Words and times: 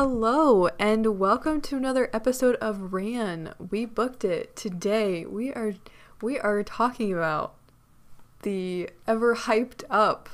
Hello 0.00 0.68
and 0.78 1.18
welcome 1.18 1.60
to 1.62 1.76
another 1.76 2.08
episode 2.12 2.54
of 2.60 2.92
Ran. 2.92 3.52
We 3.58 3.84
booked 3.84 4.24
it. 4.24 4.54
Today 4.54 5.26
we 5.26 5.52
are 5.54 5.74
we 6.22 6.38
are 6.38 6.62
talking 6.62 7.12
about 7.12 7.56
the 8.42 8.90
ever 9.08 9.34
hyped 9.34 9.82
up 9.90 10.28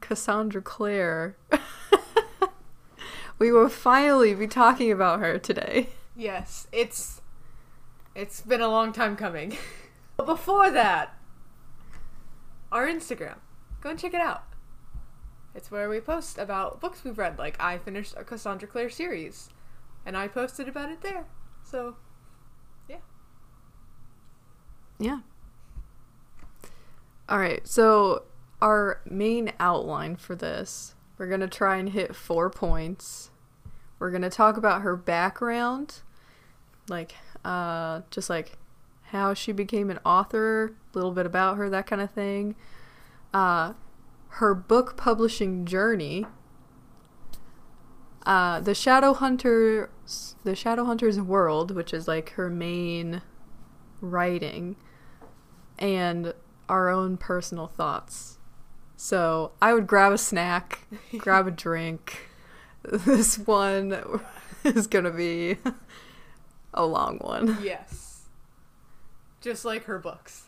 Cassandra 0.00 0.60
Clare. 0.60 1.36
we 3.38 3.52
will 3.52 3.68
finally 3.68 4.34
be 4.34 4.48
talking 4.48 4.90
about 4.90 5.20
her 5.20 5.38
today. 5.38 5.90
Yes, 6.16 6.66
it's 6.72 7.22
it's 8.16 8.40
been 8.40 8.60
a 8.60 8.68
long 8.68 8.92
time 8.92 9.14
coming. 9.14 9.56
but 10.16 10.26
before 10.26 10.72
that, 10.72 11.16
our 12.72 12.88
Instagram. 12.88 13.36
Go 13.80 13.90
and 13.90 13.98
check 14.00 14.12
it 14.12 14.20
out. 14.20 14.42
It's 15.54 15.70
where 15.70 15.88
we 15.88 16.00
post 16.00 16.38
about 16.38 16.80
books 16.80 17.04
we've 17.04 17.18
read. 17.18 17.38
Like 17.38 17.60
I 17.60 17.78
finished 17.78 18.14
a 18.16 18.24
Cassandra 18.24 18.68
Clare 18.68 18.90
series, 18.90 19.50
and 20.04 20.16
I 20.16 20.28
posted 20.28 20.68
about 20.68 20.90
it 20.90 21.00
there. 21.00 21.26
So, 21.62 21.96
yeah. 22.88 22.96
Yeah. 24.98 25.20
All 27.28 27.38
right. 27.38 27.66
So, 27.66 28.24
our 28.60 29.00
main 29.08 29.52
outline 29.60 30.16
for 30.16 30.34
this, 30.34 30.94
we're 31.16 31.28
to 31.40 31.48
try 31.48 31.76
and 31.76 31.90
hit 31.90 32.14
4 32.16 32.50
points. 32.50 33.30
We're 33.98 34.10
to 34.22 34.30
talk 34.30 34.56
about 34.56 34.82
her 34.82 34.96
background, 34.96 36.02
like 36.88 37.14
uh 37.44 38.00
just 38.10 38.28
like 38.28 38.58
how 39.04 39.34
she 39.34 39.52
became 39.52 39.90
an 39.90 40.00
author, 40.04 40.74
a 40.92 40.98
little 40.98 41.12
bit 41.12 41.26
about 41.26 41.56
her, 41.56 41.70
that 41.70 41.86
kind 41.86 42.02
of 42.02 42.10
thing. 42.10 42.56
Uh 43.32 43.74
her 44.34 44.52
book 44.52 44.96
publishing 44.96 45.64
journey. 45.64 46.26
Uh, 48.26 48.58
the 48.58 48.72
Shadowhunters, 48.72 50.34
the 50.42 50.56
Shadow 50.56 50.84
Hunters 50.84 51.20
world, 51.20 51.70
which 51.70 51.94
is 51.94 52.08
like 52.08 52.30
her 52.30 52.50
main 52.50 53.22
writing, 54.00 54.76
and 55.78 56.34
our 56.68 56.88
own 56.88 57.16
personal 57.16 57.68
thoughts. 57.68 58.38
So 58.96 59.52
I 59.62 59.72
would 59.72 59.86
grab 59.86 60.12
a 60.12 60.18
snack, 60.18 60.80
grab 61.16 61.46
a 61.46 61.50
drink. 61.52 62.28
This 62.82 63.38
one 63.38 64.20
is 64.64 64.88
gonna 64.88 65.12
be 65.12 65.58
a 66.72 66.84
long 66.84 67.18
one. 67.18 67.58
Yes. 67.62 68.22
Just 69.40 69.64
like 69.64 69.84
her 69.84 69.98
books. 69.98 70.46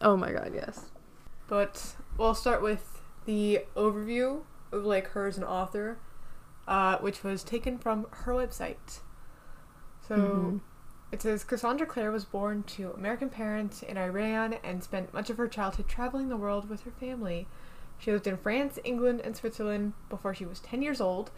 Oh 0.00 0.16
my 0.16 0.32
god, 0.32 0.52
yes. 0.54 0.86
But 1.48 1.96
we'll 2.18 2.34
start 2.34 2.60
with 2.62 3.00
the 3.24 3.60
overview 3.76 4.42
of 4.72 4.84
like 4.84 5.08
her 5.12 5.26
as 5.26 5.38
an 5.38 5.44
author, 5.44 5.98
uh, 6.66 6.98
which 6.98 7.22
was 7.24 7.42
taken 7.42 7.78
from 7.78 8.06
her 8.10 8.32
website. 8.32 9.00
So 10.06 10.16
Mhm. 10.16 10.60
it 11.12 11.22
says 11.22 11.44
Cassandra 11.44 11.86
Clare 11.86 12.10
was 12.10 12.24
born 12.24 12.62
to 12.64 12.92
American 12.92 13.30
parents 13.30 13.82
in 13.82 13.96
Iran 13.96 14.54
and 14.64 14.82
spent 14.82 15.14
much 15.14 15.30
of 15.30 15.38
her 15.38 15.48
childhood 15.48 15.88
traveling 15.88 16.28
the 16.28 16.36
world 16.36 16.68
with 16.68 16.82
her 16.82 16.90
family. 16.90 17.46
She 17.98 18.12
lived 18.12 18.26
in 18.26 18.36
France, 18.36 18.78
England, 18.84 19.20
and 19.22 19.36
Switzerland 19.36 19.92
before 20.08 20.34
she 20.34 20.46
was 20.46 20.60
10 20.60 20.82
years 20.82 21.00
old. 21.00 21.30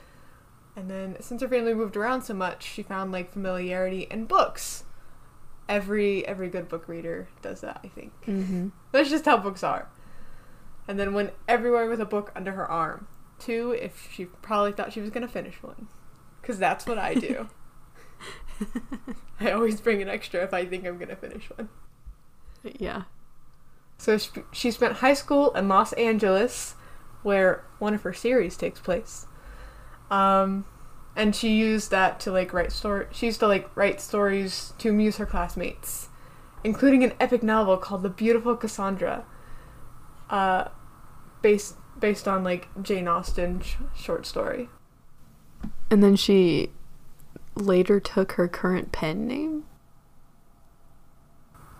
And 0.77 0.91
then, 0.91 1.17
since 1.20 1.41
her 1.42 1.48
family 1.48 1.75
moved 1.75 1.97
around 1.97 2.22
so 2.22 2.34
much, 2.34 2.62
she 2.62 2.83
found 2.83 3.11
like 3.12 3.33
familiarity 3.33 4.03
in 4.11 4.27
books. 4.27 4.84
Every 5.69 6.27
every 6.27 6.48
good 6.48 6.69
book 6.69 6.89
reader 6.89 7.28
does 7.42 7.61
that, 7.61 7.81
I 7.84 7.89
think. 7.89 8.12
Mm-hmm. 8.27 8.69
That's 8.92 9.11
just 9.11 9.25
how 9.25 9.37
books 9.37 9.62
are. 9.65 9.89
And 10.91 10.99
then 10.99 11.15
went 11.15 11.34
everywhere 11.47 11.89
with 11.89 12.01
a 12.01 12.05
book 12.05 12.33
under 12.34 12.51
her 12.51 12.69
arm. 12.69 13.06
Two, 13.39 13.71
if 13.71 14.09
she 14.12 14.25
probably 14.25 14.73
thought 14.73 14.93
she 14.93 15.01
was 15.01 15.11
going 15.11 15.25
to 15.25 15.33
finish 15.33 15.62
one. 15.62 15.87
Because 16.41 16.59
that's 16.59 16.84
what 16.84 16.99
I 16.99 17.15
do. 17.15 17.49
I 19.41 19.53
always 19.53 19.81
bring 19.81 20.03
an 20.03 20.09
extra 20.09 20.43
if 20.43 20.53
I 20.53 20.67
think 20.67 20.84
I'm 20.84 20.97
going 20.99 21.11
to 21.11 21.15
finish 21.15 21.49
one. 21.50 21.69
Yeah. 22.65 23.05
So 23.99 24.19
she 24.50 24.73
spent 24.73 24.95
high 24.95 25.15
school 25.15 25.53
in 25.53 25.69
Los 25.69 25.93
Angeles, 25.93 26.75
where 27.23 27.65
one 27.79 27.95
of 27.95 28.03
her 28.03 28.12
series 28.12 28.56
takes 28.56 28.81
place. 28.81 29.29
Um, 30.11 30.65
and 31.15 31.37
she 31.37 31.50
used 31.50 31.93
that 31.93 32.19
to 32.21 32.33
like 32.33 32.53
write 32.53 32.73
story. 32.73 33.06
She 33.12 33.27
used 33.27 33.39
to 33.39 33.47
like 33.47 33.71
write 33.77 34.00
stories 34.00 34.75
to 34.79 34.89
amuse 34.89 35.19
her 35.19 35.27
classmates, 35.27 36.09
including 36.65 37.05
an 37.05 37.12
epic 37.21 37.45
novel 37.45 37.77
called 37.77 38.03
The 38.03 38.11
Beautiful 38.11 38.56
Cassandra, 38.56 39.25
uh, 40.31 40.65
based 41.43 41.77
based 41.99 42.27
on 42.27 42.43
like 42.45 42.69
Jane 42.83 43.09
Austen 43.09 43.61
sh- 43.61 43.75
short 43.97 44.27
story. 44.27 44.69
And 45.91 46.03
then 46.03 46.17
she 46.17 46.71
later 47.55 48.01
took 48.01 48.33
her 48.33 48.49
current 48.49 48.93
pen 48.93 49.27
name? 49.27 49.65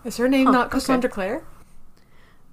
Is 0.03 0.17
her 0.17 0.27
name 0.27 0.47
Huh, 0.47 0.51
not 0.51 0.65
okay. 0.67 0.73
Cassandra 0.73 1.09
Clare? 1.09 1.43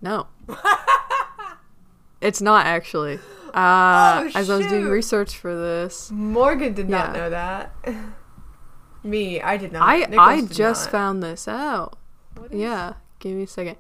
No. 0.01 0.27
it's 2.21 2.41
not 2.41 2.67
actually. 2.67 3.19
Uh, 3.55 4.25
Oh, 4.25 4.31
as 4.35 4.51
I 4.51 4.57
was 4.59 4.67
doing 4.67 4.85
research 4.85 5.37
for 5.37 5.55
this, 5.55 6.11
Morgan 6.11 6.75
did 6.75 6.89
not 6.89 7.13
know 7.15 7.31
that. 7.31 7.73
Me, 9.03 9.41
I 9.41 9.57
did 9.57 9.73
not. 9.73 9.89
I 9.89 9.99
Nicholas 10.01 10.19
I 10.19 10.55
just 10.55 10.85
not. 10.87 10.93
found 10.93 11.23
this 11.23 11.49
out. 11.49 11.99
What 12.37 12.53
is- 12.53 12.61
Yeah, 12.61 12.95
give 13.21 13.33
me 13.35 13.45
a 13.45 13.47
second. 13.47 13.77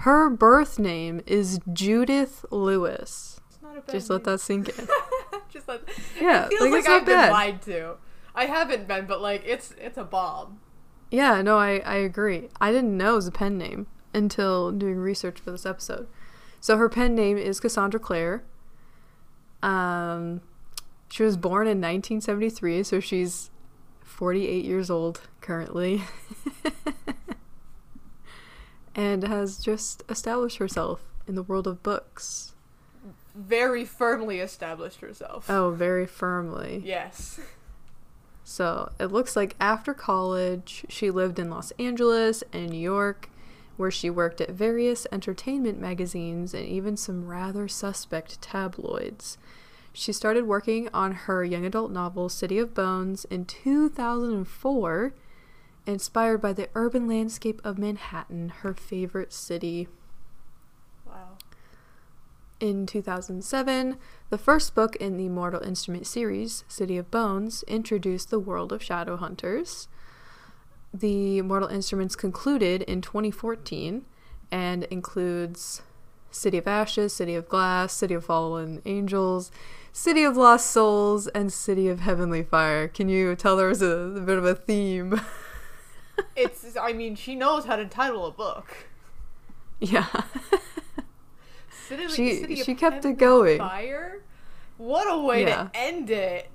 Her 0.00 0.30
birth 0.30 0.78
name 0.78 1.20
is 1.26 1.60
Judith 1.70 2.46
Lewis. 2.50 3.38
It's 3.50 3.60
not 3.60 3.76
a 3.76 3.80
bad 3.82 3.92
Just 3.92 4.08
let 4.08 4.24
that 4.24 4.40
sink 4.40 4.70
in. 4.70 4.88
just 5.50 5.68
let. 5.68 5.82
Yeah, 6.18 6.46
it 6.46 6.48
feels 6.48 6.62
like, 6.62 6.72
like, 6.72 6.88
I've 6.88 7.04
been 7.04 7.16
bad. 7.16 7.32
lied 7.32 7.62
to. 7.62 7.96
I 8.34 8.46
haven't 8.46 8.88
been, 8.88 9.04
but 9.04 9.20
like 9.20 9.42
it's 9.44 9.74
it's 9.78 9.98
a 9.98 10.04
bomb. 10.04 10.60
Yeah, 11.10 11.42
no, 11.42 11.58
I, 11.58 11.80
I 11.80 11.96
agree. 11.96 12.48
I 12.62 12.72
didn't 12.72 12.96
know 12.96 13.12
it 13.12 13.16
was 13.16 13.26
a 13.26 13.32
pen 13.32 13.58
name 13.58 13.88
until 14.14 14.72
doing 14.72 14.96
research 14.96 15.38
for 15.38 15.50
this 15.50 15.66
episode. 15.66 16.08
So 16.60 16.78
her 16.78 16.88
pen 16.88 17.14
name 17.14 17.36
is 17.36 17.60
Cassandra 17.60 18.00
Clare. 18.00 18.42
Um, 19.62 20.40
she 21.10 21.24
was 21.24 21.36
born 21.36 21.66
in 21.66 21.78
1973, 21.78 22.84
so 22.84 23.00
she's 23.00 23.50
48 24.02 24.64
years 24.64 24.88
old 24.88 25.20
currently. 25.42 26.04
and 29.00 29.24
has 29.24 29.56
just 29.56 30.02
established 30.10 30.58
herself 30.58 31.00
in 31.26 31.34
the 31.34 31.42
world 31.42 31.66
of 31.66 31.82
books. 31.82 32.52
Very 33.34 33.82
firmly 33.82 34.40
established 34.40 35.00
herself. 35.00 35.48
Oh, 35.48 35.70
very 35.70 36.06
firmly. 36.06 36.82
Yes. 36.84 37.40
So 38.44 38.92
it 39.00 39.06
looks 39.06 39.36
like 39.36 39.56
after 39.58 39.94
college, 39.94 40.84
she 40.90 41.10
lived 41.10 41.38
in 41.38 41.48
Los 41.48 41.70
Angeles 41.78 42.44
and 42.52 42.68
New 42.68 42.78
York, 42.78 43.30
where 43.78 43.90
she 43.90 44.10
worked 44.10 44.42
at 44.42 44.50
various 44.50 45.06
entertainment 45.10 45.80
magazines 45.80 46.52
and 46.52 46.66
even 46.66 46.98
some 46.98 47.26
rather 47.26 47.68
suspect 47.68 48.42
tabloids. 48.42 49.38
She 49.94 50.12
started 50.12 50.46
working 50.46 50.90
on 50.92 51.12
her 51.12 51.42
young 51.42 51.64
adult 51.64 51.90
novel 51.90 52.28
City 52.28 52.58
of 52.58 52.74
Bones 52.74 53.24
in 53.30 53.46
2004, 53.46 55.14
inspired 55.86 56.38
by 56.40 56.52
the 56.52 56.68
urban 56.74 57.06
landscape 57.06 57.60
of 57.64 57.78
Manhattan, 57.78 58.50
her 58.60 58.74
favorite 58.74 59.32
city. 59.32 59.88
Wow. 61.06 61.38
In 62.60 62.86
2007, 62.86 63.96
the 64.28 64.38
first 64.38 64.74
book 64.74 64.96
in 64.96 65.16
the 65.16 65.28
Mortal 65.28 65.62
Instrument 65.62 66.06
series, 66.06 66.64
City 66.68 66.96
of 66.96 67.10
Bones, 67.10 67.62
introduced 67.64 68.30
the 68.30 68.38
world 68.38 68.72
of 68.72 68.82
Shadowhunters. 68.82 69.88
The 70.92 71.40
Mortal 71.42 71.68
Instruments 71.68 72.16
concluded 72.16 72.82
in 72.82 73.00
2014 73.00 74.04
and 74.50 74.84
includes 74.84 75.82
City 76.30 76.58
of 76.58 76.66
Ashes, 76.66 77.12
City 77.12 77.34
of 77.34 77.48
Glass, 77.48 77.92
City 77.92 78.14
of 78.14 78.24
Fallen 78.24 78.82
Angels, 78.84 79.50
City 79.92 80.22
of 80.22 80.36
Lost 80.36 80.70
Souls, 80.70 81.26
and 81.28 81.52
City 81.52 81.88
of 81.88 82.00
Heavenly 82.00 82.42
Fire. 82.42 82.88
Can 82.88 83.08
you 83.08 83.34
tell 83.34 83.56
there 83.56 83.68
was 83.68 83.82
a, 83.82 83.86
a 83.86 84.20
bit 84.20 84.38
of 84.38 84.44
a 84.44 84.54
theme? 84.54 85.20
It's. 86.36 86.76
I 86.80 86.92
mean, 86.92 87.14
she 87.14 87.34
knows 87.34 87.64
how 87.64 87.76
to 87.76 87.86
title 87.86 88.26
a 88.26 88.30
book. 88.30 88.88
yeah. 89.80 90.06
City, 91.88 92.08
She- 92.08 92.40
City 92.40 92.56
she 92.56 92.74
kept 92.74 93.04
it 93.04 93.18
going. 93.18 93.58
Fire. 93.58 94.22
What 94.78 95.06
a 95.12 95.18
way 95.20 95.42
Yeah. 95.42 95.64
to 95.64 95.70
end 95.74 96.10
it. 96.10 96.50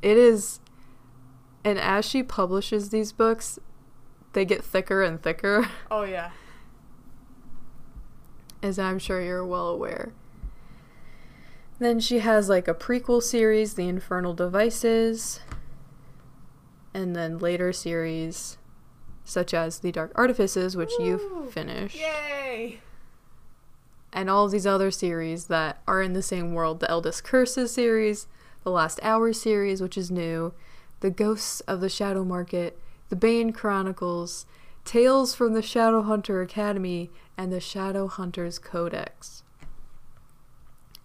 It 0.00 0.16
is, 0.16 0.60
and 1.64 1.78
as 1.78 2.04
she 2.04 2.22
publishes 2.22 2.90
these 2.90 3.12
books, 3.12 3.58
they 4.32 4.44
get 4.44 4.64
thicker 4.64 5.02
and 5.02 5.22
thicker, 5.22 5.68
Oh 5.90 6.02
yeah. 6.04 6.30
as 8.62 8.78
I'm 8.78 8.98
sure 8.98 9.20
you're 9.20 9.44
well 9.46 9.68
aware. 9.68 10.12
Then 11.78 12.00
she 12.00 12.20
has 12.20 12.48
like 12.48 12.68
a 12.68 12.74
prequel 12.74 13.22
series, 13.22 13.74
The 13.74 13.88
Infernal 13.88 14.34
Devices, 14.34 15.40
and 16.94 17.14
then 17.16 17.38
later 17.38 17.72
series 17.72 18.58
such 19.24 19.54
as 19.54 19.78
The 19.78 19.92
Dark 19.92 20.12
Artifices, 20.14 20.76
which 20.76 20.92
Woo! 20.98 21.06
you've 21.06 21.52
finished, 21.52 21.96
Yay. 21.96 22.80
and 24.12 24.28
all 24.28 24.48
these 24.48 24.66
other 24.66 24.90
series 24.90 25.46
that 25.46 25.80
are 25.86 26.02
in 26.02 26.12
the 26.12 26.22
same 26.22 26.54
world 26.54 26.80
the 26.80 26.90
Eldest 26.90 27.24
Curses 27.24 27.72
series, 27.72 28.26
the 28.64 28.70
Last 28.70 28.98
Hour 29.02 29.32
series, 29.32 29.80
which 29.80 29.96
is 29.96 30.10
new, 30.10 30.52
The 31.00 31.10
Ghosts 31.10 31.60
of 31.62 31.80
the 31.80 31.88
Shadow 31.88 32.24
Market, 32.24 32.78
The 33.08 33.16
Bane 33.16 33.52
Chronicles, 33.52 34.46
Tales 34.84 35.34
from 35.34 35.52
the 35.52 35.60
Shadowhunter 35.60 36.42
Academy, 36.42 37.10
and 37.36 37.52
the 37.52 37.58
Shadowhunters 37.58 38.60
Codex. 38.60 39.44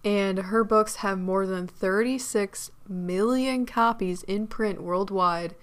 And 0.04 0.38
her 0.38 0.64
books 0.64 0.96
have 0.96 1.18
more 1.18 1.46
than 1.46 1.66
36 1.66 2.70
million 2.88 3.66
copies 3.66 4.22
in 4.24 4.46
print 4.46 4.82
worldwide 4.82 5.54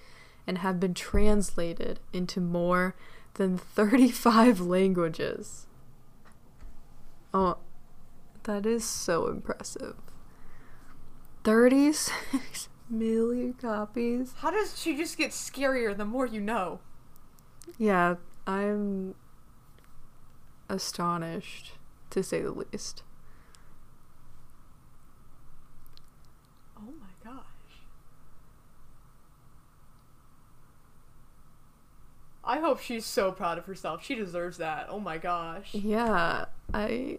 and 0.48 0.60
have 0.60 0.80
been 0.80 0.94
translated 0.94 2.00
into 2.14 2.40
more 2.40 2.96
than 3.36 3.58
35 3.58 4.60
languages. 4.62 5.68
Oh, 7.34 7.58
that 8.44 8.66
is 8.66 8.86
so 8.86 9.28
impressive. 9.28 9.96
36 11.44 12.70
million 12.90 13.54
copies. 13.54 14.34
How 14.38 14.52
does 14.52 14.80
she 14.80 14.96
just 14.96 15.18
get 15.18 15.32
scarier 15.32 15.96
the 15.96 16.06
more 16.06 16.26
you 16.26 16.42
know? 16.42 16.80
Yeah, 17.78 18.16
I'm 18.48 19.16
astonished 20.70 21.74
to 22.12 22.24
say 22.24 22.42
the 22.42 22.52
least. 22.52 23.04
Oh 26.78 26.94
my 27.00 27.32
gosh. 27.32 27.44
I 32.46 32.60
hope 32.60 32.80
she's 32.80 33.06
so 33.06 33.32
proud 33.32 33.58
of 33.58 33.66
herself. 33.66 34.04
She 34.06 34.14
deserves 34.16 34.58
that. 34.58 34.88
Oh 34.90 35.00
my 35.00 35.18
gosh. 35.18 35.74
Yeah, 35.74 36.46
I. 36.74 37.18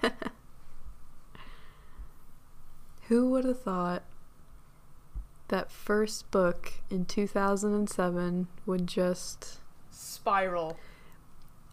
Who 3.08 3.30
would 3.30 3.44
have 3.44 3.60
thought 3.60 4.02
that 5.48 5.70
first 5.70 6.30
book 6.30 6.72
in 6.90 7.04
2007 7.04 8.48
would 8.66 8.86
just. 8.86 9.60
Spiral. 9.90 10.76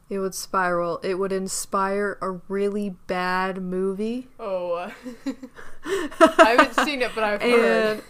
It 0.09 0.19
would 0.19 0.35
spiral. 0.35 0.99
It 1.03 1.15
would 1.15 1.31
inspire 1.31 2.17
a 2.21 2.31
really 2.47 2.95
bad 3.07 3.61
movie. 3.61 4.27
Oh. 4.39 4.73
uh, 4.73 4.91
I 5.85 6.55
haven't 6.57 6.85
seen 6.85 7.01
it, 7.01 7.11
but 7.15 7.23
I've 7.23 7.41
heard. 7.41 7.93
And 7.93 8.03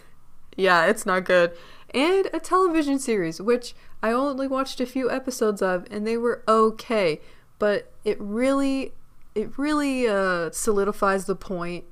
yeah, 0.56 0.86
it's 0.86 1.06
not 1.06 1.24
good. 1.24 1.52
And 1.94 2.28
a 2.32 2.40
television 2.40 2.98
series, 2.98 3.40
which 3.40 3.74
I 4.02 4.12
only 4.12 4.46
watched 4.46 4.80
a 4.80 4.86
few 4.86 5.10
episodes 5.10 5.60
of, 5.62 5.86
and 5.90 6.06
they 6.06 6.16
were 6.16 6.42
okay. 6.48 7.20
But 7.58 7.92
it 8.04 8.16
really, 8.20 8.94
it 9.34 9.56
really 9.58 10.08
uh, 10.08 10.50
solidifies 10.52 11.26
the 11.26 11.36
point 11.36 11.84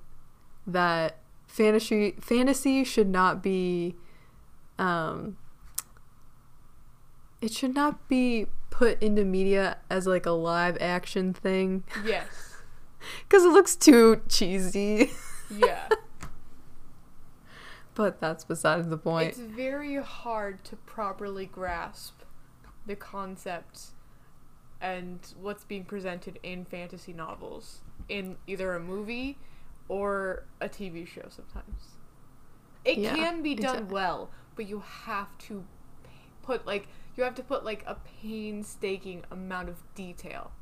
that 0.67 1.19
fantasy 1.47 2.15
fantasy 2.21 2.85
should 2.85 3.09
not 3.09 3.43
be, 3.43 3.97
um, 4.79 5.37
it 7.41 7.53
should 7.53 7.75
not 7.75 8.09
be 8.09 8.47
put 8.71 9.03
into 9.03 9.25
media 9.25 9.77
as 9.91 10.07
like 10.07 10.27
a 10.27 10.31
live 10.31 10.77
action 10.81 11.33
thing 11.33 11.85
Yes. 12.05 12.27
because 13.29 13.45
it 13.45 13.53
looks 13.53 13.77
too 13.77 14.21
cheesy. 14.29 15.11
Yeah. 15.51 15.89
But 17.99 18.21
that's 18.21 18.45
beside 18.45 18.89
the 18.91 18.97
point. 18.97 19.29
It's 19.29 19.39
very 19.39 19.97
hard 19.97 20.65
to 20.65 20.77
properly 20.77 21.47
grasp 21.47 22.23
the 22.87 22.97
concepts 22.97 23.93
and 24.81 25.21
what's 25.41 25.65
being 25.65 25.85
presented 25.85 26.39
in 26.43 26.65
fantasy 26.65 27.13
novels 27.13 27.83
in 28.09 28.37
either 28.47 28.75
a 28.75 28.81
movie 28.81 29.39
or 29.89 30.45
a 30.61 30.69
TV 30.69 31.05
show 31.05 31.27
sometimes. 31.29 31.97
It 32.85 32.99
Yeah, 32.99 33.15
can 33.15 33.43
be 33.43 33.55
done 33.55 33.89
exactly. 33.89 33.93
well, 33.93 34.31
but 34.57 34.69
you 34.69 34.81
have 34.81 35.37
to 35.49 35.65
put 36.43 36.67
like 36.67 36.89
you 37.17 37.25
have 37.25 37.35
to 37.37 37.43
put 37.43 37.65
like 37.65 37.85
a 37.87 37.97
painstaking 38.23 39.25
amount 39.31 39.69
of 39.69 39.83
detail 39.95 40.53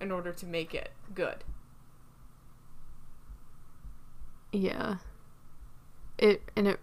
in 0.00 0.10
order 0.12 0.32
to 0.32 0.46
make 0.46 0.74
it 0.74 0.92
good. 1.14 1.44
Yeah. 4.52 4.96
It 6.20 6.42
and 6.54 6.68
it 6.68 6.78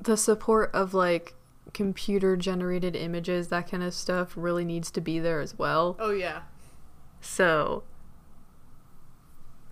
the 0.00 0.16
support 0.16 0.70
of 0.72 0.94
like 0.94 1.34
computer 1.74 2.36
generated 2.36 2.94
images, 2.94 3.48
that 3.48 3.70
kind 3.70 3.82
of 3.82 3.92
stuff 3.94 4.34
really 4.36 4.64
needs 4.64 4.90
to 4.92 5.00
be 5.00 5.18
there 5.18 5.40
as 5.40 5.58
well. 5.58 5.96
Oh 5.98 6.10
yeah. 6.10 6.42
So 7.20 7.84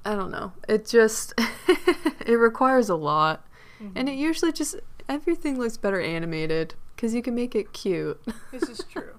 I 0.05 0.15
don't 0.15 0.31
know. 0.31 0.53
It 0.69 0.87
just 0.87 1.35
it 2.27 2.39
requires 2.39 2.89
a 2.89 2.97
lot. 2.97 3.47
Mm-hmm. 3.81 3.99
And 3.99 4.09
it 4.09 4.15
usually 4.15 4.53
just 4.53 4.77
everything 5.09 5.59
looks 5.59 5.77
better 5.77 6.01
animated 6.01 6.75
cuz 6.97 7.15
you 7.15 7.23
can 7.23 7.35
make 7.35 7.55
it 7.55 7.73
cute. 7.73 8.21
This 8.51 8.69
is 8.69 8.85
true. 8.91 9.17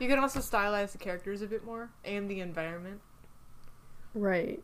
you 0.00 0.08
can 0.08 0.18
also 0.18 0.40
stylize 0.40 0.92
the 0.92 0.98
characters 0.98 1.42
a 1.42 1.46
bit 1.46 1.64
more 1.64 1.90
and 2.04 2.28
the 2.28 2.40
environment. 2.40 3.00
right. 4.14 4.62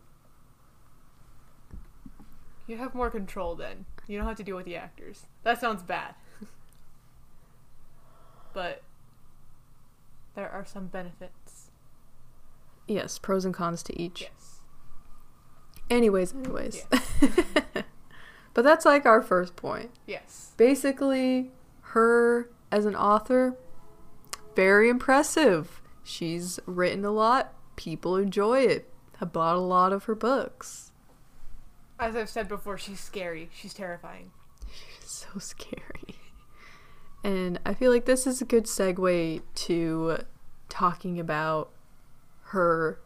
You 2.67 2.76
have 2.76 2.94
more 2.94 3.11
control 3.11 3.55
then. 3.55 3.87
You 4.06 4.19
don't 4.19 4.26
have 4.26 4.37
to 4.37 4.44
deal 4.44 4.56
with 4.56 4.67
the 4.67 4.76
actors. 4.76 5.26
That 5.43 5.61
sounds 5.61 5.82
bad. 5.82 6.14
but 8.55 8.82
there 10.35 10.49
are 10.49 10.64
some 10.64 10.87
benefits. 10.87 11.70
Yes, 12.87 13.19
pros 13.19 13.44
and 13.44 13.55
cons 13.55 13.82
to 13.85 14.00
each. 14.00 14.23
Yes. 14.23 14.61
Anyways, 15.91 16.35
anyways. 16.35 16.87
but 18.55 18.62
that's 18.62 18.85
like 18.85 19.06
our 19.06 19.23
first 19.23 19.56
point. 19.56 19.91
Yes. 20.06 20.53
basically 20.56 21.50
her 21.93 22.49
as 22.70 22.87
an 22.87 22.97
author 22.97 23.56
very 24.56 24.88
impressive 24.88 25.82
she's 26.03 26.59
written 26.67 27.05
a 27.05 27.11
lot 27.11 27.53
people 27.76 28.17
enjoy 28.17 28.61
it 28.61 28.88
have 29.19 29.32
bought 29.32 29.56
a 29.56 29.61
lot 29.61 29.93
of 29.93 30.05
her 30.05 30.14
books 30.14 30.92
As 32.02 32.16
I've 32.16 32.28
said 32.28 32.49
before, 32.49 32.76
she's 32.76 33.00
scary. 33.00 33.50
She's 33.54 33.75
terrifying. 33.75 34.32
She's 34.66 35.08
so 35.08 35.38
scary 35.38 36.16
and 37.25 37.59
i 37.64 37.75
feel 37.75 37.92
like 37.92 38.04
this 38.04 38.26
is 38.26 38.40
a 38.40 38.44
good 38.44 38.64
segue 38.64 39.42
to 39.54 40.18
talking 40.68 41.21
about 41.21 41.71
her 42.47 42.99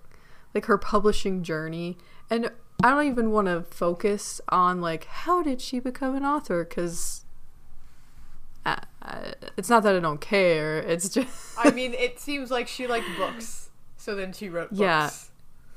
like 0.54 0.66
her 0.66 0.78
publishing 0.78 1.42
journey 1.42 1.96
and 2.30 2.50
i 2.82 2.90
don't 2.90 3.06
even 3.06 3.30
want 3.30 3.46
to 3.46 3.62
focus 3.62 4.40
on 4.48 4.80
like 4.80 5.04
how 5.06 5.42
did 5.42 5.60
she 5.60 5.78
become 5.78 6.14
an 6.14 6.24
author 6.24 6.64
because 6.64 7.24
I, 8.64 8.72
uh, 8.72 8.76
I, 9.02 9.08
uh, 9.08 9.32
it's 9.56 9.68
not 9.68 9.82
that 9.82 9.94
i 9.94 10.00
don't 10.00 10.20
care 10.20 10.78
it's 10.78 11.08
just 11.08 11.28
I 11.58 11.70
mean, 11.70 11.94
it 11.94 12.18
seems 12.20 12.50
like 12.50 12.68
she 12.68 12.86
liked 12.86 13.06
books. 13.16 13.70
So 13.96 14.14
then 14.14 14.32
she 14.32 14.48
wrote 14.48 14.70
books. 14.70 14.80
Yeah. 14.80 15.10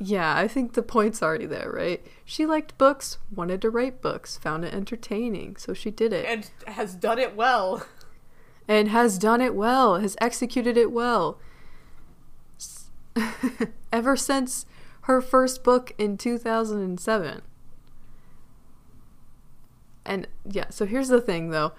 Yeah, 0.01 0.34
I 0.36 0.48
think 0.48 0.74
the 0.74 0.82
point's 0.82 1.22
already 1.22 1.46
there, 1.46 1.70
right? 1.70 2.01
She 2.24 2.46
liked 2.46 2.77
books, 2.77 3.18
wanted 3.36 3.62
to 3.62 3.70
write 3.70 4.01
books, 4.01 4.38
found 4.38 4.63
it 4.63 4.74
entertaining, 4.74 5.58
so 5.58 5.74
she 5.74 5.91
did 5.91 6.13
it. 6.13 6.25
And 6.25 6.50
has 6.74 6.96
done 6.96 7.20
it 7.20 7.36
well. 7.36 7.86
And 8.65 8.88
has 8.89 9.18
done 9.18 9.41
it 9.41 9.56
well, 9.56 10.00
has 10.00 10.15
executed 10.22 10.77
it 10.77 10.91
well. 10.91 11.38
Ever 13.91 14.15
since 14.15 14.65
her 15.01 15.22
first 15.22 15.63
book 15.63 15.94
in 15.98 16.18
2007. 16.18 17.41
And 20.06 20.27
yeah, 20.50 20.70
so 20.70 20.86
here's 20.86 21.10
the 21.10 21.20
thing 21.20 21.50
though. 21.50 21.74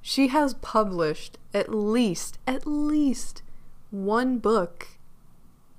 She 0.00 0.28
has 0.28 0.54
published 0.54 1.38
at 1.54 1.72
least, 1.72 2.38
at 2.46 2.66
least 2.66 3.42
one 3.90 4.38
book 4.38 4.88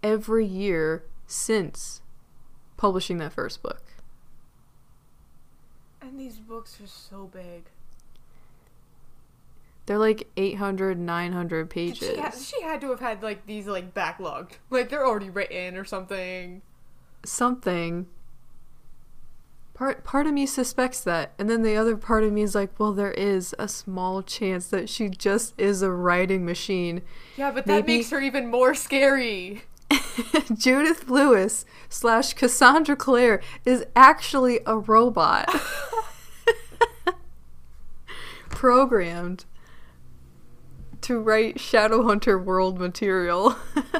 every 0.02 0.46
year 0.46 1.04
since 1.27 2.01
publishing 2.77 3.18
that 3.18 3.34
first 3.34 3.62
book. 3.63 3.82
And 6.01 6.20
these 6.20 6.38
books 6.38 6.80
are 6.84 6.88
so 6.88 7.30
big. 7.32 7.63
They're 9.86 9.98
like 9.98 10.30
800, 10.38 10.98
900 10.98 11.70
pages. 11.70 12.10
She, 12.10 12.18
ha- 12.20 12.32
she 12.32 12.62
had 12.62 12.80
to 12.82 12.89
have 12.89 13.00
had 13.01 13.22
like 13.22 13.46
these 13.46 13.68
like 13.68 13.94
backlogged. 13.94 14.53
Like 14.70 14.89
they're 14.89 15.06
already 15.06 15.30
written 15.30 15.75
or 15.77 15.84
something. 15.86 16.62
Something. 17.25 18.08
Part 19.74 20.03
part 20.03 20.27
of 20.27 20.34
me 20.34 20.46
suspects 20.46 21.01
that, 21.01 21.34
and 21.39 21.50
then 21.50 21.63
the 21.63 21.75
other 21.75 21.98
part 21.98 22.24
of 22.24 22.32
me 22.32 22.44
is 22.44 22.53
like, 22.53 22.80
well, 22.80 22.94
there 22.94 23.12
is 23.12 23.56
a 23.58 23.68
small 23.68 24.22
chance 24.22 24.68
that 24.68 24.88
she 24.88 25.10
just 25.10 25.53
is 25.60 25.82
a 25.82 25.89
writing 25.92 26.46
machine. 26.46 27.01
Yeah, 27.38 27.50
but 27.51 27.65
that 27.65 27.86
Maybe- 27.86 27.98
makes 27.98 28.10
her 28.12 28.22
even 28.22 28.48
more 28.50 28.75
scary. 28.75 29.63
Judith 30.58 31.10
Lewis 31.10 31.66
slash 31.90 32.34
Cassandra 32.34 32.96
Clare 32.96 33.42
is 33.66 33.86
actually 33.96 34.60
a 34.66 34.78
robot. 34.78 35.50
Programmed 38.50 39.46
to 41.02 41.20
write 41.20 41.58
Shadowhunter 41.58 42.44
world 42.44 42.80
material. 42.80 43.56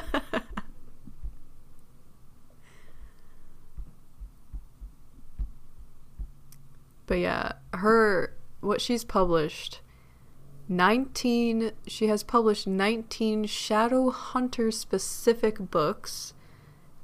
But 7.06 7.18
yeah, 7.18 7.52
her 7.72 8.34
what 8.60 8.80
she's 8.80 9.04
published 9.04 9.80
19 10.68 11.72
she 11.86 12.06
has 12.06 12.22
published 12.22 12.66
19 12.66 13.44
shadow 13.44 14.10
hunter 14.10 14.70
specific 14.70 15.70
books. 15.70 16.34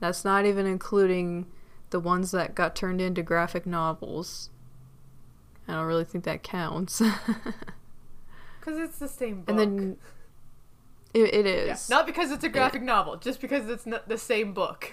That's 0.00 0.24
not 0.24 0.46
even 0.46 0.66
including 0.66 1.46
the 1.90 2.00
ones 2.00 2.30
that 2.30 2.54
got 2.54 2.74
turned 2.74 3.00
into 3.00 3.22
graphic 3.22 3.66
novels. 3.66 4.50
I 5.68 5.74
don't 5.74 5.86
really 5.86 6.04
think 6.04 6.24
that 6.24 6.42
counts. 6.42 7.02
Because 8.60 8.78
it's 8.78 8.98
the 8.98 9.08
same 9.08 9.40
book. 9.40 9.48
and 9.48 9.58
then 9.58 9.96
it, 11.14 11.46
it 11.46 11.66
Yeah, 11.66 11.76
Not 11.88 12.04
because 12.04 12.30
it's 12.30 12.44
a 12.44 12.48
graphic 12.50 12.82
novel, 12.82 13.16
just 13.16 13.40
because 13.40 13.70
it's 13.70 13.86
not 13.86 14.06
the 14.06 14.18
same 14.18 14.52
book. 14.52 14.92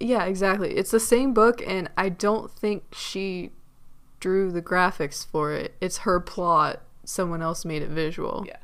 yeah 0.00 0.24
exactly. 0.24 0.74
It's 0.74 0.90
the 0.90 0.98
same 1.00 1.34
book 1.34 1.62
and 1.66 1.90
i 1.98 2.08
don't 2.08 2.50
think 2.50 2.84
she 2.94 3.50
drew 4.20 4.50
the 4.50 4.62
graphics 4.62 5.24
for 5.26 5.52
it. 5.52 5.74
It's 5.82 5.98
her 5.98 6.18
plot 6.18 6.80
someone 7.08 7.40
else 7.42 7.64
made 7.64 7.80
it 7.82 7.88
visual 7.88 8.44
Yeah. 8.46 8.56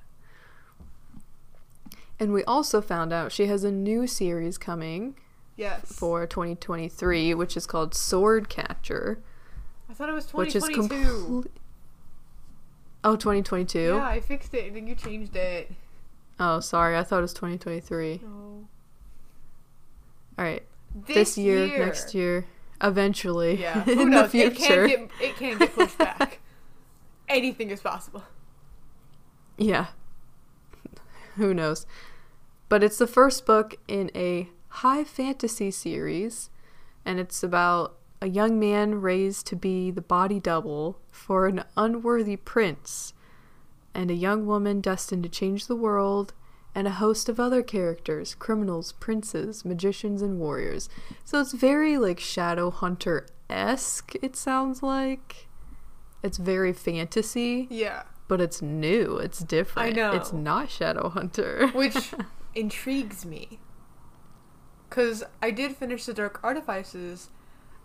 And 2.21 2.33
we 2.33 2.45
also 2.45 2.81
found 2.81 3.13
out 3.13 3.33
she 3.33 3.47
has 3.47 3.65
a 3.65 3.71
new 3.73 4.07
series 4.07 4.57
coming 4.59 5.17
Yes. 5.57 5.93
for 5.93 6.27
2023, 6.27 7.35
which 7.35 7.57
is 7.57 7.67
called 7.67 7.95
Sword 7.95 8.49
Catcher, 8.49 9.19
I 9.89 9.95
thought 9.95 10.09
it 10.09 10.13
was 10.13 10.27
2022. 10.27 10.37
which 10.37 10.57
is 10.57 10.65
2022. 10.65 11.25
complete. 11.43 11.53
Oh, 13.05 13.17
2022? 13.17 13.79
Yeah, 13.97 14.07
I 14.07 14.21
fixed 14.21 14.55
it 14.55 14.67
and 14.67 14.77
then 14.77 14.87
you 14.87 14.95
changed 14.95 15.37
it. 15.37 15.71
Oh, 16.41 16.59
sorry. 16.61 16.97
I 16.97 17.03
thought 17.05 17.19
it 17.19 17.23
was 17.23 17.35
2023. 17.35 18.21
No. 18.23 18.29
All 20.39 20.45
right. 20.45 20.63
This, 21.07 21.15
This, 21.35 21.39
year, 21.39 21.67
next 21.79 22.15
year, 22.15 22.47
eventually. 22.81 23.61
Yeah. 23.61 23.83
Who 23.85 24.03
in 24.03 24.11
knows? 24.11 24.33
the 24.33 24.41
It 24.41 24.57
can 24.57 24.87
get 24.89 25.11
it 25.21 25.37
can 25.37 25.59
get 25.59 25.75
pushed 25.75 25.99
back. 26.11 26.41
Anything 27.29 27.71
is 27.71 27.81
possible. 27.81 28.23
Yeah. 29.57 29.87
Who 31.37 31.55
knows? 31.55 31.87
But 32.69 32.83
it's 32.83 32.99
the 32.99 33.07
first 33.07 33.47
book 33.47 33.77
in 33.87 34.11
a 34.15 34.49
high 34.69 35.05
fantasy 35.05 35.71
series, 35.71 36.51
and 37.05 37.21
it's 37.21 37.43
about 37.43 37.97
a 38.21 38.29
young 38.29 38.59
man 38.59 39.01
raised 39.01 39.47
to 39.47 39.57
be 39.57 39.91
the 39.91 40.01
body 40.01 40.41
double 40.41 40.99
for 41.11 41.47
an 41.47 41.65
unworthy 41.77 42.37
prince, 42.37 43.13
and 43.95 44.11
a 44.11 44.15
young 44.15 44.47
woman 44.47 44.81
destined 44.81 45.23
to 45.23 45.29
change 45.29 45.67
the 45.67 45.77
world, 45.77 46.33
and 46.75 46.89
a 46.89 46.93
host 46.93 47.29
of 47.29 47.39
other 47.39 47.63
characters 47.63 48.35
criminals, 48.35 48.93
princes, 48.93 49.65
magicians, 49.65 50.23
and 50.23 50.41
warriors. 50.41 50.89
So 51.25 51.41
it's 51.41 51.53
very 51.53 51.97
like 51.99 52.19
Shadowhunter 52.19 53.27
esque, 53.49 54.15
it 54.23 54.35
sounds 54.35 54.83
like. 54.83 55.47
It's 56.23 56.39
very 56.39 56.73
fantasy 56.73 57.69
Yeah. 57.71 58.05
But 58.29 58.41
it's 58.41 58.63
new. 58.63 59.19
It's 59.19 59.41
different. 59.41 59.89
I 59.89 59.93
know. 59.93 60.13
It's 60.13 60.33
not 60.33 60.69
Shadowhunter. 60.69 61.75
Which 61.75 62.13
intrigues 62.55 63.25
me. 63.25 63.59
Cause 64.91 65.25
I 65.43 65.51
did 65.51 65.77
finish 65.77 66.05
the 66.07 66.15
Dark 66.15 66.41
Artifices 66.45 67.31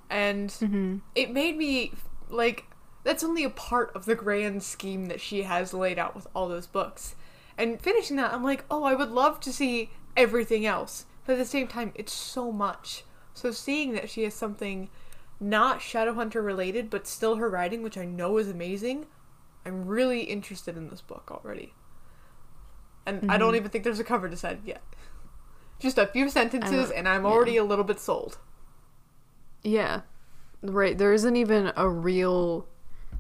and 0.10 0.51
hmm 0.51 0.98
it 1.15 1.31
made 1.31 1.58
me 1.58 1.93
like 2.29 2.65
that's 3.03 3.24
only 3.24 3.43
a 3.43 3.50
part 3.50 3.91
of 3.96 4.05
the 4.05 4.15
grand 4.15 4.62
scheme 4.62 5.05
that 5.08 5.22
she 5.22 5.43
has 5.43 5.74
laid 5.74 5.98
out 5.98 6.15
with 6.15 6.27
all 6.36 6.48
those 6.48 6.67
books. 6.67 7.15
And 7.58 7.81
finishing 7.81 8.17
that, 8.17 8.34
I'm 8.34 8.43
like, 8.43 8.65
oh, 8.69 8.84
I 8.84 8.93
would 8.93 9.10
love 9.10 9.39
to 9.41 9.53
see 9.53 9.89
everything 10.15 10.65
else. 10.65 11.05
But 11.25 11.34
at 11.34 11.39
the 11.39 11.46
same 11.46 11.67
time, 11.67 11.91
it's 11.96 12.13
so 12.13 12.51
much. 12.51 13.03
So 13.34 13.51
seeing 13.51 13.93
that 13.93 14.10
she 14.10 14.24
has 14.24 14.34
something 14.34 14.89
not 15.39 15.79
Shadowhunter 15.79 16.43
related, 16.43 16.89
but 16.89 17.08
still 17.08 17.36
her 17.36 17.50
writing, 17.50 17.81
which 17.81 17.98
I 17.98 18.05
know 18.05 18.38
is 18.38 18.50
amazing, 18.50 19.05
I'm 19.69 19.85
really 19.85 20.21
interested 20.21 20.75
in 20.75 20.89
this 20.89 21.01
book 21.01 21.29
already. 21.31 21.73
And 23.05 23.31
I 23.31 23.38
don't 23.38 23.53
Mhm. 23.53 23.57
even 23.57 23.69
think 23.69 23.83
there's 23.83 23.99
a 23.99 24.03
cover 24.03 24.27
decided 24.27 24.65
yet. 24.65 24.81
Just 25.79 25.97
a 25.99 26.07
few 26.07 26.27
sentences, 26.29 26.89
and 26.91 27.07
I'm 27.07 27.23
yeah. 27.23 27.29
already 27.29 27.55
a 27.57 27.63
little 27.63 27.85
bit 27.85 27.99
sold. 27.99 28.39
Yeah. 29.63 30.01
Right. 30.63 30.97
There 30.97 31.13
isn't 31.13 31.35
even 31.35 31.71
a 31.75 31.88
real. 31.88 32.67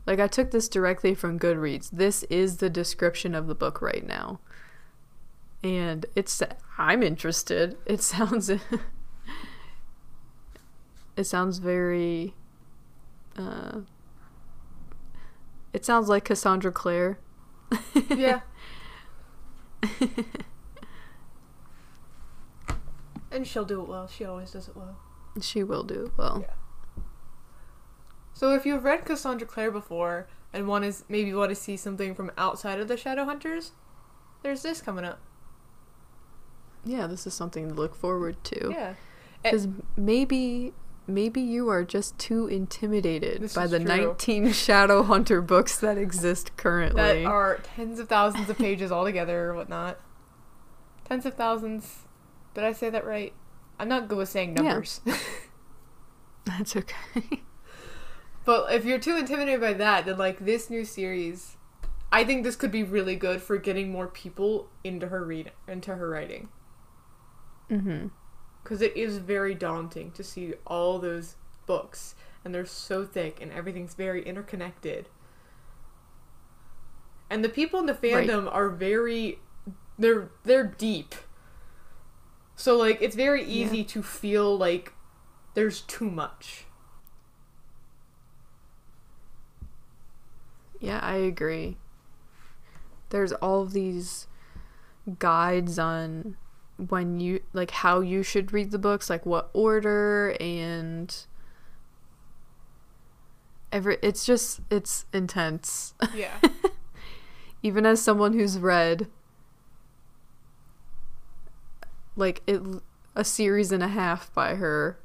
Like, 0.05 0.19
I 0.19 0.27
took 0.27 0.49
this 0.51 0.67
directly 0.67 1.13
from 1.13 1.37
Goodreads. 1.39 1.89
This 1.91 2.23
is 2.23 2.57
the 2.57 2.69
description 2.69 3.35
of 3.35 3.45
the 3.47 3.55
book 3.55 3.81
right 3.81 4.05
now. 4.05 4.39
And 5.63 6.05
it's. 6.15 6.41
I'm 6.77 7.03
interested. 7.03 7.77
It 7.85 8.01
sounds. 8.01 8.49
it 11.15 11.23
sounds 11.23 11.59
very. 11.59 12.33
Uh, 13.37 13.81
it 15.73 15.85
sounds 15.85 16.09
like 16.09 16.25
Cassandra 16.25 16.71
Clare. 16.71 17.19
Yeah. 18.15 18.41
and 23.31 23.47
she'll 23.47 23.65
do 23.65 23.81
it 23.81 23.87
well. 23.87 24.07
She 24.07 24.25
always 24.25 24.51
does 24.51 24.67
it 24.67 24.75
well. 24.75 24.97
She 25.41 25.63
will 25.63 25.83
do 25.83 26.05
it 26.05 26.11
well. 26.17 26.43
Yeah. 26.45 26.53
So 28.33 28.53
if 28.53 28.65
you've 28.65 28.83
read 28.83 29.05
Cassandra 29.05 29.47
Clare 29.47 29.71
before 29.71 30.27
and 30.53 30.67
want 30.67 30.83
to 30.85 31.03
maybe 31.07 31.33
want 31.33 31.49
to 31.49 31.55
see 31.55 31.77
something 31.77 32.15
from 32.15 32.31
outside 32.37 32.79
of 32.79 32.87
the 32.87 32.95
Shadowhunters, 32.95 33.71
there's 34.43 34.61
this 34.63 34.81
coming 34.81 35.05
up. 35.05 35.19
Yeah, 36.85 37.07
this 37.07 37.27
is 37.27 37.33
something 37.33 37.69
to 37.69 37.73
look 37.73 37.95
forward 37.95 38.43
to. 38.45 38.71
Yeah. 38.71 38.93
Because 39.43 39.67
maybe 39.95 40.73
maybe 41.09 41.41
you 41.41 41.69
are 41.69 41.83
just 41.83 42.17
too 42.17 42.47
intimidated 42.47 43.41
This 43.41 43.55
by 43.55 43.67
the 43.67 43.79
true. 43.79 43.87
19 43.87 44.45
Shadowhunter 44.47 45.45
books 45.45 45.77
that 45.79 45.97
exist 45.97 46.55
currently. 46.57 47.23
That 47.23 47.25
are 47.25 47.59
tens 47.75 47.99
of 47.99 48.07
thousands 48.07 48.49
of 48.49 48.57
pages 48.57 48.91
altogether 48.91 49.49
or 49.49 49.55
whatnot. 49.55 49.99
Tens 51.05 51.25
of 51.25 51.35
thousands. 51.35 51.99
Did 52.53 52.63
I 52.63 52.73
say 52.73 52.89
that 52.89 53.05
right? 53.05 53.33
I'm 53.79 53.87
not 53.89 54.07
good 54.07 54.17
with 54.17 54.29
saying 54.29 54.55
Yeah. 54.55 54.63
numbers. 54.63 55.01
That's 56.45 56.75
okay. 56.75 57.43
But 58.45 58.73
if 58.73 58.83
you're 58.83 58.97
too 58.99 59.15
intimidated 59.15 59.61
by 59.61 59.73
that, 59.73 60.05
then 60.07 60.17
like 60.17 60.39
this 60.39 60.71
new 60.71 60.83
series, 60.83 61.57
I 62.11 62.23
think 62.23 62.43
this 62.43 62.55
could 62.55 62.71
be 62.71 62.81
really 62.81 63.15
good 63.15 63.43
for 63.43 63.57
getting 63.57 63.91
more 63.91 64.07
people 64.07 64.69
into 64.83 65.09
her 65.09 65.23
read 65.23 65.51
into 65.67 65.95
her 65.95 66.09
writing 66.09 66.49
mm-hmm. 67.69 68.07
Because 68.69 68.83
it 68.83 68.95
is 68.95 69.17
very 69.17 69.55
daunting 69.55 70.11
to 70.11 70.23
see 70.23 70.53
all 70.67 70.99
those 70.99 71.33
books 71.65 72.13
and 72.45 72.53
they're 72.53 72.67
so 72.67 73.03
thick 73.03 73.39
and 73.41 73.51
everything's 73.51 73.95
very 73.95 74.23
interconnected. 74.23 75.09
And 77.31 77.43
the 77.43 77.49
people 77.49 77.79
in 77.79 77.87
the 77.87 77.95
Right. 77.95 78.29
fandom 78.29 78.47
are 78.53 78.69
very 78.69 79.39
they're 79.97 80.29
they're 80.43 80.67
deep. 80.67 81.15
So 82.55 82.77
like 82.77 83.01
it's 83.01 83.15
very 83.15 83.43
Yeah. 83.43 83.65
easy 83.65 83.83
to 83.85 84.03
feel 84.03 84.55
like 84.55 84.93
there's 85.55 85.81
too 85.81 86.11
much. 86.11 86.65
Yeah, 90.79 90.99
I 91.01 91.15
agree. 91.15 91.77
There's 93.09 93.33
all 93.33 93.63
of 93.63 93.73
these 93.73 94.27
guides 95.17 95.79
on 95.79 96.37
when 96.87 97.19
you 97.19 97.41
like 97.53 97.71
how 97.71 97.99
you 97.99 98.23
should 98.23 98.53
read 98.53 98.71
the 98.71 98.79
books, 98.79 99.09
like 99.09 99.25
what 99.25 99.49
order 99.53 100.35
and 100.39 101.25
every 103.71 103.97
it's 104.01 104.25
just 104.25 104.61
it's 104.69 105.05
intense. 105.13 105.93
Yeah. 106.15 106.39
even 107.63 107.85
as 107.85 108.01
someone 108.01 108.33
who's 108.33 108.57
read 108.57 109.07
like 112.15 112.41
it 112.47 112.61
a 113.15 113.23
series 113.23 113.71
and 113.71 113.83
a 113.83 113.87
half 113.87 114.33
by 114.33 114.55
her 114.55 114.99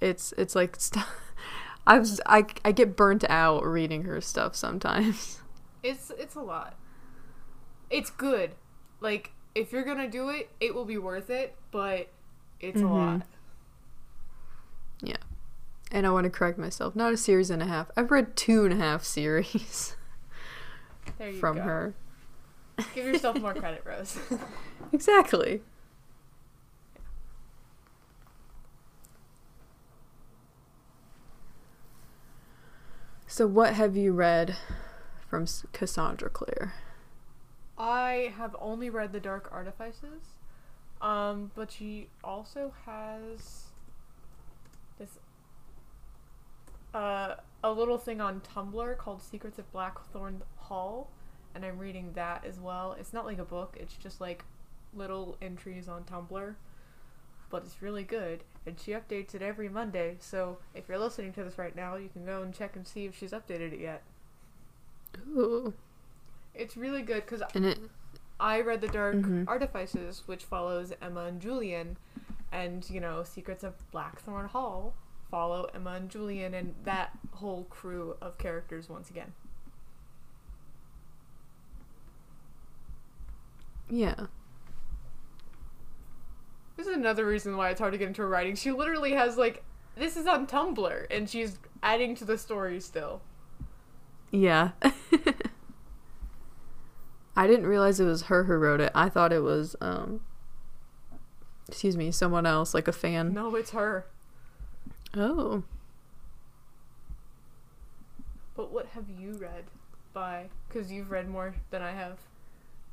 it's 0.00 0.32
it's 0.36 0.54
like 0.54 0.76
st- 0.80 1.04
I 1.86 1.98
was 1.98 2.20
I 2.26 2.44
I 2.64 2.72
get 2.72 2.96
burnt 2.96 3.24
out 3.28 3.64
reading 3.64 4.02
her 4.04 4.20
stuff 4.20 4.56
sometimes. 4.56 5.40
It's 5.82 6.10
it's 6.18 6.34
a 6.34 6.40
lot. 6.40 6.76
It's 7.90 8.10
good. 8.10 8.52
Like 9.00 9.30
if 9.56 9.72
you're 9.72 9.84
gonna 9.84 10.08
do 10.08 10.28
it, 10.28 10.50
it 10.60 10.74
will 10.74 10.84
be 10.84 10.98
worth 10.98 11.30
it. 11.30 11.56
But 11.70 12.08
it's 12.60 12.80
a 12.80 12.84
Mhm. 12.84 12.90
lot. 13.18 13.26
Yeah. 15.00 15.16
And 15.92 16.06
I 16.06 16.10
want 16.10 16.24
to 16.24 16.30
correct 16.30 16.58
myself. 16.58 16.94
Not 16.96 17.12
a 17.12 17.16
series 17.16 17.50
and 17.50 17.62
a 17.62 17.66
half. 17.66 17.90
I've 17.96 18.10
read 18.10 18.36
two 18.36 18.64
and 18.64 18.72
a 18.72 18.76
half 18.76 19.04
series 19.18 19.96
There 21.18 21.30
you 21.30 21.38
from 21.38 21.56
go. 21.56 21.62
her. 21.62 21.94
Give 22.94 23.06
yourself 23.06 23.40
more 23.40 23.54
credit, 23.54 23.82
Rose. 23.86 24.18
Exactly. 24.92 25.62
So 33.26 33.46
what 33.46 33.74
have 33.74 33.96
you 33.96 34.12
read 34.12 34.56
from 35.28 35.46
Cassandra 35.72 36.30
Clare? 36.30 36.74
I 37.78 38.32
have 38.36 38.56
only 38.58 38.90
read 38.90 39.12
The 39.12 39.20
Dark 39.20 39.48
Artifices, 39.52 40.36
um, 41.00 41.50
but 41.54 41.70
she 41.70 42.08
also 42.24 42.72
has 42.86 43.64
this 44.98 45.18
uh, 46.94 47.34
a 47.62 47.70
little 47.70 47.98
thing 47.98 48.20
on 48.20 48.40
Tumblr 48.40 48.96
called 48.96 49.22
Secrets 49.22 49.58
of 49.58 49.70
Blackthorn 49.72 50.42
Hall, 50.56 51.10
and 51.54 51.64
I'm 51.64 51.78
reading 51.78 52.12
that 52.14 52.44
as 52.46 52.58
well. 52.58 52.96
It's 52.98 53.12
not 53.12 53.26
like 53.26 53.38
a 53.38 53.44
book, 53.44 53.76
it's 53.78 53.94
just 53.94 54.20
like 54.20 54.44
little 54.94 55.36
entries 55.42 55.88
on 55.88 56.04
Tumblr, 56.04 56.54
but 57.50 57.62
it's 57.62 57.82
really 57.82 58.04
good, 58.04 58.44
and 58.64 58.80
she 58.80 58.92
updates 58.92 59.34
it 59.34 59.42
every 59.42 59.68
Monday. 59.68 60.16
So 60.18 60.58
if 60.74 60.88
you're 60.88 60.98
listening 60.98 61.34
to 61.34 61.44
this 61.44 61.58
right 61.58 61.76
now, 61.76 61.96
you 61.96 62.08
can 62.08 62.24
go 62.24 62.40
and 62.40 62.54
check 62.54 62.74
and 62.74 62.86
see 62.86 63.04
if 63.04 63.18
she's 63.18 63.32
updated 63.32 63.74
it 63.74 63.80
yet. 63.80 64.02
Ooh. 65.28 65.74
It's 66.58 66.76
really 66.76 67.02
good 67.02 67.24
because 67.26 67.42
it 67.54 67.78
I 68.38 68.60
read 68.60 68.80
The 68.80 68.88
Dark 68.88 69.16
Mhm. 69.16 69.44
Artifices, 69.48 70.22
which 70.26 70.44
follows 70.44 70.92
Emma 71.00 71.24
and 71.24 71.40
Julian, 71.40 71.96
and 72.52 72.88
you 72.90 73.00
know, 73.00 73.22
Secrets 73.22 73.64
of 73.64 73.74
Blackthorn 73.90 74.46
Hall 74.48 74.94
follow 75.30 75.64
Emma 75.74 75.90
and 75.92 76.08
Julian 76.10 76.54
and 76.54 76.74
that 76.84 77.10
whole 77.32 77.64
crew 77.64 78.16
of 78.20 78.38
characters 78.38 78.88
once 78.88 79.10
again. 79.10 79.32
yeah. 83.88 84.26
This 86.76 86.86
is 86.88 86.94
another 86.96 87.24
reason 87.26 87.56
why 87.56 87.70
it's 87.70 87.80
hard 87.80 87.92
to 87.92 87.98
get 87.98 88.08
into 88.08 88.22
her 88.22 88.28
writing. 88.28 88.54
She 88.56 88.70
literally 88.72 89.12
has 89.12 89.36
like 89.38 89.62
this 89.96 90.16
is 90.16 90.26
on 90.26 90.46
Tumblr 90.46 91.06
and 91.10 91.30
she's 91.30 91.58
adding 91.82 92.14
to 92.16 92.24
the 92.24 92.36
story 92.36 92.80
still. 92.80 93.22
Yeah. 94.30 94.72
I 97.36 97.46
didn't 97.46 97.66
realize 97.66 98.00
it 98.00 98.04
was 98.04 98.22
her 98.22 98.44
who 98.44 98.54
wrote 98.54 98.80
it. 98.80 98.92
I 98.94 99.08
thought 99.08 99.32
it 99.32 99.42
was 99.42 99.76
um 99.80 100.20
excuse 101.68 101.96
me, 101.96 102.10
someone 102.12 102.46
else, 102.46 102.74
like 102.74 102.88
a 102.88 102.92
fan. 102.92 103.32
No, 103.34 103.54
it's 103.54 103.70
her. 103.70 104.06
Oh. 105.14 105.64
But 108.54 108.72
what 108.72 108.86
have 108.94 109.10
you 109.10 109.32
read 109.32 109.64
by 110.12 110.48
cuz 110.70 110.90
you've 110.90 111.10
read 111.10 111.28
more 111.28 111.54
than 111.70 111.82
I 111.82 111.92
have. 111.92 112.18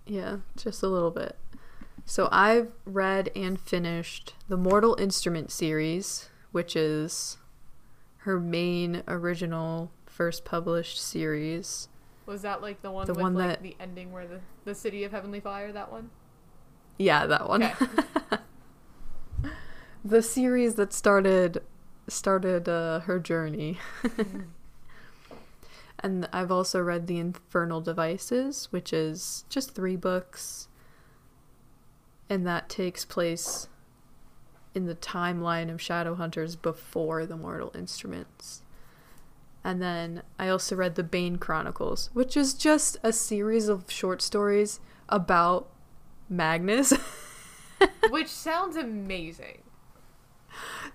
Yeah, 0.05 0.37
just 0.57 0.83
a 0.83 0.87
little 0.87 1.11
bit. 1.11 1.37
So 2.05 2.27
I've 2.31 2.73
read 2.85 3.29
and 3.33 3.57
finished 3.59 4.35
the 4.49 4.57
Mortal 4.57 4.95
Instrument 4.99 5.51
series, 5.51 6.29
which 6.51 6.75
is 6.75 7.37
her 8.17 8.39
main 8.39 9.03
original 9.07 9.91
first 10.05 10.43
published 10.43 11.01
series. 11.01 11.87
Was 12.25 12.41
that 12.43 12.61
like 12.61 12.81
the 12.81 12.91
one 12.91 13.05
The 13.05 13.13
with 13.13 13.21
one 13.21 13.33
like 13.35 13.47
that- 13.49 13.61
the 13.63 13.75
ending 13.79 14.11
where 14.11 14.27
the 14.27 14.39
the 14.65 14.73
city 14.75 15.03
of 15.03 15.11
heavenly 15.11 15.39
fire 15.39 15.71
that 15.71 15.91
one? 15.91 16.09
Yeah, 16.97 17.25
that 17.25 17.49
one. 17.49 17.63
Okay. 17.63 17.85
the 20.05 20.21
series 20.21 20.75
that 20.75 20.93
started 20.93 21.61
started 22.07 22.67
uh, 22.69 22.99
her 23.01 23.19
journey. 23.19 23.79
and 25.99 26.27
I've 26.33 26.51
also 26.51 26.81
read 26.81 27.07
The 27.07 27.19
Infernal 27.19 27.81
Devices, 27.81 28.67
which 28.71 28.91
is 28.93 29.45
just 29.49 29.73
three 29.73 29.95
books. 29.95 30.67
And 32.29 32.45
that 32.47 32.69
takes 32.69 33.05
place 33.05 33.67
in 34.75 34.85
the 34.85 34.95
timeline 34.95 35.71
of 35.71 35.79
Shadowhunters 35.79 36.59
before 36.61 37.25
the 37.25 37.37
Mortal 37.37 37.71
Instruments. 37.75 38.63
And 39.63 39.81
then 39.81 40.23
I 40.37 40.49
also 40.49 40.75
read 40.75 40.95
The 40.95 41.03
Bane 41.03 41.37
Chronicles, 41.37 42.09
which 42.13 42.35
is 42.35 42.53
just 42.53 42.97
a 43.01 43.13
series 43.13 43.69
of 43.69 43.89
short 43.89 44.21
stories 44.21 44.79
about 45.07 45.69
Magnus. 46.29 46.93
Which 48.09 48.27
sounds 48.27 48.75
amazing. 48.75 49.61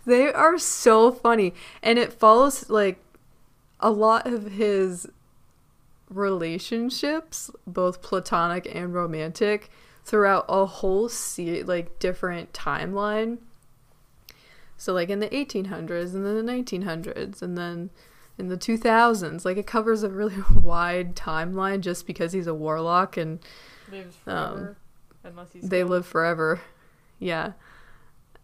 They 0.04 0.32
are 0.32 0.58
so 0.58 1.12
funny. 1.12 1.54
And 1.82 1.98
it 1.98 2.12
follows 2.12 2.68
like 2.68 3.02
a 3.80 3.90
lot 3.90 4.26
of 4.26 4.52
his 4.52 5.06
relationships, 6.10 7.50
both 7.66 8.02
platonic 8.02 8.68
and 8.74 8.94
romantic, 8.94 9.70
throughout 10.04 10.46
a 10.48 10.64
whole 10.64 11.08
se- 11.08 11.62
like 11.64 11.98
different 11.98 12.52
timeline. 12.52 13.38
So 14.76 14.92
like 14.92 15.10
in 15.10 15.18
the 15.18 15.28
1800s 15.28 16.14
and 16.14 16.24
then 16.24 16.46
the 16.46 16.52
1900s 16.52 17.42
and 17.42 17.58
then 17.58 17.90
in 18.38 18.48
the 18.48 18.56
2000s, 18.56 19.44
like 19.44 19.56
it 19.56 19.66
covers 19.66 20.02
a 20.02 20.08
really 20.08 20.36
wide 20.54 21.16
timeline 21.16 21.80
just 21.80 22.06
because 22.06 22.32
he's 22.32 22.46
a 22.46 22.54
warlock 22.54 23.16
and 23.16 23.40
Lives 23.90 24.16
Um, 24.26 24.76
unless 25.24 25.52
he's 25.52 25.68
they 25.68 25.78
killed. 25.78 25.90
live 25.90 26.06
forever. 26.06 26.60
Yeah. 27.18 27.52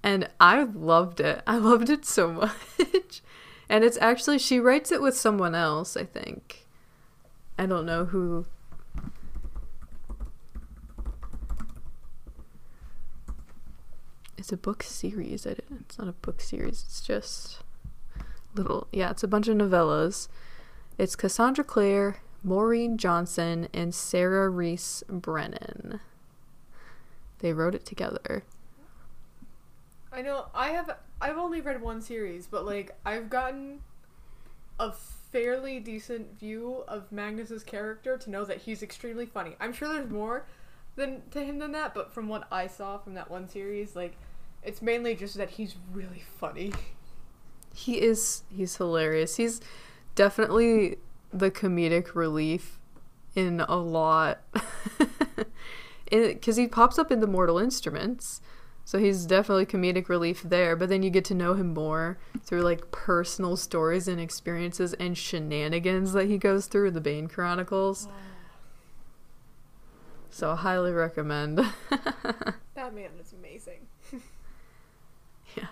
And 0.02 0.28
I 0.40 0.64
loved 0.64 1.20
it. 1.20 1.42
I 1.46 1.56
loved 1.58 1.88
it 1.90 2.04
so 2.04 2.30
much. 2.32 3.22
and 3.68 3.84
it's 3.84 3.98
actually, 4.00 4.38
she 4.38 4.58
writes 4.60 4.90
it 4.92 5.00
with 5.00 5.16
someone 5.16 5.54
else, 5.54 5.96
I 5.96 6.04
think. 6.04 6.66
I 7.58 7.66
don't 7.66 7.86
know 7.86 8.06
who. 8.06 8.46
It's 14.36 14.52
a 14.52 14.56
book 14.56 14.82
series. 14.82 15.46
I 15.46 15.50
didn't, 15.50 15.82
it's 15.88 15.98
not 15.98 16.08
a 16.08 16.12
book 16.12 16.40
series. 16.40 16.84
It's 16.86 17.00
just 17.00 17.62
little. 18.54 18.86
Yeah, 18.92 19.10
it's 19.10 19.22
a 19.22 19.28
bunch 19.28 19.48
of 19.48 19.56
novellas. 19.56 20.28
It's 20.98 21.16
Cassandra 21.16 21.64
Clare, 21.64 22.18
Maureen 22.42 22.96
Johnson, 22.96 23.68
and 23.72 23.94
Sarah 23.94 24.48
Rees 24.48 25.02
Brennan. 25.08 26.00
They 27.40 27.52
wrote 27.52 27.74
it 27.74 27.84
together. 27.84 28.44
I 30.12 30.22
know 30.22 30.46
I 30.54 30.68
have 30.68 30.96
I've 31.20 31.36
only 31.36 31.60
read 31.60 31.82
one 31.82 32.00
series, 32.00 32.46
but 32.46 32.64
like 32.64 32.96
I've 33.04 33.28
gotten 33.28 33.80
a 34.78 34.92
fairly 34.92 35.80
decent 35.80 36.38
view 36.38 36.84
of 36.86 37.10
Magnus's 37.10 37.64
character 37.64 38.16
to 38.18 38.30
know 38.30 38.44
that 38.44 38.58
he's 38.58 38.82
extremely 38.82 39.26
funny. 39.26 39.56
I'm 39.58 39.72
sure 39.72 39.92
there's 39.92 40.10
more 40.10 40.46
than 40.94 41.22
to 41.32 41.42
him 41.42 41.58
than 41.58 41.72
that, 41.72 41.94
but 41.94 42.12
from 42.12 42.28
what 42.28 42.46
I 42.52 42.68
saw 42.68 42.98
from 42.98 43.14
that 43.14 43.30
one 43.30 43.48
series, 43.48 43.96
like 43.96 44.16
it's 44.62 44.80
mainly 44.80 45.16
just 45.16 45.36
that 45.36 45.50
he's 45.50 45.74
really 45.92 46.22
funny. 46.38 46.72
He 47.74 48.00
is 48.00 48.44
he's 48.48 48.76
hilarious. 48.76 49.36
He's 49.36 49.60
definitely 50.14 50.96
the 51.32 51.50
comedic 51.50 52.14
relief 52.14 52.78
in 53.34 53.60
a 53.60 53.76
lot. 53.76 54.40
Cuz 56.10 56.56
he 56.56 56.68
pops 56.68 56.98
up 56.98 57.10
in 57.10 57.20
the 57.20 57.26
Mortal 57.26 57.58
Instruments. 57.58 58.40
So 58.86 58.98
he's 58.98 59.24
definitely 59.24 59.64
comedic 59.64 60.08
relief 60.10 60.42
there, 60.42 60.76
but 60.76 60.90
then 60.90 61.02
you 61.02 61.08
get 61.08 61.24
to 61.26 61.34
know 61.34 61.54
him 61.54 61.72
more 61.72 62.18
through 62.42 62.60
like 62.60 62.90
personal 62.90 63.56
stories 63.56 64.06
and 64.06 64.20
experiences 64.20 64.92
and 64.94 65.16
shenanigans 65.16 66.12
that 66.12 66.26
he 66.26 66.36
goes 66.36 66.66
through 66.66 66.88
in 66.88 66.94
the 66.94 67.00
Bane 67.00 67.26
Chronicles. 67.26 68.08
So 70.28 70.50
I 70.50 70.56
highly 70.56 70.92
recommend. 70.92 71.60
That 72.74 72.92
man 72.92 73.10
is 73.20 73.32
amazing. 73.32 73.86
yeah. 75.56 75.68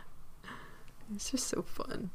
It's 1.14 1.31
just 1.31 1.46
so 1.46 1.62
fun. 1.62 2.11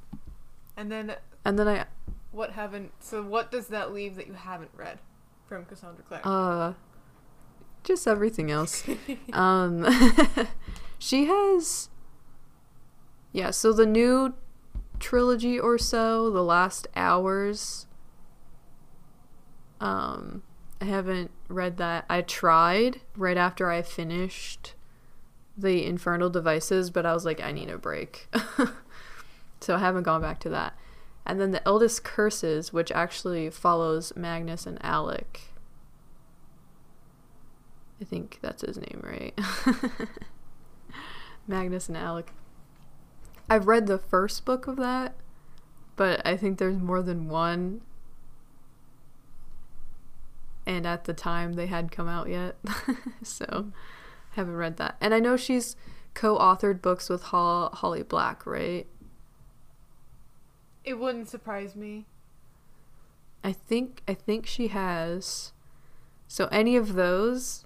And 0.75 0.91
then 0.91 1.15
And 1.45 1.57
then 1.57 1.67
I 1.67 1.85
what 2.31 2.51
haven't 2.51 2.91
so 2.99 3.23
what 3.23 3.51
does 3.51 3.67
that 3.67 3.93
leave 3.93 4.15
that 4.15 4.27
you 4.27 4.33
haven't 4.33 4.71
read 4.75 4.99
from 5.47 5.65
Cassandra 5.65 6.03
Clare? 6.07 6.21
Uh, 6.23 6.73
just 7.83 8.07
everything 8.07 8.51
else. 8.51 8.83
um, 9.33 9.87
she 10.99 11.25
has, 11.25 11.89
yeah. 13.31 13.51
So 13.51 13.71
the 13.71 13.85
new 13.85 14.33
trilogy 14.99 15.59
or 15.59 15.77
so, 15.77 16.29
the 16.29 16.43
last 16.43 16.87
hours. 16.95 17.85
Um, 19.79 20.43
I 20.81 20.85
haven't 20.85 21.31
read 21.47 21.77
that. 21.77 22.05
I 22.09 22.21
tried 22.21 23.01
right 23.15 23.37
after 23.37 23.71
I 23.71 23.81
finished 23.81 24.73
the 25.57 25.85
Infernal 25.85 26.29
Devices, 26.29 26.89
but 26.89 27.05
I 27.05 27.13
was 27.13 27.25
like, 27.25 27.41
I 27.41 27.51
need 27.51 27.69
a 27.69 27.77
break. 27.77 28.27
so 29.59 29.75
I 29.75 29.79
haven't 29.79 30.03
gone 30.03 30.21
back 30.21 30.39
to 30.41 30.49
that. 30.49 30.77
And 31.25 31.41
then 31.41 31.51
the 31.51 31.65
Eldest 31.67 32.03
Curses, 32.03 32.71
which 32.71 32.91
actually 32.91 33.49
follows 33.49 34.13
Magnus 34.15 34.65
and 34.65 34.77
Alec. 34.81 35.41
I 37.99 38.05
think 38.05 38.39
that's 38.41 38.61
his 38.61 38.77
name, 38.77 39.01
right? 39.03 39.37
Magnus 41.47 41.87
and 41.87 41.97
Alec. 41.97 42.31
I've 43.49 43.67
read 43.67 43.87
the 43.87 43.97
first 43.97 44.45
book 44.45 44.67
of 44.67 44.77
that, 44.77 45.15
but 45.95 46.25
I 46.25 46.37
think 46.37 46.59
there's 46.59 46.77
more 46.77 47.01
than 47.01 47.27
one. 47.27 47.81
And 50.65 50.85
at 50.85 51.05
the 51.05 51.13
time 51.13 51.53
they 51.53 51.67
had 51.67 51.91
come 51.91 52.07
out 52.07 52.29
yet. 52.29 52.57
so 53.23 53.71
I 54.31 54.35
haven't 54.35 54.55
read 54.55 54.77
that. 54.77 54.97
And 54.99 55.13
I 55.13 55.19
know 55.19 55.37
she's 55.37 55.75
co-authored 56.13 56.81
books 56.81 57.09
with 57.09 57.23
Holly 57.23 58.03
Black, 58.03 58.45
right? 58.45 58.85
It 60.87 60.97
wouldn't 60.97 61.27
surprise 61.29 61.75
me. 61.75 62.05
I 63.43 63.51
think 63.51 64.01
I 64.07 64.13
think 64.13 64.45
she 64.45 64.69
has. 64.69 65.51
So 66.27 66.47
any 66.51 66.75
of 66.75 66.93
those 66.95 67.65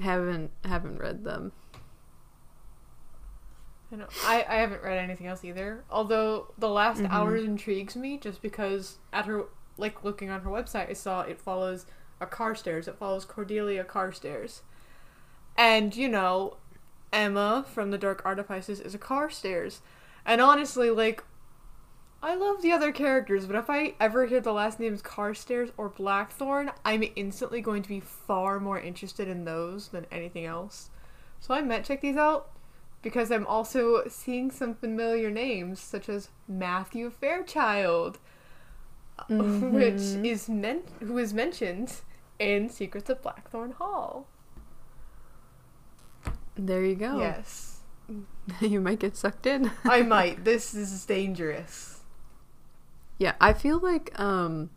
haven't 0.00 0.50
haven't 0.64 0.98
read 0.98 1.24
them. 1.24 1.52
I 3.90 3.96
know. 3.96 4.08
I, 4.24 4.44
I 4.48 4.56
haven't 4.56 4.82
read 4.82 4.98
anything 4.98 5.26
else 5.26 5.44
either. 5.44 5.84
Although 5.90 6.52
the 6.58 6.68
last 6.68 7.00
Mhm. 7.00 7.10
hours 7.10 7.44
intrigues 7.44 7.96
me 7.96 8.18
just 8.18 8.42
because 8.42 8.98
at 9.12 9.24
her 9.26 9.44
like 9.78 10.04
looking 10.04 10.28
on 10.30 10.42
her 10.42 10.50
website 10.50 10.90
I 10.90 10.92
saw 10.92 11.22
it 11.22 11.40
follows 11.40 11.86
a 12.20 12.26
Carstairs. 12.26 12.88
It 12.88 12.96
follows 12.98 13.24
Cordelia 13.24 13.84
Carstairs. 13.84 14.62
And, 15.56 15.96
you 15.96 16.08
know, 16.08 16.58
Emma 17.12 17.64
from 17.72 17.90
the 17.90 17.98
Dark 17.98 18.22
Artifices 18.24 18.80
is 18.80 18.94
a 18.94 18.98
Carstairs. 18.98 19.80
And 20.26 20.40
honestly, 20.40 20.90
like 20.90 21.22
I 22.20 22.34
love 22.34 22.62
the 22.62 22.72
other 22.72 22.90
characters, 22.90 23.46
but 23.46 23.54
if 23.56 23.70
I 23.70 23.94
ever 24.00 24.26
hear 24.26 24.40
the 24.40 24.52
last 24.52 24.80
names 24.80 25.00
Carstairs 25.02 25.70
or 25.76 25.88
Blackthorn, 25.88 26.72
I'm 26.84 27.04
instantly 27.14 27.60
going 27.60 27.82
to 27.82 27.88
be 27.88 28.00
far 28.00 28.58
more 28.58 28.78
interested 28.80 29.28
in 29.28 29.44
those 29.44 29.88
than 29.88 30.06
anything 30.10 30.44
else. 30.44 30.90
So 31.38 31.54
I 31.54 31.60
might 31.60 31.84
check 31.84 32.00
these 32.00 32.16
out 32.16 32.50
because 33.02 33.30
I'm 33.30 33.46
also 33.46 34.08
seeing 34.08 34.50
some 34.50 34.74
familiar 34.74 35.30
names 35.30 35.78
such 35.78 36.08
as 36.08 36.30
Matthew 36.48 37.08
Fairchild, 37.10 38.18
which 39.28 39.94
Mhm. 39.94 40.26
is 40.26 40.48
meant 40.48 40.88
who 40.98 41.18
is 41.18 41.32
mentioned 41.32 42.00
in 42.40 42.68
Secrets 42.68 43.08
of 43.10 43.22
Blackthorn 43.22 43.72
Hall. 43.72 44.26
There 46.56 46.84
you 46.84 46.96
go. 46.96 47.20
Yes, 47.20 47.80
you 48.60 48.80
might 48.80 48.98
get 48.98 49.16
sucked 49.16 49.46
in. 49.46 49.70
I 49.84 50.02
might. 50.02 50.42
This 50.44 50.74
is 50.74 51.04
dangerous. 51.06 51.97
Yeah, 53.18 53.34
I 53.40 53.52
feel 53.52 53.78
like 53.78 54.18
um 54.18 54.70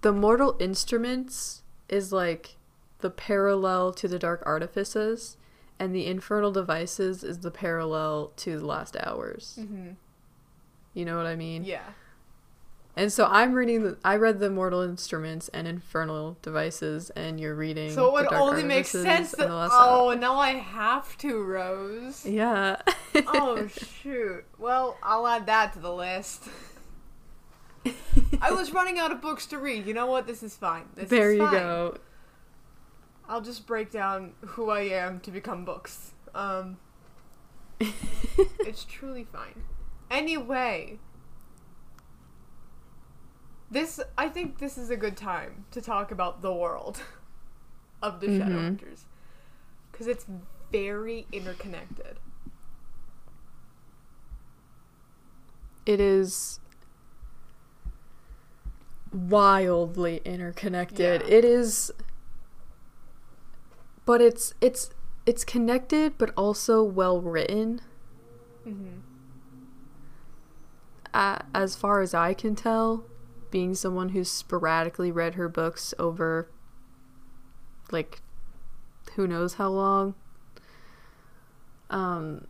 the 0.00 0.12
Mortal 0.12 0.56
Instruments 0.58 1.62
is 1.88 2.12
like 2.12 2.56
the 3.00 3.10
parallel 3.10 3.92
to 3.92 4.08
the 4.08 4.18
Dark 4.18 4.42
Artifices 4.44 5.36
and 5.78 5.94
the 5.94 6.06
Infernal 6.06 6.52
Devices 6.52 7.24
is 7.24 7.40
the 7.40 7.50
parallel 7.50 8.32
to 8.36 8.58
the 8.58 8.66
Last 8.66 8.96
Hours. 8.96 9.58
hmm 9.60 9.90
You 10.94 11.04
know 11.04 11.16
what 11.16 11.26
I 11.26 11.36
mean? 11.36 11.64
Yeah. 11.64 11.82
And 12.94 13.10
so 13.10 13.26
I'm 13.26 13.54
reading 13.54 13.82
the 13.82 13.96
I 14.04 14.16
read 14.16 14.38
the 14.38 14.50
Mortal 14.50 14.82
Instruments 14.82 15.48
and 15.48 15.66
Infernal 15.66 16.36
Devices 16.42 17.10
and 17.10 17.40
you're 17.40 17.54
reading 17.54 17.90
So 17.90 18.08
it 18.08 18.12
would 18.12 18.32
only 18.32 18.64
make 18.64 18.86
sense 18.86 19.32
that 19.32 19.48
oh, 19.50 20.10
Hour. 20.10 20.16
now 20.16 20.36
I 20.36 20.50
have 20.50 21.16
to, 21.18 21.42
Rose. 21.42 22.26
Yeah. 22.26 22.76
oh 23.14 23.66
shoot. 23.68 24.44
Well, 24.58 24.98
I'll 25.02 25.26
add 25.26 25.46
that 25.46 25.72
to 25.74 25.78
the 25.78 25.92
list. 25.92 26.48
I 28.40 28.50
was 28.52 28.72
running 28.72 28.98
out 28.98 29.10
of 29.12 29.20
books 29.20 29.46
to 29.46 29.58
read. 29.58 29.86
You 29.86 29.94
know 29.94 30.06
what? 30.06 30.26
This 30.26 30.42
is 30.42 30.56
fine. 30.56 30.84
This 30.94 31.08
there 31.10 31.30
is 31.32 31.38
you 31.38 31.44
fine. 31.44 31.52
go. 31.52 31.96
I'll 33.28 33.40
just 33.40 33.66
break 33.66 33.90
down 33.90 34.32
who 34.40 34.70
I 34.70 34.82
am 34.82 35.20
to 35.20 35.30
become 35.30 35.64
books. 35.64 36.12
Um, 36.34 36.78
it's 37.80 38.84
truly 38.88 39.24
fine. 39.24 39.62
Anyway, 40.10 40.98
this 43.70 44.00
I 44.18 44.28
think 44.28 44.58
this 44.58 44.76
is 44.76 44.90
a 44.90 44.96
good 44.96 45.16
time 45.16 45.64
to 45.70 45.80
talk 45.80 46.10
about 46.12 46.42
the 46.42 46.52
world 46.52 47.00
of 48.02 48.20
the 48.20 48.26
Mhm. 48.28 48.40
Shadowhunters 48.40 49.04
because 49.90 50.06
it's 50.06 50.26
very 50.70 51.26
interconnected. 51.32 52.18
It 55.86 56.00
is 56.00 56.60
wildly 59.12 60.20
interconnected. 60.24 61.22
Yeah. 61.22 61.28
It 61.28 61.44
is 61.44 61.92
but 64.04 64.20
it's 64.20 64.54
it's 64.60 64.90
it's 65.26 65.44
connected 65.44 66.18
but 66.18 66.30
also 66.36 66.82
well 66.82 67.20
written 67.20 67.80
Mm-hmm. 68.66 69.00
uh, 71.12 71.38
as 71.52 71.74
far 71.74 72.00
as 72.00 72.14
I 72.14 72.32
can 72.32 72.54
tell 72.54 73.04
being 73.50 73.74
someone 73.74 74.10
who's 74.10 74.30
sporadically 74.30 75.10
read 75.10 75.34
her 75.34 75.48
books 75.48 75.92
over 75.98 76.48
like 77.90 78.20
who 79.16 79.26
knows 79.26 79.54
how 79.54 79.68
long 79.68 80.14
um 81.90 82.46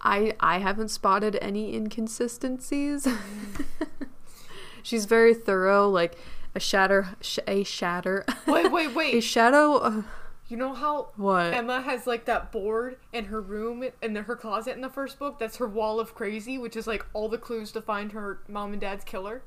I 0.00 0.34
I 0.38 0.58
haven't 0.58 0.88
spotted 0.90 1.36
any 1.40 1.74
inconsistencies. 1.74 3.08
She's 4.84 5.06
very 5.06 5.32
thorough, 5.34 5.88
like 5.88 6.16
a 6.54 6.60
shatter, 6.60 7.16
sh- 7.22 7.38
a 7.48 7.64
shatter, 7.64 8.24
Wait, 8.46 8.70
wait, 8.70 8.94
wait. 8.94 9.14
a 9.14 9.20
shadow. 9.20 9.76
Uh, 9.76 10.02
you 10.46 10.58
know 10.58 10.74
how 10.74 11.08
what? 11.16 11.54
Emma 11.54 11.80
has 11.80 12.06
like 12.06 12.26
that 12.26 12.52
board 12.52 12.98
in 13.12 13.24
her 13.24 13.40
room 13.40 13.82
and 14.02 14.16
her 14.16 14.36
closet 14.36 14.72
in 14.76 14.82
the 14.82 14.90
first 14.90 15.18
book. 15.18 15.38
That's 15.38 15.56
her 15.56 15.66
wall 15.66 15.98
of 15.98 16.14
crazy, 16.14 16.58
which 16.58 16.76
is 16.76 16.86
like 16.86 17.04
all 17.14 17.30
the 17.30 17.38
clues 17.38 17.72
to 17.72 17.80
find 17.80 18.12
her 18.12 18.40
mom 18.46 18.72
and 18.72 18.80
dad's 18.80 19.04
killer. 19.04 19.42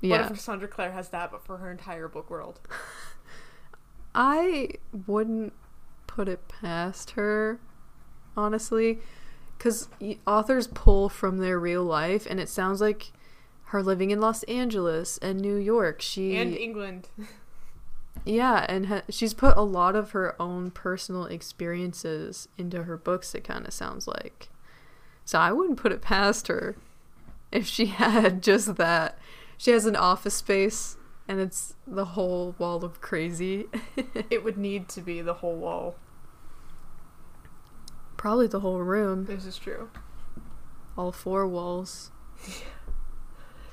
What 0.00 0.08
yeah, 0.10 0.30
if 0.30 0.38
Sandra 0.38 0.68
Clare 0.68 0.92
has 0.92 1.08
that, 1.08 1.30
but 1.32 1.44
for 1.44 1.56
her 1.56 1.70
entire 1.70 2.06
book 2.06 2.28
world? 2.30 2.60
I 4.14 4.68
wouldn't 5.06 5.54
put 6.06 6.28
it 6.28 6.46
past 6.48 7.12
her, 7.12 7.58
honestly, 8.36 8.98
because 9.56 9.88
authors 10.26 10.66
pull 10.68 11.08
from 11.08 11.38
their 11.38 11.58
real 11.58 11.82
life, 11.84 12.26
and 12.28 12.38
it 12.38 12.48
sounds 12.50 12.80
like 12.82 13.10
her 13.68 13.82
living 13.82 14.10
in 14.10 14.20
Los 14.20 14.42
Angeles 14.44 15.18
and 15.18 15.40
New 15.40 15.56
York. 15.56 16.00
She 16.00 16.36
And 16.36 16.54
England. 16.56 17.08
Yeah, 18.24 18.66
and 18.68 18.86
ha- 18.86 19.02
she's 19.08 19.32
put 19.32 19.56
a 19.56 19.62
lot 19.62 19.94
of 19.94 20.10
her 20.10 20.34
own 20.42 20.72
personal 20.72 21.24
experiences 21.26 22.48
into 22.58 22.82
her 22.82 22.96
books, 22.96 23.32
it 23.34 23.44
kind 23.44 23.64
of 23.64 23.72
sounds 23.72 24.08
like. 24.08 24.48
So 25.24 25.38
I 25.38 25.52
wouldn't 25.52 25.78
put 25.78 25.92
it 25.92 26.02
past 26.02 26.48
her 26.48 26.76
if 27.52 27.64
she 27.66 27.86
had 28.02 28.42
just 28.42 28.74
that. 28.76 29.18
She 29.56 29.70
has 29.70 29.86
an 29.86 29.94
office 29.96 30.34
space, 30.34 30.96
and 31.28 31.38
it's 31.40 31.74
the 31.86 32.06
whole 32.06 32.56
wall 32.58 32.84
of 32.84 33.00
crazy. 33.00 33.66
It 34.30 34.42
would 34.44 34.58
need 34.58 34.88
to 34.90 35.00
be 35.00 35.22
the 35.22 35.34
whole 35.34 35.56
wall. 35.56 35.94
Probably 38.16 38.48
the 38.48 38.60
whole 38.60 38.80
room, 38.82 39.26
This 39.26 39.46
is 39.46 39.56
true. 39.58 39.90
all 40.96 41.12
four 41.12 41.46
walls. 41.46 42.10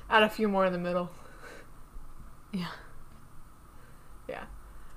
Add 0.08 0.22
a 0.22 0.28
few 0.28 0.48
more 0.48 0.64
in 0.66 0.72
the 0.72 0.78
middle. 0.78 1.10
Yeah. 2.52 2.70
Yeah. 4.28 4.44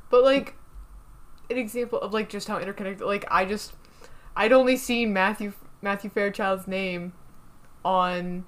But 0.09 0.23
like 0.23 0.55
an 1.49 1.57
example 1.57 1.99
of 1.99 2.13
like 2.13 2.29
just 2.29 2.47
how 2.47 2.59
interconnected 2.59 3.05
like 3.05 3.25
I 3.29 3.45
just 3.45 3.73
I'd 4.35 4.51
only 4.51 4.77
seen 4.77 5.13
Matthew 5.13 5.53
Matthew 5.81 6.09
Fairchild's 6.09 6.67
name 6.67 7.13
on 7.83 8.45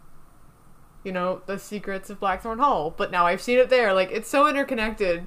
you 1.03 1.11
know, 1.11 1.41
the 1.47 1.57
secrets 1.57 2.09
of 2.09 2.19
Blackthorn 2.19 2.59
Hall, 2.59 2.93
but 2.95 3.11
now 3.11 3.25
I've 3.25 3.41
seen 3.41 3.57
it 3.57 3.69
there. 3.69 3.93
Like 3.93 4.11
it's 4.11 4.29
so 4.29 4.47
interconnected 4.47 5.25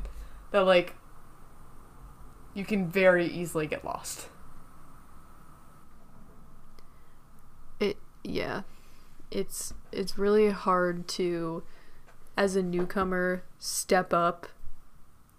that 0.53 0.61
like 0.61 0.94
you 2.55 2.64
can 2.64 2.88
very 2.88 3.27
easily 3.27 3.66
get 3.66 3.85
lost. 3.85 4.29
It 7.81 7.97
yeah. 8.23 8.62
It's 9.35 9.75
it's 9.92 10.16
really 10.16 10.51
hard 10.51 11.07
to 11.09 11.62
as 12.37 12.57
a 12.57 12.62
newcomer 12.62 13.44
step 13.59 14.12
up 14.12 14.47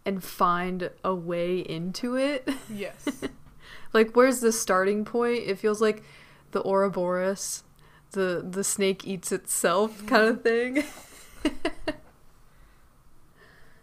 and 0.06 0.24
find 0.24 0.92
a 1.04 1.16
way 1.16 1.60
into 1.60 2.16
it. 2.16 2.48
Yes. 2.70 3.24
like 3.94 4.16
where's 4.16 4.42
the 4.42 4.52
starting 4.52 5.06
point? 5.06 5.44
It 5.46 5.58
feels 5.58 5.82
like 5.82 6.04
the 6.52 6.62
Ouroboros, 6.64 7.64
the 8.12 8.46
the 8.48 8.64
snake 8.64 9.08
eats 9.08 9.32
itself 9.32 10.06
kind 10.06 10.28
of 10.28 10.42
thing. 10.44 10.84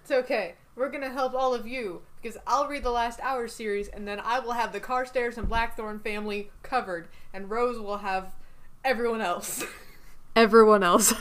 It's 0.03 0.11
okay. 0.11 0.55
We're 0.75 0.91
gonna 0.91 1.11
help 1.11 1.33
all 1.33 1.55
of 1.55 1.67
you 1.67 2.03
because 2.21 2.37
I'll 2.47 2.67
read 2.67 2.83
the 2.83 2.91
Last 2.91 3.21
Hour 3.21 3.47
series, 3.47 3.89
and 3.89 4.07
then 4.07 4.21
I 4.21 4.41
will 4.41 4.53
have 4.53 4.73
the 4.73 4.81
Carstairs 4.81 5.39
and 5.39 5.49
Blackthorn 5.49 6.01
family 6.01 6.51
covered, 6.63 7.09
and 7.33 7.49
Rose 7.49 7.79
will 7.79 7.99
have 7.99 8.35
everyone 8.85 9.21
else, 9.21 9.65
Everyone 10.35 10.83
else. 10.83 11.13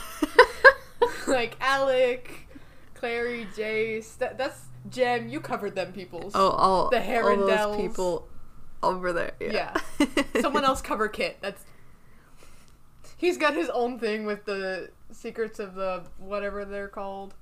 like 1.26 1.56
Alec, 1.60 2.48
Clary, 2.94 3.46
Jace. 3.56 4.16
That, 4.18 4.38
that's 4.38 4.64
Jem. 4.88 5.28
You 5.28 5.40
covered 5.40 5.74
them 5.74 5.92
peoples. 5.92 6.32
oh, 6.34 6.50
all 6.50 6.90
The 6.90 6.98
all 7.22 7.36
those 7.36 7.76
people 7.76 8.28
over 8.82 9.12
there. 9.12 9.32
Yeah. 9.40 9.74
Someone 10.40 10.64
else 10.64 10.80
cover 10.80 11.08
Kit. 11.08 11.38
That's. 11.40 11.64
He's 13.16 13.38
got 13.38 13.54
his 13.54 13.68
own 13.68 13.98
thing 14.00 14.24
with 14.24 14.44
the 14.46 14.90
secrets 15.12 15.60
of 15.60 15.74
the 15.74 16.04
whatever 16.18 16.64
they're 16.64 16.88
called. 16.88 17.34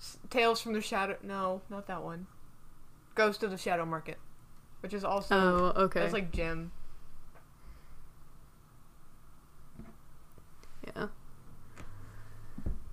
S- 0.00 0.18
Tales 0.30 0.60
from 0.60 0.72
the 0.72 0.80
Shadow. 0.80 1.16
No, 1.22 1.62
not 1.70 1.86
that 1.86 2.02
one. 2.02 2.26
Ghost 3.14 3.42
of 3.42 3.50
the 3.50 3.56
Shadow 3.58 3.86
Market, 3.86 4.18
which 4.80 4.92
is 4.92 5.04
also 5.04 5.72
Oh, 5.76 5.82
okay. 5.84 6.00
that's 6.00 6.12
like 6.12 6.32
Jem. 6.32 6.72
Yeah. 10.86 11.06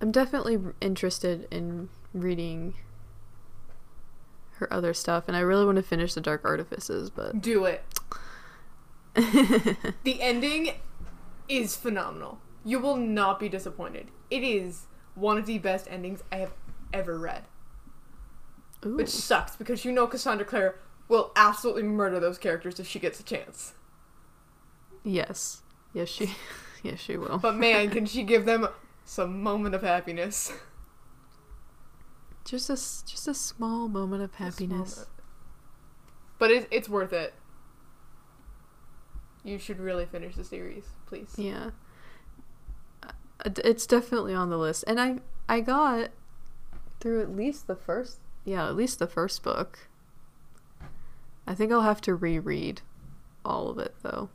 I'm 0.02 0.12
definitely 0.12 0.60
interested 0.82 1.48
in 1.50 1.90
reading 2.14 2.74
her 4.56 4.72
other 4.72 4.94
stuff, 4.94 5.28
and 5.28 5.38
I 5.38 5.40
really 5.40 5.66
want 5.66 5.78
to 5.78 5.84
finish 5.84 6.14
the 6.14 6.22
Dark 6.22 6.44
Artifices, 6.44 7.10
but 7.10 7.42
Do 7.42 7.66
it. 7.66 7.84
The 10.04 10.22
ending 10.22 10.72
is 11.48 11.76
phenomenal. 11.76 12.40
You 12.66 12.80
will 12.80 12.98
not 12.98 13.40
be 13.40 13.48
disappointed. 13.50 14.08
It 14.30 14.44
is 14.44 14.88
one 15.16 15.38
of 15.38 15.46
the 15.46 15.60
best 15.60 15.88
endings 15.90 16.24
I 16.32 16.38
have 16.38 16.54
ever 16.92 17.18
read. 17.18 17.44
Ooh. 18.86 18.96
Which 18.98 19.10
sucks 19.10 19.56
because 19.56 19.86
you 19.86 19.92
know 19.92 20.08
Cassandra 20.08 20.46
Clare 20.46 20.76
will 21.08 21.32
absolutely 21.36 21.84
murder 21.84 22.20
those 22.20 22.38
characters 22.38 22.80
if 22.80 22.88
she 22.88 23.00
gets 23.00 23.20
a 23.20 23.24
chance. 23.24 23.74
yes, 25.04 25.62
yes 25.94 26.10
she, 26.10 26.32
yes 26.84 27.00
she 27.00 27.18
will. 27.18 27.38
But 27.40 27.56
man, 27.56 27.90
can 27.90 28.06
she 28.06 28.24
give 28.24 28.46
them 28.46 28.68
some 29.06 29.42
moment 29.42 29.74
of 29.76 29.82
happiness? 29.82 30.54
Just 32.46 32.70
a 32.70 32.74
just 32.74 33.26
a 33.28 33.34
small 33.34 33.88
moment 33.88 34.22
of 34.22 34.36
happiness. 34.36 34.98
moment. 34.98 35.10
But 36.40 36.52
it, 36.52 36.68
it's 36.72 36.90
worth 36.90 37.14
it. 37.14 37.34
You 39.46 39.58
should 39.58 39.80
really 39.80 40.06
finish 40.06 40.36
the 40.36 40.44
series, 40.44 40.84
please. 41.06 41.34
Yeah. 41.38 41.70
Uh, 43.02 43.12
It's 43.64 43.88
definitely 43.88 44.34
on 44.34 44.50
the 44.50 44.58
list. 44.58 44.84
And 44.88 45.00
I 45.00 45.20
I 45.48 45.62
got 45.62 46.10
through 47.00 47.22
at 47.22 47.34
least 47.34 47.68
the 47.68 47.78
first 47.78 48.20
yeah, 48.44 48.68
at 48.68 48.76
least 48.76 49.00
the 49.00 49.08
first 49.08 49.42
book. 49.42 49.88
I 51.48 51.56
think 51.56 51.72
I'll 51.72 51.82
have 51.82 52.02
to 52.02 52.14
reread 52.14 52.82
all 53.46 53.70
of 53.70 53.80
it 53.80 53.96
though. 54.02 54.28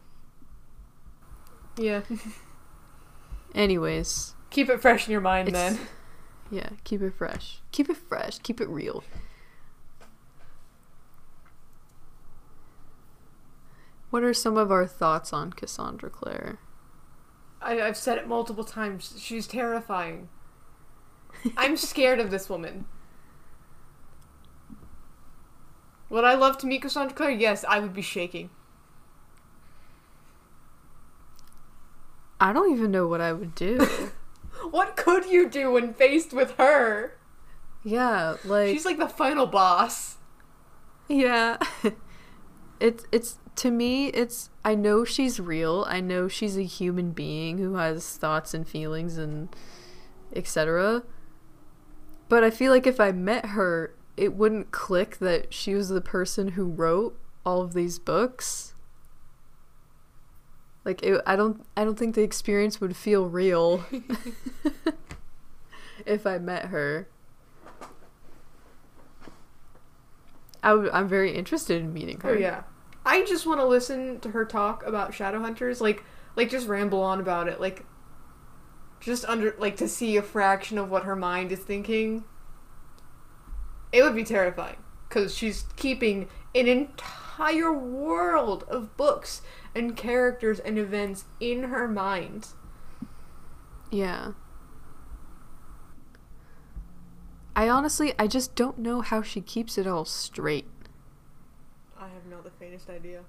Yeah. 1.78 2.02
Anyways, 3.54 4.34
Keep 4.50 4.68
it 4.70 4.80
fresh 4.80 5.06
in 5.06 5.12
your 5.12 5.20
mind 5.20 5.48
It's- 5.48 5.76
then. 5.76 5.86
yeah, 6.50 6.70
keep 6.84 7.00
it 7.02 7.14
fresh. 7.14 7.60
Keep 7.72 7.90
it 7.90 7.96
fresh, 7.96 8.38
keep 8.40 8.60
it 8.60 8.68
real. 8.68 9.04
What 14.10 14.22
are 14.22 14.34
some 14.34 14.56
of 14.56 14.72
our 14.72 14.86
thoughts 14.86 15.32
on 15.32 15.52
Cassandra 15.52 16.08
Clare? 16.10 16.58
I, 17.60 17.80
I've 17.80 17.96
said 17.96 18.16
it 18.18 18.26
multiple 18.28 18.64
times. 18.64 19.14
She's 19.18 19.46
terrifying. 19.46 20.28
I'm 21.56 21.76
scared 21.76 22.18
of 22.20 22.30
this 22.30 22.48
woman. 22.48 22.86
Would 26.08 26.24
I 26.24 26.34
love 26.34 26.56
to 26.58 26.66
meet 26.66 26.82
Cassandra 26.82 27.14
Clare? 27.14 27.30
Yes, 27.30 27.64
I 27.68 27.80
would 27.80 27.92
be 27.92 28.00
shaking. 28.02 28.48
I 32.40 32.52
don't 32.52 32.72
even 32.72 32.90
know 32.90 33.06
what 33.06 33.20
I 33.20 33.32
would 33.32 33.54
do. 33.54 33.86
What 34.70 34.96
could 34.96 35.26
you 35.26 35.48
do 35.48 35.70
when 35.70 35.94
faced 35.94 36.32
with 36.32 36.52
her? 36.56 37.16
yeah, 37.84 38.36
like 38.44 38.70
She's 38.70 38.84
like 38.84 38.98
the 38.98 39.08
final 39.08 39.46
boss. 39.46 40.16
Yeah. 41.08 41.58
it's 42.80 43.06
it's 43.12 43.38
to 43.56 43.70
me 43.70 44.08
it's 44.08 44.50
I 44.64 44.74
know 44.74 45.04
she's 45.04 45.40
real. 45.40 45.86
I 45.88 46.00
know 46.00 46.28
she's 46.28 46.56
a 46.56 46.64
human 46.64 47.12
being 47.12 47.58
who 47.58 47.74
has 47.76 48.16
thoughts 48.16 48.52
and 48.52 48.66
feelings 48.66 49.16
and 49.16 49.48
etc. 50.34 51.02
But 52.28 52.44
I 52.44 52.50
feel 52.50 52.72
like 52.72 52.86
if 52.86 53.00
I 53.00 53.12
met 53.12 53.46
her, 53.46 53.94
it 54.16 54.34
wouldn't 54.34 54.70
click 54.70 55.18
that 55.18 55.54
she 55.54 55.74
was 55.74 55.88
the 55.88 56.00
person 56.02 56.48
who 56.48 56.64
wrote 56.66 57.18
all 57.46 57.62
of 57.62 57.72
these 57.72 57.98
books. 57.98 58.74
Like 60.88 61.02
it, 61.02 61.20
I 61.26 61.36
don't 61.36 61.62
I 61.76 61.84
don't 61.84 61.98
think 61.98 62.14
the 62.14 62.22
experience 62.22 62.80
would 62.80 62.96
feel 62.96 63.26
real 63.26 63.84
if 66.06 66.26
I 66.26 66.38
met 66.38 66.64
her. 66.68 67.06
I 70.62 70.70
w- 70.70 70.90
I'm 70.90 71.06
very 71.06 71.34
interested 71.34 71.82
in 71.82 71.92
meeting 71.92 72.20
her. 72.20 72.30
Oh 72.30 72.32
yeah. 72.32 72.62
I 73.04 73.22
just 73.26 73.46
want 73.46 73.60
to 73.60 73.66
listen 73.66 74.18
to 74.20 74.30
her 74.30 74.46
talk 74.46 74.82
about 74.86 75.12
Shadowhunters, 75.12 75.82
like 75.82 76.04
like 76.36 76.48
just 76.48 76.66
ramble 76.66 77.02
on 77.02 77.20
about 77.20 77.48
it, 77.48 77.60
like 77.60 77.84
just 78.98 79.26
under 79.26 79.54
like 79.58 79.76
to 79.76 79.88
see 79.88 80.16
a 80.16 80.22
fraction 80.22 80.78
of 80.78 80.90
what 80.90 81.02
her 81.02 81.14
mind 81.14 81.52
is 81.52 81.58
thinking. 81.58 82.24
It 83.92 84.02
would 84.02 84.16
be 84.16 84.24
terrifying 84.24 84.78
cuz 85.10 85.36
she's 85.36 85.66
keeping 85.76 86.30
an 86.54 86.66
entire 86.66 87.27
world 87.72 88.64
of 88.68 88.96
books 88.96 89.42
and 89.74 89.96
characters 89.96 90.58
and 90.58 90.78
events 90.78 91.24
in 91.40 91.64
her 91.64 91.88
mind. 91.88 92.48
Yeah. 93.90 94.32
I 97.54 97.68
honestly, 97.68 98.12
I 98.18 98.26
just 98.26 98.54
don't 98.54 98.78
know 98.78 99.00
how 99.00 99.22
she 99.22 99.40
keeps 99.40 99.78
it 99.78 99.86
all 99.86 100.04
straight. 100.04 100.66
I 101.98 102.08
have 102.08 102.26
not 102.30 102.44
the 102.44 102.50
faintest 102.50 102.88
idea. 102.88 103.22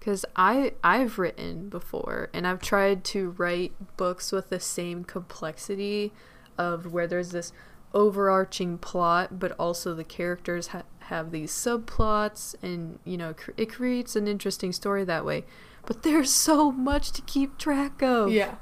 Cause 0.00 0.24
I 0.34 0.74
I've 0.82 1.18
written 1.18 1.68
before, 1.68 2.28
and 2.32 2.46
I've 2.46 2.60
tried 2.60 3.04
to 3.04 3.30
write 3.30 3.96
books 3.96 4.32
with 4.32 4.50
the 4.50 4.58
same 4.58 5.04
complexity 5.04 6.12
of 6.58 6.92
where 6.92 7.06
there's 7.06 7.30
this 7.30 7.52
overarching 7.94 8.78
plot, 8.78 9.38
but 9.38 9.52
also 9.58 9.94
the 9.94 10.04
characters 10.04 10.68
ha- 10.68 10.82
have 11.00 11.30
these 11.30 11.52
subplots, 11.52 12.54
and 12.62 12.98
you 13.04 13.16
know 13.16 13.34
cr- 13.34 13.50
it 13.56 13.72
creates 13.72 14.16
an 14.16 14.26
interesting 14.28 14.72
story 14.72 15.04
that 15.04 15.24
way. 15.24 15.44
But 15.86 16.02
there's 16.02 16.32
so 16.32 16.70
much 16.70 17.10
to 17.12 17.22
keep 17.22 17.58
track 17.58 18.02
of. 18.02 18.30
Yeah. 18.30 18.56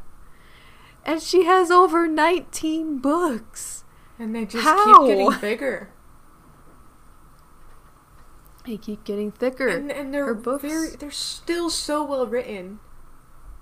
And 1.05 1.23
she 1.23 1.45
has 1.45 1.71
over 1.71 2.07
19 2.07 2.99
books. 2.99 3.85
And 4.19 4.35
they 4.35 4.45
just 4.45 4.65
How? 4.65 5.07
keep 5.07 5.17
getting 5.17 5.41
bigger. 5.41 5.91
They 8.67 8.77
keep 8.77 9.05
getting 9.05 9.33
thicker. 9.33 9.69
and, 9.69 9.91
and 9.91 10.13
they're 10.13 10.27
her 10.27 10.35
books- 10.35 10.63
very 10.63 10.91
they're 10.91 11.11
still 11.11 11.71
so 11.71 12.05
well 12.05 12.27
written 12.27 12.79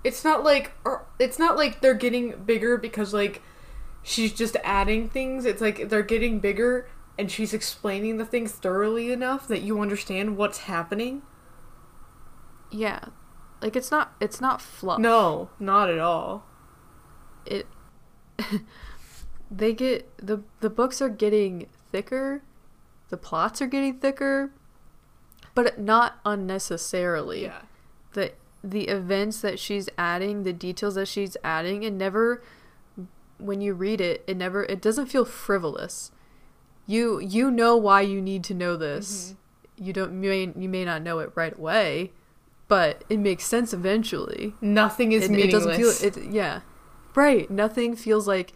it's 0.03 0.23
not 0.23 0.43
like 0.43 0.73
or 0.85 1.05
it's 1.19 1.39
not 1.39 1.57
like 1.57 1.81
they're 1.81 1.93
getting 1.93 2.43
bigger 2.45 2.77
because 2.77 3.13
like 3.13 3.41
she's 4.01 4.33
just 4.33 4.55
adding 4.63 5.09
things 5.09 5.45
it's 5.45 5.61
like 5.61 5.89
they're 5.89 6.01
getting 6.03 6.39
bigger 6.39 6.87
and 7.17 7.29
she's 7.31 7.53
explaining 7.53 8.17
the 8.17 8.25
things 8.25 8.51
thoroughly 8.53 9.11
enough 9.11 9.47
that 9.47 9.61
you 9.61 9.79
understand 9.81 10.37
what's 10.37 10.59
happening 10.59 11.21
yeah. 12.71 13.05
Like 13.61 13.75
it's 13.75 13.91
not 13.91 14.13
it's 14.19 14.39
not 14.39 14.61
fluff. 14.61 14.99
no 14.99 15.49
not 15.59 15.89
at 15.89 15.99
all 15.99 16.45
It 17.45 17.67
they 19.51 19.73
get 19.73 20.09
the 20.17 20.43
the 20.61 20.69
books 20.69 21.01
are 21.01 21.09
getting 21.09 21.67
thicker. 21.91 22.41
The 23.09 23.17
plots 23.17 23.61
are 23.61 23.67
getting 23.67 23.97
thicker, 23.99 24.51
but 25.55 25.79
not 25.79 26.19
unnecessarily. 26.25 27.43
yeah 27.43 27.61
the 28.13 28.31
the 28.63 28.87
events 28.87 29.41
that 29.41 29.57
she's 29.59 29.89
adding, 29.97 30.43
the 30.43 30.53
details 30.53 30.95
that 30.95 31.07
she's 31.07 31.35
adding, 31.43 31.83
it 31.83 31.93
never 31.93 32.41
when 33.39 33.61
you 33.61 33.73
read 33.73 34.01
it, 34.01 34.23
it 34.27 34.37
never 34.37 34.63
it 34.63 34.81
doesn't 34.81 35.07
feel 35.07 35.25
frivolous. 35.25 36.11
You 36.85 37.19
you 37.19 37.49
know 37.51 37.75
why 37.75 38.01
you 38.01 38.21
need 38.21 38.43
to 38.45 38.53
know 38.53 38.75
this. 38.75 39.35
Mm-hmm. 39.77 39.85
You 39.85 39.93
don't 39.93 40.23
you 40.23 40.29
may 40.29 40.53
you 40.55 40.69
may 40.69 40.85
not 40.85 41.01
know 41.01 41.19
it 41.19 41.31
right 41.35 41.57
away, 41.57 42.11
but 42.67 43.03
it 43.09 43.19
makes 43.19 43.45
sense 43.45 43.73
eventually. 43.73 44.53
nothing 44.61 45.11
is 45.11 45.23
it, 45.23 45.31
it 45.31 45.33
meaningless 45.33 45.65
doesn't 45.65 46.11
feel 46.11 46.25
it 46.27 46.31
yeah. 46.31 46.61
Right. 47.15 47.49
Nothing 47.49 47.95
feels 47.95 48.27
like 48.27 48.53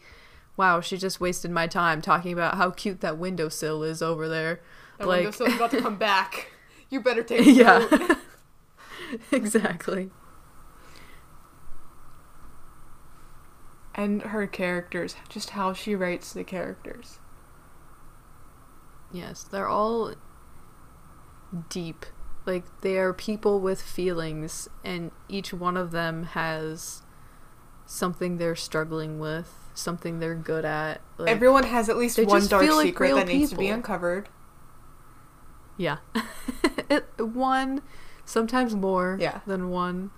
wow, 0.56 0.82
she 0.82 0.98
just 0.98 1.19
wasted 1.19 1.50
my 1.50 1.65
time 1.65 2.02
talking 2.02 2.32
about 2.32 2.56
how 2.56 2.69
cute 2.69 3.02
that 3.02 3.17
windowsill 3.17 3.82
is 3.82 4.04
over 4.04 4.30
there. 4.30 4.62
that 5.00 5.08
like 5.08 5.24
windowsill's 5.24 5.56
about 5.56 5.72
to 5.72 5.82
come 5.82 5.98
back 5.98 6.52
you 6.93 7.02
better 7.02 7.24
take 7.24 7.46
yeah. 7.46 8.15
exactly. 9.32 10.12
And 13.96 14.22
her 14.24 14.48
characters 14.48 15.16
just 15.30 15.52
how 15.52 15.74
she 15.74 15.96
writes 15.96 16.34
the 16.34 16.44
characters 16.44 17.20
Yes, 19.12 19.44
they're 19.44 19.68
all 19.68 20.16
deep. 21.70 22.08
Like 22.48 22.64
they 22.82 22.98
are 22.98 23.14
people 23.14 23.60
with 23.60 23.80
feelings 23.80 24.68
and 24.84 25.12
each 25.30 25.54
one 25.54 25.78
of 25.78 25.92
them 25.92 26.24
has 26.24 27.04
something 27.86 28.38
they're 28.38 28.56
struggling 28.56 29.20
with, 29.20 29.70
something 29.76 30.20
they're 30.20 30.34
good 30.34 30.66
at. 30.66 31.02
Like, 31.20 31.30
everyone 31.30 31.64
has 31.66 31.90
at 31.90 31.98
least 31.98 32.18
one 32.26 32.48
dark 32.48 32.68
like 32.68 32.88
secret 32.88 33.14
that 33.14 33.28
needs 33.28 33.52
to 33.52 33.56
be 33.56 33.68
uncovered 33.68 34.30
yeah. 35.78 35.98
it, 36.90 37.06
one 37.20 37.82
sometimes 38.26 38.76
more 38.76 39.18
Yeah. 39.20 39.42
than 39.46 39.70
one. 39.70 40.12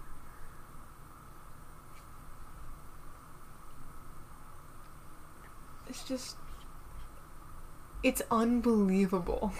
It's 5.95 6.03
just. 6.03 6.35
It's 8.03 8.21
unbelievable. 8.29 9.53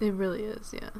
It 0.00 0.14
really 0.14 0.44
is, 0.44 0.72
yeah. 0.72 0.90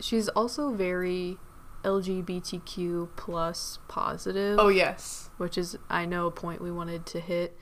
She's 0.00 0.28
also 0.30 0.72
very 0.72 1.36
LGBTQ 1.84 3.10
plus 3.16 3.78
positive. 3.86 4.58
Oh 4.58 4.68
yes. 4.68 5.30
which 5.36 5.58
is 5.58 5.76
I 5.90 6.06
know 6.06 6.26
a 6.26 6.30
point 6.30 6.62
we 6.62 6.72
wanted 6.72 7.06
to 7.06 7.20
hit. 7.20 7.56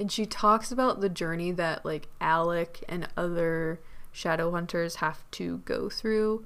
And 0.00 0.10
she 0.10 0.26
talks 0.26 0.70
about 0.72 1.00
the 1.00 1.08
journey 1.08 1.52
that 1.52 1.84
like 1.84 2.08
Alec 2.20 2.84
and 2.88 3.08
other 3.16 3.80
shadow 4.10 4.50
hunters 4.50 4.96
have 4.96 5.28
to 5.32 5.58
go 5.58 5.88
through. 5.88 6.44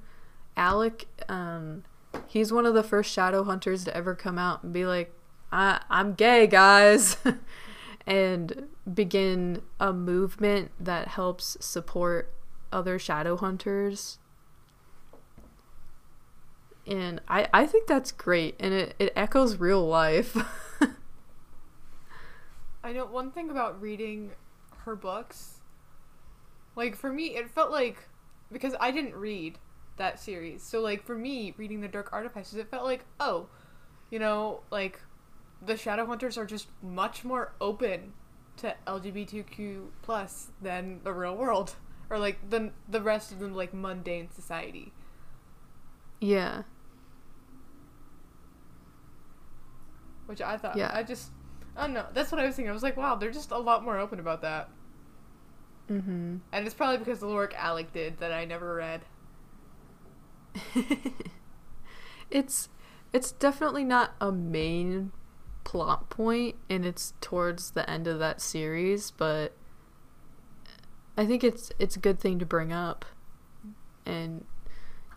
Alec, 0.55 1.07
um, 1.27 1.83
he's 2.27 2.51
one 2.51 2.65
of 2.65 2.73
the 2.73 2.83
first 2.83 3.11
shadow 3.11 3.43
hunters 3.43 3.83
to 3.85 3.95
ever 3.95 4.15
come 4.15 4.37
out 4.37 4.63
and 4.63 4.73
be 4.73 4.85
like, 4.85 5.13
I- 5.51 5.81
I'm 5.89 6.13
gay, 6.13 6.47
guys, 6.47 7.17
and 8.07 8.67
begin 8.91 9.61
a 9.79 9.93
movement 9.93 10.71
that 10.79 11.09
helps 11.09 11.57
support 11.59 12.33
other 12.71 12.97
shadow 12.97 13.37
hunters. 13.37 14.17
And 16.85 17.21
I, 17.27 17.47
I 17.53 17.65
think 17.65 17.87
that's 17.87 18.11
great, 18.11 18.55
and 18.59 18.73
it, 18.73 18.95
it 18.99 19.13
echoes 19.15 19.57
real 19.57 19.87
life. 19.87 20.35
I 22.83 22.91
know 22.91 23.05
one 23.05 23.31
thing 23.31 23.49
about 23.49 23.79
reading 23.81 24.31
her 24.79 24.95
books. 24.95 25.61
Like 26.75 26.95
for 26.95 27.11
me, 27.11 27.37
it 27.37 27.49
felt 27.49 27.71
like 27.71 28.09
because 28.51 28.75
I 28.79 28.91
didn't 28.91 29.15
read 29.15 29.57
that 29.97 30.19
series. 30.19 30.63
So 30.63 30.81
like 30.81 31.03
for 31.05 31.15
me, 31.17 31.53
reading 31.57 31.81
the 31.81 31.87
Dark 31.87 32.11
Artifices, 32.13 32.55
it 32.57 32.69
felt 32.69 32.85
like 32.85 33.05
oh, 33.19 33.47
you 34.09 34.19
know, 34.19 34.61
like 34.71 34.99
the 35.65 35.73
Shadowhunters 35.73 36.37
are 36.37 36.45
just 36.45 36.67
much 36.81 37.23
more 37.23 37.53
open 37.61 38.13
to 38.57 38.75
LGBTQ 38.85 39.87
plus 40.01 40.51
than 40.61 41.01
the 41.03 41.13
real 41.13 41.35
world 41.35 41.75
or 42.09 42.19
like 42.19 42.49
the 42.49 42.71
the 42.87 43.01
rest 43.01 43.31
of 43.31 43.39
the 43.39 43.47
like 43.47 43.73
mundane 43.73 44.29
society. 44.31 44.93
yeah. 46.19 46.63
Which 50.25 50.41
I 50.41 50.57
thought 50.57 50.77
Yeah. 50.77 50.91
I 50.93 51.03
just 51.03 51.31
I 51.75 51.81
don't 51.81 51.93
know. 51.93 52.05
That's 52.13 52.31
what 52.31 52.39
I 52.39 52.45
was 52.45 52.55
thinking. 52.55 52.69
I 52.69 52.73
was 52.73 52.83
like, 52.83 52.97
wow, 52.97 53.15
they're 53.15 53.31
just 53.31 53.51
a 53.51 53.57
lot 53.57 53.83
more 53.83 53.97
open 53.97 54.19
about 54.19 54.41
that. 54.41 54.69
Mm-hmm. 55.89 56.37
And 56.51 56.65
it's 56.65 56.75
probably 56.75 56.97
because 56.97 57.19
the 57.19 57.27
work 57.27 57.53
Alec 57.57 57.91
did 57.93 58.19
that 58.19 58.31
I 58.31 58.45
never 58.45 58.75
read. 58.75 59.01
it's 62.31 62.69
it's 63.11 63.31
definitely 63.31 63.83
not 63.83 64.15
a 64.19 64.31
main 64.31 65.11
plot 65.63 66.09
point 66.09 66.55
and 66.69 66.85
it's 66.85 67.13
towards 67.21 67.71
the 67.71 67.89
end 67.89 68.07
of 68.07 68.19
that 68.19 68.41
series 68.41 69.11
but 69.11 69.53
i 71.17 71.25
think 71.25 71.43
it's 71.43 71.71
it's 71.79 71.95
a 71.95 71.99
good 71.99 72.19
thing 72.19 72.39
to 72.39 72.45
bring 72.45 72.73
up. 72.73 73.05
And 74.05 74.45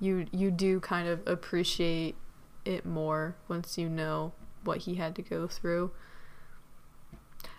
you 0.01 0.27
you 0.33 0.51
do 0.51 0.81
kind 0.81 1.09
of 1.09 1.27
appreciate 1.27 2.17
it 2.65 2.85
more 2.85 3.37
once 3.49 3.79
you 3.79 3.89
know 3.89 4.33
what 4.65 4.79
he 4.79 4.97
had 4.97 5.15
to 5.17 5.23
go 5.23 5.47
through. 5.47 5.93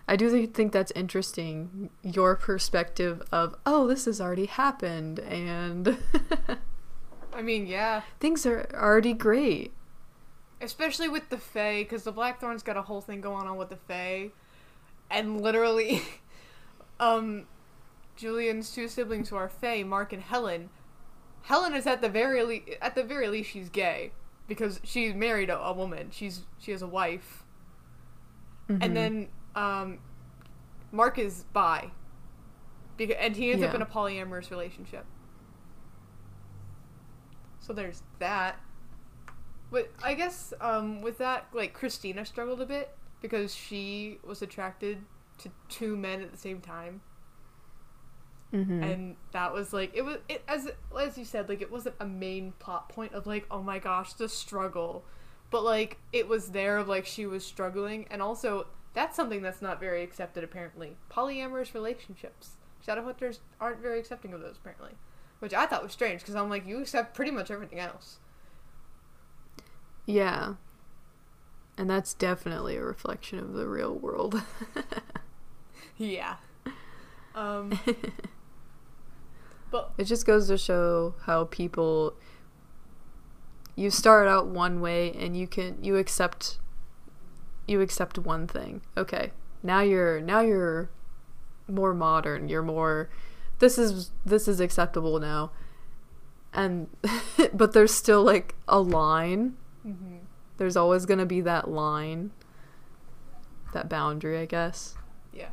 I 0.06 0.16
do 0.16 0.46
think 0.46 0.72
that's 0.72 0.92
interesting 0.92 1.90
your 2.02 2.36
perspective 2.36 3.22
of 3.30 3.56
oh 3.66 3.86
this 3.86 4.06
has 4.06 4.20
already 4.20 4.46
happened 4.46 5.18
and 5.20 5.98
I 7.38 7.42
mean, 7.42 7.68
yeah. 7.68 8.02
things 8.18 8.44
are 8.44 8.68
already 8.74 9.14
great 9.14 9.72
Especially 10.60 11.08
with 11.08 11.28
the 11.28 11.38
Fae, 11.38 11.84
because 11.84 12.02
the 12.02 12.10
Blackthorn's 12.10 12.64
got 12.64 12.76
a 12.76 12.82
whole 12.82 13.00
thing 13.00 13.20
going 13.20 13.46
on 13.46 13.56
with 13.56 13.68
the 13.68 13.76
Fae. 13.76 14.30
And 15.08 15.40
literally, 15.40 16.02
um, 17.00 17.46
Julian's 18.16 18.72
two 18.72 18.88
siblings 18.88 19.28
who 19.28 19.36
are 19.36 19.48
Fae, 19.48 19.84
Mark 19.84 20.12
and 20.12 20.20
Helen. 20.20 20.70
Helen 21.42 21.74
is 21.74 21.86
at 21.86 22.00
the 22.00 22.08
very 22.08 22.42
le- 22.42 22.74
at 22.82 22.96
the 22.96 23.04
very 23.04 23.28
least 23.28 23.50
she's 23.50 23.68
gay 23.68 24.10
because 24.48 24.80
she's 24.82 25.14
married 25.14 25.48
a, 25.48 25.58
a 25.60 25.72
woman. 25.72 26.08
She's 26.10 26.40
she 26.58 26.72
has 26.72 26.82
a 26.82 26.88
wife. 26.88 27.44
Mhm. 28.68 28.78
And 28.82 28.96
then 28.96 29.28
um, 29.54 29.98
Mark 30.90 31.20
is 31.20 31.44
bi. 31.52 31.92
Because, 32.96 33.16
and 33.20 33.36
he 33.36 33.52
ends 33.52 33.62
up 33.62 33.76
in 33.76 33.80
a 33.80 33.86
polyamorous 33.86 34.50
relationship. 34.50 35.06
So 37.68 37.74
there's 37.74 38.02
that. 38.18 38.58
But 39.70 39.90
I 40.02 40.14
guess 40.14 40.54
um, 40.60 41.02
with 41.02 41.18
that, 41.18 41.46
like 41.52 41.74
Christina 41.74 42.24
struggled 42.24 42.60
a 42.62 42.66
bit 42.66 42.90
because 43.20 43.54
she 43.54 44.18
was 44.26 44.40
attracted 44.42 44.98
to 45.38 45.50
two 45.68 45.94
men 45.96 46.22
at 46.22 46.32
the 46.32 46.38
same 46.38 46.60
time, 46.62 47.02
Mhm. 48.52 48.82
and 48.82 49.16
that 49.32 49.52
was 49.52 49.74
like 49.74 49.90
it 49.94 50.00
was 50.02 50.16
it 50.28 50.42
as 50.48 50.70
as 50.98 51.18
you 51.18 51.24
said 51.26 51.50
like 51.50 51.60
it 51.60 51.70
wasn't 51.70 51.94
a 52.00 52.06
main 52.06 52.52
plot 52.52 52.88
point 52.88 53.12
of 53.12 53.26
like 53.26 53.46
oh 53.50 53.62
my 53.62 53.78
gosh 53.78 54.14
the 54.14 54.28
struggle, 54.30 55.04
but 55.50 55.62
like 55.62 55.98
it 56.14 56.26
was 56.26 56.52
there 56.52 56.78
of 56.78 56.88
like 56.88 57.04
she 57.04 57.26
was 57.26 57.44
struggling, 57.44 58.06
and 58.10 58.22
also 58.22 58.66
that's 58.94 59.14
something 59.14 59.42
that's 59.42 59.60
not 59.60 59.78
very 59.78 60.02
accepted 60.02 60.42
apparently. 60.42 60.96
Polyamorous 61.10 61.74
relationships, 61.74 62.52
Shadowhunters 62.84 63.40
aren't 63.60 63.80
very 63.80 63.98
accepting 64.00 64.32
of 64.32 64.40
those 64.40 64.56
apparently, 64.56 64.92
which 65.38 65.54
I 65.54 65.66
thought 65.66 65.82
was 65.82 65.92
strange 65.92 66.20
because 66.20 66.34
I'm 66.34 66.50
like 66.50 66.66
you 66.66 66.80
accept 66.80 67.14
pretty 67.14 67.30
much 67.30 67.50
everything 67.50 67.78
else. 67.78 68.18
Yeah. 70.06 70.54
And 71.76 71.88
that's 71.88 72.14
definitely 72.14 72.76
a 72.76 72.82
reflection 72.82 73.38
of 73.38 73.52
the 73.52 73.68
real 73.68 73.94
world. 73.94 74.42
Yeah. 75.98 76.36
Um. 77.34 77.78
but 79.70 79.92
it 79.98 80.04
just 80.04 80.24
goes 80.24 80.48
to 80.48 80.56
show 80.56 81.14
how 81.26 81.44
people 81.44 82.14
you 83.74 83.90
start 83.90 84.26
out 84.28 84.46
one 84.46 84.80
way 84.80 85.12
and 85.12 85.36
you 85.36 85.46
can 85.46 85.82
you 85.82 85.96
accept 85.96 86.58
you 87.66 87.80
accept 87.80 88.18
one 88.18 88.46
thing. 88.46 88.80
Okay. 88.96 89.32
Now 89.62 89.80
you're 89.80 90.20
now 90.20 90.40
you're 90.40 90.88
more 91.66 91.92
modern. 91.92 92.48
You're 92.48 92.62
more 92.62 93.10
this 93.58 93.78
is 93.78 94.10
this 94.24 94.48
is 94.48 94.60
acceptable 94.60 95.18
now. 95.18 95.50
And 96.52 96.88
but 97.52 97.72
there's 97.72 97.92
still 97.92 98.22
like 98.22 98.54
a 98.66 98.80
line 98.80 99.56
mhm. 99.86 100.20
there's 100.56 100.76
always 100.76 101.04
going 101.04 101.18
to 101.18 101.26
be 101.26 101.40
that 101.42 101.70
line 101.70 102.30
that 103.74 103.88
boundary 103.88 104.38
i 104.38 104.46
guess 104.46 104.94
yeah. 105.32 105.48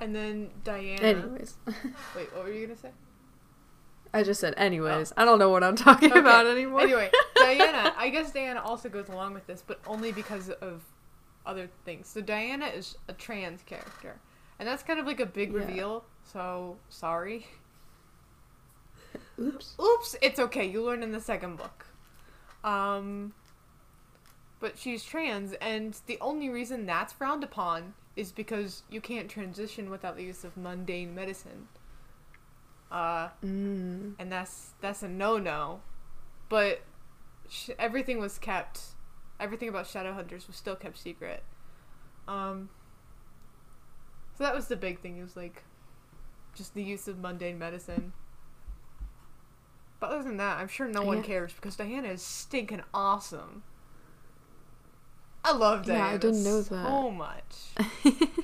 And 0.00 0.14
then 0.14 0.50
Diana. 0.64 1.00
anyways 1.00 1.54
Wait, 2.16 2.34
what 2.34 2.44
were 2.44 2.52
you 2.52 2.66
gonna 2.66 2.78
say? 2.78 2.90
i 4.12 4.22
just 4.24 4.40
said 4.40 4.52
anyways 4.56 5.12
i 5.16 5.24
don't 5.24 5.38
know 5.38 5.48
what 5.50 5.62
i'm 5.62 5.76
talking 5.76 6.10
Okay, 6.10 6.20
about 6.20 6.46
anymore 6.46 6.80
Anyway, 6.82 7.10
Diana. 7.36 7.94
I 7.96 8.08
guess 8.10 8.32
Diana 8.32 8.60
also 8.62 8.88
goes 8.88 9.08
along 9.08 9.32
with 9.34 9.46
this, 9.46 9.62
but 9.64 9.78
only 9.86 10.10
because 10.12 10.50
of 10.50 10.82
other 11.46 11.68
things. 11.84 12.08
So 12.08 12.20
Diana 12.20 12.66
is 12.66 12.96
a 13.08 13.12
trans 13.12 13.62
character, 13.62 14.18
and 14.58 14.68
that's 14.68 14.82
kind 14.82 14.98
of 15.00 15.06
like 15.06 15.20
a 15.20 15.26
big 15.26 15.52
Yeah. 15.52 15.58
reveal. 15.60 16.04
So 16.32 16.76
sorry. 16.88 17.46
oops 19.38 19.74
Oops, 19.80 20.16
it's 20.22 20.38
okay. 20.38 20.64
You 20.68 20.82
learn 20.84 21.02
in 21.02 21.12
the 21.12 21.20
second 21.20 21.56
book. 21.56 21.86
Um, 22.62 23.34
but 24.60 24.78
she's 24.78 25.04
trans, 25.04 25.52
and 25.54 25.96
the 26.06 26.18
only 26.20 26.48
reason 26.48 26.86
that's 26.86 27.12
frowned 27.12 27.44
upon 27.44 27.94
is 28.16 28.32
because 28.32 28.82
you 28.88 29.00
can't 29.00 29.28
transition 29.28 29.90
without 29.90 30.16
the 30.16 30.22
use 30.22 30.44
of 30.44 30.56
mundane 30.56 31.14
medicine. 31.14 31.68
Uh, 32.90 33.28
mm. 33.44 34.14
and 34.18 34.30
that's 34.32 34.70
that's 34.80 35.02
a 35.02 35.08
no 35.08 35.36
no. 35.38 35.80
But 36.48 36.82
sh- 37.48 37.70
everything 37.78 38.18
was 38.20 38.38
kept. 38.38 38.80
Everything 39.40 39.68
about 39.68 39.86
Shadowhunters 39.86 40.46
was 40.46 40.56
still 40.56 40.76
kept 40.76 40.96
secret. 40.98 41.42
Um. 42.28 42.70
So 44.36 44.44
that 44.44 44.54
was 44.54 44.66
the 44.68 44.76
big 44.76 45.00
thing. 45.00 45.16
It 45.18 45.22
was 45.22 45.36
like, 45.36 45.62
just 46.54 46.74
the 46.74 46.82
use 46.82 47.06
of 47.08 47.18
mundane 47.18 47.58
medicine. 47.58 48.12
But 50.00 50.10
other 50.10 50.22
than 50.24 50.36
that, 50.38 50.58
I'm 50.58 50.68
sure 50.68 50.88
no 50.88 51.02
one 51.02 51.18
Yeah. 51.18 51.22
cares 51.24 51.52
because 51.52 51.76
Diana 51.76 52.08
is 52.08 52.22
stinking 52.22 52.82
awesome. 52.92 53.62
I 55.44 55.52
love 55.52 55.86
Diana. 55.86 56.00
Yeah, 56.00 56.06
I 56.14 56.16
didn't 56.16 56.42
know 56.42 56.62
that. 56.62 56.86
so 56.86 57.10
much. 57.10 58.14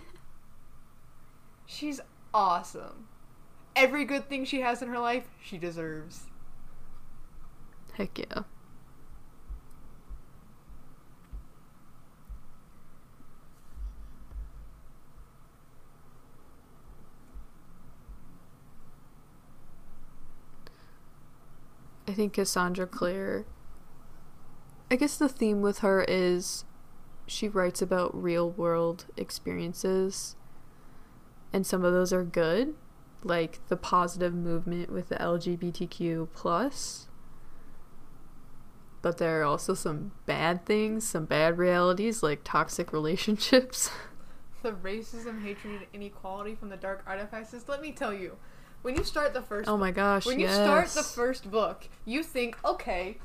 She's 1.66 2.00
awesome. 2.34 3.06
Every 3.76 4.04
good 4.04 4.28
thing 4.28 4.44
she 4.44 4.60
has 4.60 4.82
in 4.82 4.88
her 4.88 4.98
life, 4.98 5.24
she 5.42 5.56
deserves. 5.58 6.24
heck 7.94 8.18
yeah 8.18 8.42
I 22.10 22.12
think 22.12 22.32
Cassandra 22.32 22.88
Clare. 22.88 23.44
I 24.90 24.96
guess 24.96 25.16
the 25.16 25.28
theme 25.28 25.62
with 25.62 25.78
her 25.78 26.04
is 26.08 26.64
she 27.28 27.48
writes 27.48 27.80
about 27.80 28.20
real 28.20 28.50
world 28.50 29.06
experiences, 29.16 30.34
and 31.52 31.64
some 31.64 31.84
of 31.84 31.92
those 31.92 32.12
are 32.12 32.24
good, 32.24 32.74
like 33.22 33.60
the 33.68 33.76
positive 33.76 34.34
movement 34.34 34.90
with 34.90 35.08
the 35.08 35.14
LGBTQ 35.14 36.30
plus, 36.34 37.06
but 39.02 39.18
there 39.18 39.40
are 39.40 39.44
also 39.44 39.72
some 39.72 40.10
bad 40.26 40.66
things, 40.66 41.06
some 41.08 41.26
bad 41.26 41.58
realities 41.58 42.24
like 42.24 42.40
toxic 42.42 42.92
relationships. 42.92 43.88
The 44.62 44.72
racism, 44.72 45.44
hatred, 45.44 45.74
and 45.74 45.86
inequality 45.92 46.56
from 46.56 46.70
the 46.70 46.76
dark 46.76 47.04
artifices. 47.06 47.68
Let 47.68 47.80
me 47.80 47.92
tell 47.92 48.12
you, 48.12 48.36
when 48.82 48.96
you 48.96 49.04
start 49.04 49.34
the 49.34 49.42
first 49.42 49.68
oh 49.68 49.76
my 49.76 49.90
gosh, 49.90 50.26
when 50.26 50.40
yes. 50.40 50.50
you 50.50 50.64
start 50.64 50.88
the 50.88 51.02
first 51.02 51.50
book, 51.50 51.88
you 52.04 52.22
think, 52.22 52.56
okay, 52.64 53.18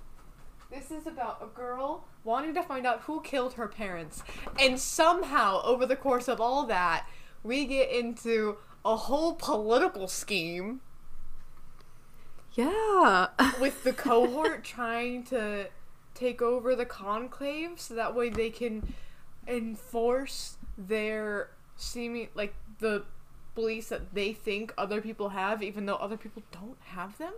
this 0.71 0.91
is 0.91 1.07
about 1.07 1.41
a 1.41 1.47
girl 1.47 2.05
wanting 2.23 2.53
to 2.53 2.63
find 2.63 2.85
out 2.85 3.01
who 3.01 3.21
killed 3.21 3.53
her 3.53 3.67
parents. 3.67 4.23
And 4.59 4.79
somehow, 4.79 5.61
over 5.63 5.85
the 5.85 5.95
course 5.95 6.27
of 6.27 6.41
all 6.41 6.65
that, 6.65 7.07
we 7.43 7.65
get 7.65 7.89
into 7.89 8.57
a 8.83 8.95
whole 8.95 9.33
political 9.33 10.07
scheme 10.07 10.81
Yeah. 12.53 13.27
with 13.59 13.83
the 13.83 13.93
cohort 14.07 14.63
trying 14.63 15.23
to 15.25 15.67
take 16.13 16.41
over 16.41 16.75
the 16.75 16.85
conclave 16.85 17.79
so 17.79 17.93
that 17.93 18.15
way 18.15 18.29
they 18.29 18.49
can 18.49 18.93
enforce 19.47 20.57
their 20.77 21.51
seeming 21.75 22.29
like 22.33 22.55
the 22.79 23.03
beliefs 23.55 23.89
that 23.89 24.13
they 24.13 24.33
think 24.33 24.73
other 24.77 25.01
people 25.01 25.29
have 25.29 25.63
even 25.63 25.85
though 25.85 25.95
other 25.95 26.17
people 26.17 26.43
don't 26.51 26.77
have 26.81 27.17
them 27.17 27.33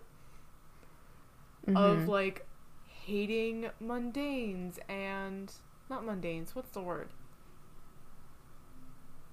of 1.68 2.00
Mhm. 2.00 2.08
like 2.08 2.46
hating 2.88 3.70
mundanes 3.82 4.80
and 4.90 5.54
not 5.90 6.04
mundanes 6.04 6.56
what's 6.56 6.72
the 6.72 6.82
word 6.82 7.10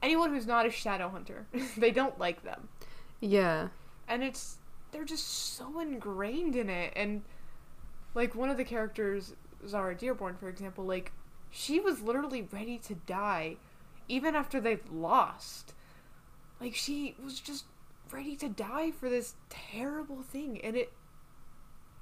anyone 0.02 0.30
who's 0.30 0.46
not 0.46 0.66
a 0.66 0.70
shadow 0.70 1.08
hunter 1.08 1.46
they 1.76 1.90
don't 1.90 2.18
like 2.18 2.42
them 2.42 2.68
yeah. 3.20 3.68
and 4.06 4.22
it's 4.22 4.58
they're 4.92 5.04
just 5.04 5.26
so 5.26 5.80
ingrained 5.80 6.54
in 6.54 6.68
it 6.68 6.92
and 6.94 7.22
like 8.14 8.34
one 8.34 8.50
of 8.50 8.56
the 8.56 8.64
characters 8.64 9.34
zara 9.66 9.94
dearborn 9.94 10.36
for 10.36 10.48
example 10.48 10.84
like 10.84 11.12
she 11.50 11.80
was 11.80 12.02
literally 12.02 12.46
ready 12.52 12.78
to 12.78 12.94
die 12.94 13.56
even 14.08 14.34
after 14.34 14.60
they've 14.60 14.90
lost 14.92 15.73
like 16.60 16.74
she 16.74 17.14
was 17.22 17.40
just 17.40 17.64
ready 18.10 18.36
to 18.36 18.48
die 18.48 18.90
for 18.90 19.08
this 19.08 19.34
terrible 19.48 20.22
thing 20.22 20.60
and 20.62 20.76
it 20.76 20.92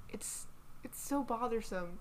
it's 0.09 0.47
it's 0.83 1.01
so 1.01 1.23
bothersome 1.23 1.99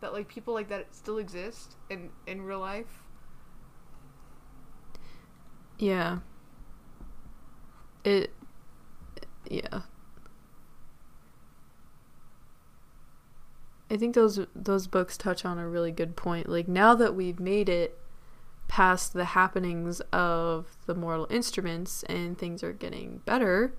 that 0.00 0.12
like 0.12 0.28
people 0.28 0.54
like 0.54 0.68
that 0.68 0.86
still 0.94 1.18
exist 1.18 1.76
in 1.90 2.10
in 2.26 2.42
real 2.42 2.60
life 2.60 3.02
Yeah. 5.78 6.18
It 8.04 8.32
yeah. 9.50 9.82
I 13.90 13.96
think 13.96 14.14
those 14.14 14.40
those 14.54 14.86
books 14.86 15.16
touch 15.16 15.44
on 15.44 15.58
a 15.58 15.68
really 15.68 15.92
good 15.92 16.16
point. 16.16 16.48
Like 16.48 16.66
now 16.68 16.94
that 16.94 17.14
we've 17.14 17.38
made 17.38 17.68
it 17.68 17.98
past 18.68 19.12
the 19.12 19.26
happenings 19.26 20.00
of 20.12 20.76
the 20.86 20.94
Mortal 20.94 21.26
Instruments 21.30 22.02
and 22.04 22.38
things 22.38 22.62
are 22.62 22.72
getting 22.72 23.22
better. 23.24 23.74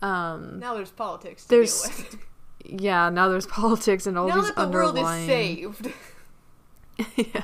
Um 0.00 0.60
now 0.60 0.74
there's 0.74 0.90
politics 0.90 1.44
to 1.44 1.48
There's 1.48 1.82
deal 1.82 1.96
with 1.96 2.16
yeah, 2.82 3.10
now 3.10 3.28
there's 3.28 3.46
politics 3.60 4.06
and 4.06 4.18
all 4.18 4.28
now 4.28 4.36
these 4.36 4.54
that 4.54 4.56
the 4.56 4.68
world 4.68 4.98
is 4.98 5.06
saved 5.26 5.92
yeah. 7.16 7.42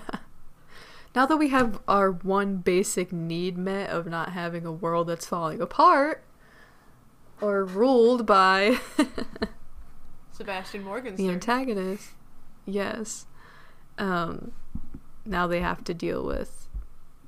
Now 1.15 1.27
that 1.27 1.37
we 1.37 1.49
have 1.49 1.81
our 1.87 2.11
one 2.11 2.57
basic 2.57 3.13
need 3.13 3.57
met 3.57 3.91
of 3.91 4.07
not 4.07 4.31
having 4.33 4.67
a 4.67 4.73
world 4.73 5.07
that's 5.09 5.27
falling 5.27 5.61
apart 5.61 6.25
or 7.41 7.65
ruled 7.65 8.27
by 8.27 8.79
Sebastian 10.33 10.83
Morgenstern 10.83 11.27
the 11.27 11.33
antagonist, 11.33 12.11
yes. 12.67 13.27
Um, 13.97 14.53
now 15.25 15.47
they 15.47 15.61
have 15.61 15.85
to 15.85 15.95
deal 15.95 16.25
with 16.25 16.69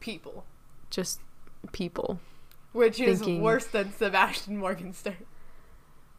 people, 0.00 0.44
just 0.90 1.20
people. 1.72 2.20
which 2.72 3.00
is 3.00 3.22
worse 3.22 3.66
than 3.66 3.92
Sebastian 3.92 4.58
Morgenstern. 4.58 5.16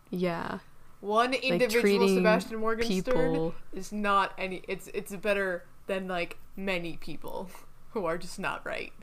Yeah. 0.09 0.59
One 0.99 1.33
individual 1.33 1.81
treating 1.81 2.15
Sebastian 2.15 2.59
Morgenstern 2.59 3.13
People. 3.13 3.53
is 3.73 3.91
not 3.91 4.33
any. 4.37 4.63
It's 4.67 4.89
it's 4.93 5.15
better 5.15 5.63
than 5.85 6.07
like 6.07 6.37
many 6.55 6.97
people 6.97 7.49
who 7.91 8.05
are 8.05 8.17
just 8.17 8.39
not 8.39 8.65
right. 8.65 8.93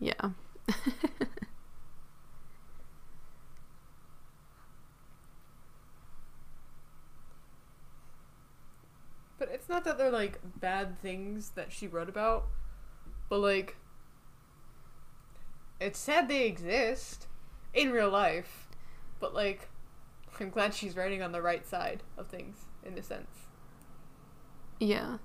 Yeah. 0.00 0.30
But 9.44 9.52
it's 9.52 9.68
not 9.68 9.84
that 9.84 9.98
they're 9.98 10.10
like 10.10 10.40
bad 10.58 10.98
things 11.02 11.50
that 11.50 11.70
she 11.70 11.86
wrote 11.86 12.08
about, 12.08 12.46
but 13.28 13.40
like 13.40 13.76
it's 15.78 15.98
sad 15.98 16.28
they 16.28 16.46
exist 16.46 17.26
in 17.74 17.90
real 17.90 18.08
life. 18.08 18.68
But 19.20 19.34
like 19.34 19.68
I'm 20.40 20.48
glad 20.48 20.72
she's 20.72 20.96
writing 20.96 21.20
on 21.20 21.32
the 21.32 21.42
right 21.42 21.66
side 21.66 22.02
of 22.16 22.28
things 22.28 22.56
in 22.82 22.96
a 22.96 23.02
sense. 23.02 23.28
Yeah. 24.80 25.18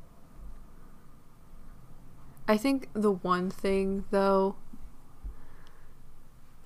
I 2.46 2.58
think 2.58 2.90
the 2.92 3.14
one 3.14 3.50
thing 3.50 4.04
though 4.12 4.58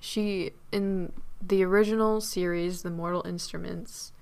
she 0.00 0.54
in 0.72 1.12
the 1.40 1.62
original 1.62 2.20
series 2.20 2.82
The 2.82 2.90
Mortal 2.90 3.24
Instruments 3.24 4.12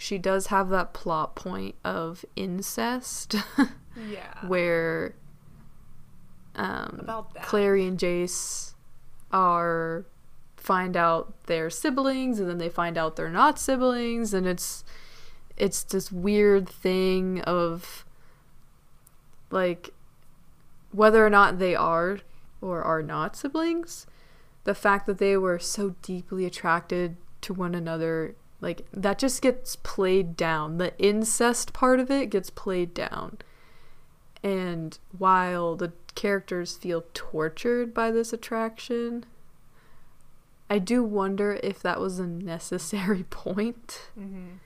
she 0.00 0.16
does 0.16 0.46
have 0.46 0.68
that 0.70 0.94
plot 0.94 1.34
point 1.34 1.74
of 1.84 2.24
incest 2.36 3.34
Yeah. 4.08 4.46
where 4.46 5.14
um 6.54 6.98
About 7.00 7.34
that. 7.34 7.42
Clary 7.42 7.84
and 7.86 7.98
Jace 7.98 8.74
are 9.32 10.06
find 10.56 10.96
out 10.96 11.34
they're 11.46 11.68
siblings 11.70 12.38
and 12.40 12.48
then 12.48 12.58
they 12.58 12.68
find 12.68 12.96
out 12.96 13.16
they're 13.16 13.28
not 13.28 13.58
siblings 13.58 14.32
and 14.32 14.46
it's 14.46 14.84
it's 15.56 15.82
this 15.82 16.12
weird 16.12 16.68
thing 16.68 17.40
of 17.42 18.04
like 19.50 19.90
whether 20.92 21.24
or 21.26 21.30
not 21.30 21.58
they 21.58 21.74
are 21.74 22.18
or 22.60 22.82
are 22.82 23.02
not 23.02 23.34
siblings 23.36 24.06
the 24.64 24.74
fact 24.74 25.06
that 25.06 25.18
they 25.18 25.36
were 25.36 25.58
so 25.58 25.94
deeply 26.02 26.44
attracted 26.44 27.16
to 27.40 27.52
one 27.54 27.74
another 27.74 28.34
like 28.60 28.86
that 28.92 29.18
just 29.18 29.42
gets 29.42 29.76
played 29.76 30.36
down. 30.36 30.78
The 30.78 30.96
incest 30.98 31.72
part 31.72 32.00
of 32.00 32.10
it 32.10 32.30
gets 32.30 32.50
played 32.50 32.94
down. 32.94 33.38
And 34.42 34.98
while 35.16 35.76
the 35.76 35.92
characters 36.14 36.76
feel 36.76 37.04
tortured 37.14 37.94
by 37.94 38.10
this 38.10 38.32
attraction 38.32 39.24
i 40.70 40.78
do 40.78 41.02
wonder 41.02 41.58
if 41.62 41.82
that 41.82 42.00
was 42.00 42.18
a 42.18 42.26
necessary 42.26 43.22
point. 43.30 44.02
Mm-hmm. 44.18 44.56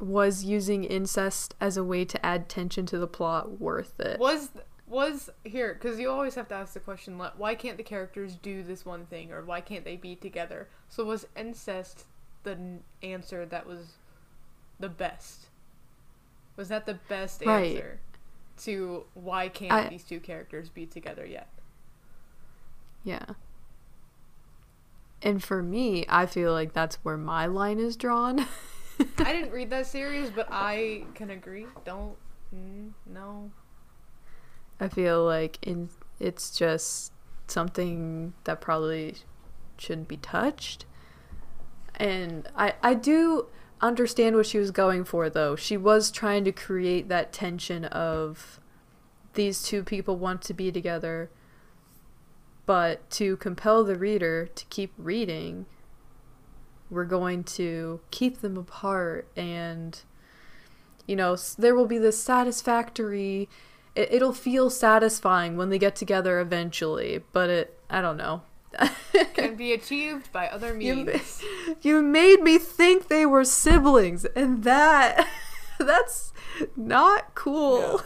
was 0.00 0.44
using 0.44 0.84
incest 0.84 1.54
as 1.60 1.76
a 1.76 1.84
way 1.84 2.04
to 2.04 2.24
add 2.24 2.48
tension 2.48 2.86
to 2.86 2.98
the 2.98 3.06
plot 3.06 3.60
worth 3.60 3.98
it? 4.00 4.18
Was 4.18 4.50
was 4.86 5.30
here 5.44 5.74
because 5.74 5.98
you 5.98 6.10
always 6.10 6.34
have 6.34 6.48
to 6.48 6.54
ask 6.54 6.74
the 6.74 6.80
question: 6.80 7.18
like, 7.18 7.38
Why 7.38 7.54
can't 7.54 7.76
the 7.76 7.82
characters 7.82 8.36
do 8.36 8.62
this 8.62 8.84
one 8.84 9.06
thing, 9.06 9.32
or 9.32 9.42
why 9.42 9.60
can't 9.60 9.84
they 9.84 9.96
be 9.96 10.14
together? 10.16 10.68
So 10.88 11.04
was 11.04 11.26
incest 11.36 12.04
the 12.42 12.52
n- 12.52 12.82
answer 13.02 13.46
that 13.46 13.66
was 13.66 13.94
the 14.78 14.88
best? 14.88 15.46
Was 16.56 16.68
that 16.68 16.86
the 16.86 16.98
best 17.08 17.42
Right. 17.44 17.76
answer 17.76 18.00
to 18.64 19.04
why 19.14 19.48
can't 19.48 19.72
I- 19.72 19.88
these 19.88 20.04
two 20.04 20.20
characters 20.20 20.68
be 20.68 20.86
together 20.86 21.24
yet? 21.26 21.48
Yeah. 23.02 23.24
And 25.22 25.42
for 25.42 25.62
me, 25.62 26.04
I 26.08 26.26
feel 26.26 26.52
like 26.52 26.72
that's 26.74 26.96
where 26.96 27.16
my 27.16 27.46
line 27.46 27.78
is 27.78 27.96
drawn. 27.96 28.40
I 29.18 29.32
didn't 29.32 29.52
read 29.52 29.70
that 29.70 29.86
series, 29.86 30.30
but 30.30 30.48
I 30.50 31.04
can 31.14 31.30
agree. 31.30 31.66
Don't 31.84 32.16
mm, 32.54 32.90
no. 33.06 33.50
I 34.80 34.88
feel 34.88 35.24
like 35.24 35.58
in 35.62 35.90
it's 36.20 36.56
just 36.56 37.12
something 37.46 38.32
that 38.44 38.60
probably 38.60 39.16
shouldn't 39.76 40.08
be 40.08 40.16
touched. 40.16 40.86
And 41.96 42.48
I 42.56 42.74
I 42.82 42.94
do 42.94 43.46
understand 43.80 44.36
what 44.36 44.46
she 44.46 44.58
was 44.58 44.70
going 44.70 45.04
for 45.04 45.28
though. 45.28 45.56
She 45.56 45.76
was 45.76 46.10
trying 46.10 46.44
to 46.44 46.52
create 46.52 47.08
that 47.08 47.32
tension 47.32 47.84
of 47.86 48.60
these 49.34 49.62
two 49.62 49.82
people 49.82 50.16
want 50.16 50.42
to 50.42 50.54
be 50.54 50.72
together 50.72 51.30
but 52.66 53.08
to 53.10 53.36
compel 53.36 53.84
the 53.84 53.96
reader 53.96 54.48
to 54.54 54.64
keep 54.66 54.92
reading 54.96 55.66
we're 56.90 57.04
going 57.04 57.42
to 57.44 58.00
keep 58.10 58.40
them 58.40 58.56
apart 58.56 59.28
and 59.36 60.02
you 61.06 61.16
know 61.16 61.36
there 61.58 61.74
will 61.74 61.86
be 61.86 61.98
this 61.98 62.22
satisfactory 62.22 63.48
it, 63.94 64.12
it'll 64.12 64.32
feel 64.32 64.70
satisfying 64.70 65.56
when 65.56 65.70
they 65.70 65.78
get 65.78 65.96
together 65.96 66.40
eventually 66.40 67.22
but 67.32 67.50
it 67.50 67.78
i 67.90 68.00
don't 68.00 68.16
know 68.16 68.42
can 69.34 69.56
be 69.56 69.72
achieved 69.72 70.32
by 70.32 70.48
other 70.48 70.74
means. 70.74 71.42
you 71.82 72.02
made 72.02 72.42
me 72.42 72.58
think 72.58 73.08
they 73.08 73.26
were 73.26 73.44
siblings, 73.44 74.24
and 74.36 74.64
that 74.64 75.28
that's 75.78 76.32
not 76.76 77.34
cool. 77.34 78.02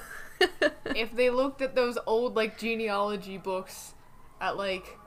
if 0.95 1.14
they 1.14 1.30
looked 1.30 1.62
at 1.62 1.74
those 1.74 1.99
old 2.07 2.36
like 2.36 2.59
genealogy 2.59 3.39
books 3.39 3.95
at 4.41 4.57
like 4.57 4.99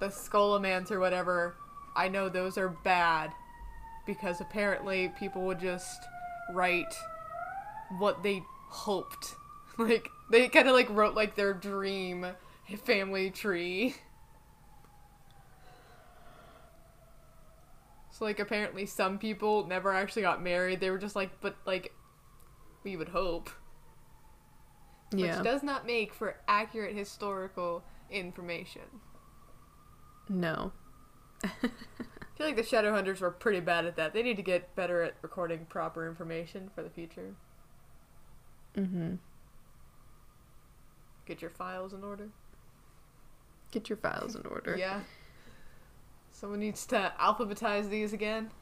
the 0.00 0.08
Scholomance 0.08 0.90
or 0.90 0.98
whatever, 0.98 1.56
I 1.94 2.08
know 2.08 2.28
those 2.28 2.56
are 2.56 2.68
bad 2.68 3.32
because 4.06 4.40
apparently 4.40 5.12
people 5.18 5.42
would 5.42 5.60
just 5.60 6.00
write 6.52 6.94
what 7.98 8.22
they 8.22 8.42
hoped. 8.68 9.36
Like 9.78 10.10
they 10.30 10.48
kind 10.48 10.68
of 10.68 10.74
like 10.74 10.90
wrote 10.90 11.14
like 11.14 11.34
their 11.34 11.54
dream 11.54 12.26
family 12.84 13.30
tree. 13.30 13.96
So 18.10 18.26
like 18.26 18.38
apparently 18.38 18.84
some 18.84 19.18
people 19.18 19.66
never 19.66 19.94
actually 19.94 20.22
got 20.22 20.42
married. 20.42 20.80
They 20.80 20.90
were 20.90 20.98
just 20.98 21.16
like 21.16 21.40
but 21.40 21.56
like 21.64 21.94
we 22.84 22.96
would 22.96 23.08
hope 23.08 23.48
yeah. 25.14 25.36
which 25.36 25.44
does 25.44 25.62
not 25.62 25.86
make 25.86 26.14
for 26.14 26.36
accurate 26.48 26.96
historical 26.96 27.82
information. 28.10 28.82
no. 30.28 30.72
I 31.44 31.48
feel 32.36 32.46
like 32.46 32.56
the 32.56 32.62
Shadowhunters 32.62 33.20
were 33.20 33.30
pretty 33.30 33.60
bad 33.60 33.84
at 33.84 33.96
that. 33.96 34.14
They 34.14 34.22
need 34.22 34.36
to 34.36 34.42
get 34.42 34.74
better 34.74 35.02
at 35.02 35.14
recording 35.22 35.66
proper 35.66 36.08
information 36.08 36.70
for 36.74 36.82
the 36.82 36.90
future. 36.90 37.34
Mm-hmm. 38.76 39.14
Get 41.26 41.40
your 41.40 41.50
files 41.50 41.92
in 41.92 42.02
order. 42.04 42.28
Get 43.70 43.88
your 43.88 43.96
files 43.96 44.34
in 44.34 44.44
order. 44.46 44.76
Yeah. 44.78 45.00
Someone 46.30 46.60
needs 46.60 46.84
to 46.86 47.12
alphabetize 47.20 47.88
these 47.88 48.12
again. 48.12 48.50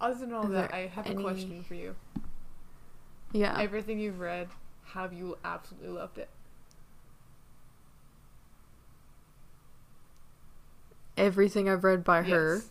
Other 0.00 0.14
than 0.20 0.32
all 0.32 0.44
Is 0.46 0.50
that, 0.52 0.74
I 0.74 0.86
have 0.86 1.06
any- 1.06 1.16
a 1.16 1.22
question 1.22 1.62
for 1.64 1.74
you. 1.74 1.94
yeah. 3.32 3.58
Everything 3.58 3.98
you've 3.98 4.20
read, 4.20 4.48
have 4.86 5.12
you 5.12 5.38
absolutely 5.44 5.88
loved 5.90 6.18
it? 6.18 6.28
Everything 11.16 11.68
I've 11.68 11.84
read 11.84 12.02
by 12.04 12.22
her. 12.22 12.62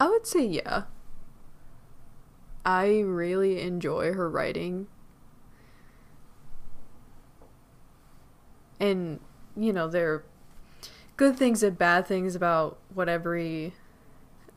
I 0.00 0.08
would 0.08 0.26
say 0.26 0.44
yeah. 0.44 0.84
I 2.64 3.00
really 3.00 3.60
enjoy 3.60 4.12
her 4.12 4.28
writing. 4.28 4.86
And, 8.80 9.20
you 9.56 9.72
know, 9.72 9.88
there 9.88 10.12
are 10.12 10.24
good 11.16 11.36
things 11.36 11.62
and 11.62 11.76
bad 11.76 12.06
things 12.06 12.36
about 12.36 12.78
what 12.94 13.08
every 13.08 13.72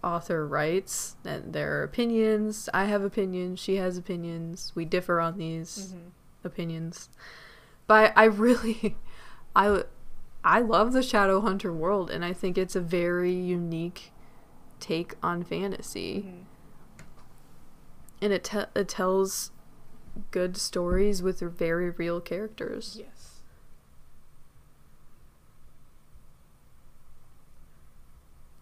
author 0.04 0.46
writes, 0.46 1.16
and 1.26 1.54
there 1.54 1.80
are 1.80 1.84
opinions. 1.84 2.70
I 2.74 2.86
have 2.86 3.04
opinions, 3.04 3.60
she 3.60 3.78
has 3.78 3.98
opinions. 3.98 4.72
We 4.76 4.86
differ 4.86 5.20
on 5.20 5.38
these 5.38 5.94
Mhm. 5.94 6.12
opinions. 6.44 7.10
But 7.92 8.14
I 8.16 8.24
really 8.24 8.96
I 9.54 9.84
I 10.46 10.62
love 10.62 10.94
the 10.94 11.02
Shadowhunter 11.02 11.76
world 11.76 12.10
and 12.10 12.24
I 12.24 12.32
think 12.32 12.58
it's 12.58 12.74
a 12.74 12.80
very 12.80 13.34
unique 13.34 14.14
take 14.80 15.16
on 15.22 15.44
fantasy. 15.44 16.26
Mhm. 16.26 17.04
And 18.22 18.32
it 18.32 18.46
te- 18.46 18.72
it 18.74 18.88
tells 18.88 19.52
good 20.32 20.56
stories 20.56 21.22
with 21.22 21.42
very 21.42 21.90
real 21.90 22.22
characters. 22.22 22.96
Yes. 22.98 23.42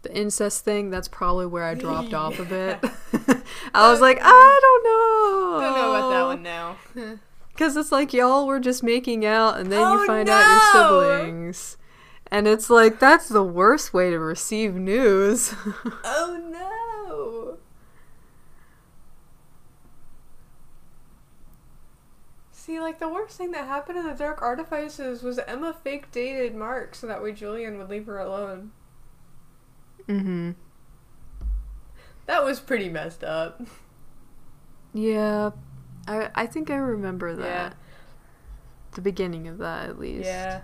The 0.01 0.17
incest 0.17 0.65
thing, 0.65 0.89
that's 0.89 1.07
probably 1.07 1.45
where 1.45 1.65
I 1.65 1.75
dropped 1.75 2.15
off 2.15 2.39
a 2.39 2.45
bit. 2.45 2.79
I 3.75 3.91
was 3.91 4.01
like, 4.01 4.17
I 4.23 4.59
don't 4.63 4.83
know. 4.83 5.59
I 5.59 5.63
don't 5.65 5.75
know 5.75 5.95
about 5.95 6.09
that 6.09 6.25
one 6.25 6.41
now. 6.41 7.19
Because 7.59 7.75
it's 7.75 7.91
like 7.91 8.13
y'all 8.13 8.47
were 8.47 8.61
just 8.61 8.83
making 8.83 9.25
out 9.25 9.59
and 9.59 9.69
then 9.69 9.81
Oh, 9.81 9.99
you 9.99 10.07
find 10.07 10.29
out 10.29 10.47
your 10.49 10.61
siblings. 10.71 11.75
And 12.27 12.47
it's 12.47 12.69
like, 12.69 12.99
that's 12.99 13.27
the 13.27 13.43
worst 13.43 13.93
way 13.93 14.11
to 14.11 14.17
receive 14.17 14.75
news. 14.75 15.53
oh 16.05 16.39
no! 16.49 17.57
See, 22.53 22.79
like 22.79 22.99
the 22.99 23.09
worst 23.09 23.37
thing 23.37 23.51
that 23.51 23.67
happened 23.67 23.97
in 23.97 24.05
the 24.05 24.13
Dark 24.13 24.41
Artifices 24.41 25.21
was 25.21 25.37
Emma 25.39 25.75
fake 25.83 26.13
dated 26.13 26.55
Mark 26.55 26.95
so 26.95 27.07
that 27.07 27.21
way 27.21 27.33
Julian 27.33 27.77
would 27.77 27.89
leave 27.89 28.05
her 28.05 28.19
alone. 28.19 28.71
mm-hmm. 30.07 30.51
That 32.25 32.45
was 32.45 32.61
pretty 32.61 32.87
messed 32.87 33.25
up. 33.25 33.61
Yeah. 34.93 35.51
I, 36.09 36.29
I 36.33 36.45
think 36.47 36.71
I 36.71 36.75
remember 36.75 37.35
that. 37.35 37.45
Yeah. 37.71 37.73
The 38.93 39.01
beginning 39.01 39.47
of 39.47 39.59
that, 39.59 39.89
at 39.89 39.99
least. 39.99 40.25
Yeah. 40.25 40.61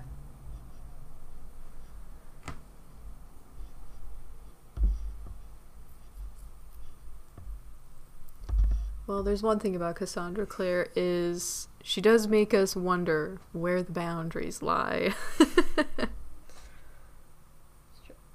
Well, 9.05 9.21
there's 9.21 9.43
one 9.43 9.59
thing 9.59 9.75
about 9.75 9.97
Cassandra 9.97 10.47
Clare 10.47 10.87
is 10.95 11.67
she 11.83 12.01
does 12.01 12.27
make 12.27 12.55
us 12.55 12.75
wonder 12.75 13.39
where 13.53 13.83
the 13.83 13.91
boundaries 13.91 14.63
lie. 14.63 15.13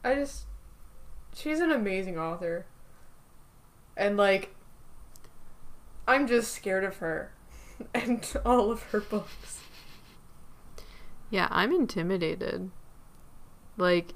I 0.04 0.14
just. 0.14 0.46
She's 1.34 1.58
an 1.58 1.72
amazing 1.72 2.16
author. 2.16 2.66
And, 3.96 4.16
like. 4.16 4.54
I'm 6.10 6.26
just 6.26 6.52
scared 6.52 6.84
of 6.84 6.96
her 6.96 7.32
and 7.94 8.26
all 8.44 8.70
of 8.70 8.82
her 8.84 9.00
books. 9.00 9.60
yeah, 11.30 11.48
I'm 11.50 11.72
intimidated. 11.72 12.70
Like, 13.76 14.14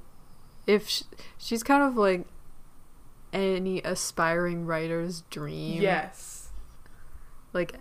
if 0.67 0.89
sh- 0.89 1.03
she's 1.39 1.63
kind 1.63 1.83
of 1.83 1.97
like 1.97 2.27
any 3.33 3.81
aspiring 3.83 4.67
writer's 4.67 5.23
dream. 5.31 5.81
Yes. 5.81 6.49
Like, 7.53 7.81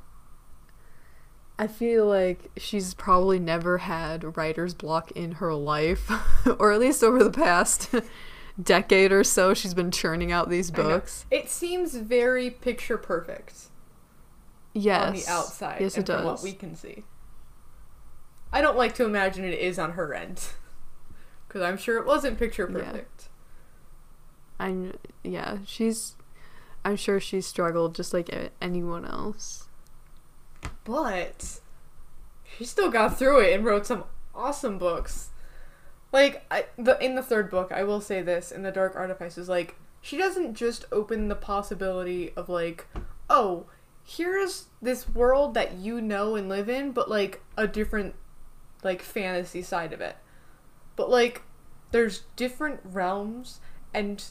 I 1.57 1.67
feel 1.67 2.05
like 2.05 2.51
she's 2.57 2.93
probably 2.93 3.39
never 3.39 3.79
had 3.79 4.37
writer's 4.37 4.73
block 4.73 5.11
in 5.11 5.33
her 5.33 5.53
life, 5.53 6.11
or 6.59 6.71
at 6.71 6.79
least 6.79 7.03
over 7.03 7.23
the 7.23 7.31
past 7.31 7.93
decade 8.61 9.11
or 9.11 9.23
so, 9.23 9.53
she's 9.53 9.73
been 9.73 9.91
churning 9.91 10.31
out 10.31 10.49
these 10.49 10.71
books. 10.71 11.25
It 11.31 11.49
seems 11.49 11.95
very 11.95 12.49
picture 12.49 12.97
perfect 12.97 13.69
Yes. 14.73 15.07
on 15.07 15.13
the 15.13 15.27
outside 15.27 15.81
Yes, 15.81 15.93
it 15.93 16.05
from 16.07 16.15
does. 16.17 16.25
what 16.25 16.41
we 16.43 16.53
can 16.53 16.75
see. 16.75 17.03
I 18.51 18.61
don't 18.61 18.77
like 18.77 18.93
to 18.95 19.05
imagine 19.05 19.43
it 19.45 19.57
is 19.59 19.77
on 19.79 19.91
her 19.93 20.13
end. 20.13 20.41
Because 21.47 21.61
I'm 21.69 21.77
sure 21.77 21.97
it 21.99 22.05
wasn't 22.07 22.39
picture 22.39 22.67
Yeah. 22.67 22.83
perfect. 22.83 23.29
I'm 24.59 24.95
yeah, 25.23 25.59
she's 25.67 26.15
I'm 26.83 26.95
sure 26.95 27.19
she 27.19 27.41
struggled 27.41 27.93
just 27.93 28.11
like 28.11 28.29
anyone 28.59 29.05
else. 29.05 29.67
But 30.83 31.59
she 32.57 32.65
still 32.65 32.89
got 32.89 33.17
through 33.19 33.41
it 33.41 33.53
and 33.53 33.63
wrote 33.63 33.85
some 33.85 34.05
awesome 34.33 34.79
books. 34.79 35.29
Like 36.11 36.43
I, 36.51 36.65
the 36.77 36.97
in 37.03 37.13
the 37.15 37.21
third 37.23 37.49
book, 37.51 37.71
I 37.71 37.83
will 37.83 38.01
say 38.01 38.21
this 38.23 38.51
in 38.51 38.63
the 38.63 38.71
Dark 38.71 38.95
Artifices, 38.95 39.47
like 39.47 39.75
she 40.01 40.17
doesn't 40.17 40.55
just 40.55 40.85
open 40.91 41.27
the 41.27 41.35
possibility 41.35 42.33
of 42.35 42.49
like, 42.49 42.87
oh, 43.29 43.65
here's 44.03 44.67
this 44.81 45.07
world 45.07 45.53
that 45.53 45.73
you 45.75 46.01
know 46.01 46.35
and 46.35 46.49
live 46.49 46.69
in, 46.69 46.91
but 46.91 47.09
like 47.09 47.41
a 47.57 47.67
different 47.67 48.15
like 48.83 49.01
fantasy 49.01 49.61
side 49.61 49.93
of 49.93 50.01
it. 50.01 50.17
But 50.95 51.09
like 51.09 51.41
there's 51.91 52.23
different 52.35 52.81
realms 52.83 53.59
and 53.93 54.23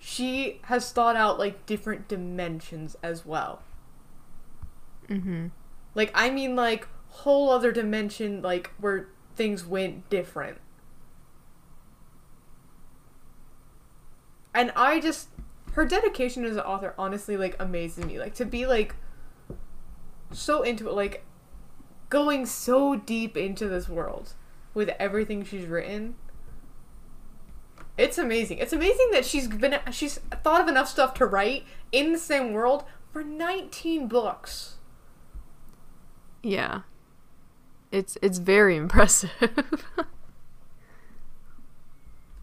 she 0.00 0.60
has 0.64 0.90
thought 0.90 1.16
out 1.16 1.38
like 1.38 1.64
different 1.64 2.08
dimensions 2.08 2.96
as 3.02 3.24
well. 3.24 3.62
Mm-hmm. 5.08 5.48
Like 5.94 6.10
I 6.14 6.30
mean 6.30 6.56
like 6.56 6.88
whole 7.08 7.50
other 7.50 7.70
dimension 7.72 8.42
like 8.42 8.70
where 8.78 9.08
things 9.36 9.64
went 9.64 10.08
different. 10.10 10.58
And 14.54 14.72
I 14.76 15.00
just 15.00 15.28
her 15.72 15.84
dedication 15.86 16.44
as 16.44 16.56
an 16.56 16.62
author 16.62 16.94
honestly 16.98 17.36
like 17.36 17.56
amazes 17.58 18.04
me. 18.04 18.18
Like 18.18 18.34
to 18.34 18.44
be 18.44 18.66
like 18.66 18.96
so 20.30 20.62
into 20.62 20.88
it 20.88 20.94
like 20.94 21.24
going 22.08 22.46
so 22.46 22.96
deep 22.96 23.36
into 23.36 23.68
this 23.68 23.88
world 23.88 24.34
with 24.74 24.90
everything 24.98 25.44
she's 25.44 25.66
written. 25.66 26.14
It's 27.96 28.18
amazing. 28.18 28.58
It's 28.58 28.72
amazing 28.72 29.08
that 29.12 29.24
she's 29.24 29.48
been 29.48 29.78
she's 29.90 30.18
thought 30.42 30.60
of 30.60 30.68
enough 30.68 30.88
stuff 30.88 31.14
to 31.14 31.26
write 31.26 31.64
in 31.90 32.12
the 32.12 32.18
same 32.18 32.52
world 32.52 32.84
for 33.10 33.22
19 33.22 34.08
books. 34.08 34.76
Yeah. 36.42 36.82
It's 37.90 38.16
it's 38.22 38.38
very 38.38 38.76
impressive. 38.84 39.30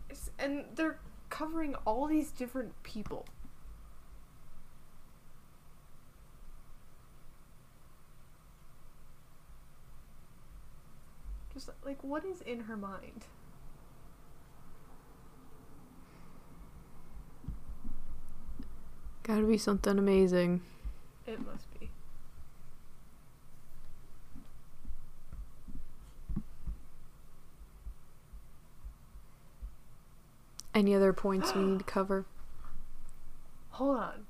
It's, 0.09 0.31
and 0.39 0.65
they're 0.75 0.99
covering 1.39 1.73
all 1.85 2.05
these 2.05 2.31
different 2.31 2.73
people. 2.83 3.25
Just 11.53 11.69
like 11.85 12.03
what 12.03 12.25
is 12.25 12.41
in 12.41 12.61
her 12.61 12.75
mind? 12.75 13.23
Gotta 19.23 19.43
be 19.43 19.57
something 19.57 19.97
amazing. 19.97 20.59
It 21.25 21.39
must 21.45 21.73
be. 21.79 21.89
Any 30.73 30.93
other 30.95 31.13
points 31.13 31.53
we 31.53 31.61
need 31.61 31.79
to 31.79 31.85
cover? 31.85 32.25
Hold 33.71 33.97
on. 33.97 34.25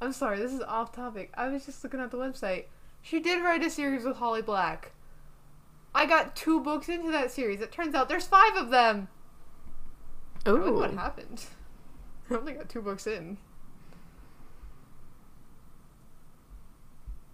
I'm 0.00 0.12
sorry, 0.12 0.38
this 0.38 0.52
is 0.52 0.62
off 0.62 0.92
topic. 0.92 1.30
I 1.34 1.48
was 1.48 1.66
just 1.66 1.82
looking 1.84 2.00
at 2.00 2.10
the 2.10 2.16
website. 2.16 2.64
She 3.02 3.20
did 3.20 3.42
write 3.42 3.62
a 3.62 3.70
series 3.70 4.04
with 4.04 4.16
Holly 4.16 4.42
Black. 4.42 4.92
I 5.94 6.06
got 6.06 6.36
two 6.36 6.60
books 6.60 6.88
into 6.88 7.10
that 7.10 7.30
series. 7.30 7.60
It 7.60 7.72
turns 7.72 7.94
out 7.94 8.08
there's 8.08 8.26
five 8.26 8.56
of 8.56 8.70
them. 8.70 9.08
Oh, 10.46 10.72
what 10.72 10.92
happened. 10.94 11.44
I 12.30 12.34
only 12.34 12.52
got 12.52 12.68
two 12.68 12.80
books 12.80 13.06
in. 13.06 13.38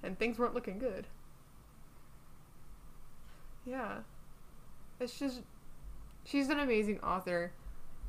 And 0.02 0.18
things 0.18 0.38
weren't 0.38 0.54
looking 0.54 0.78
good. 0.78 1.06
Yeah. 3.66 3.98
It's 5.00 5.18
just. 5.18 5.42
She's 6.24 6.48
an 6.48 6.58
amazing 6.58 7.00
author. 7.00 7.52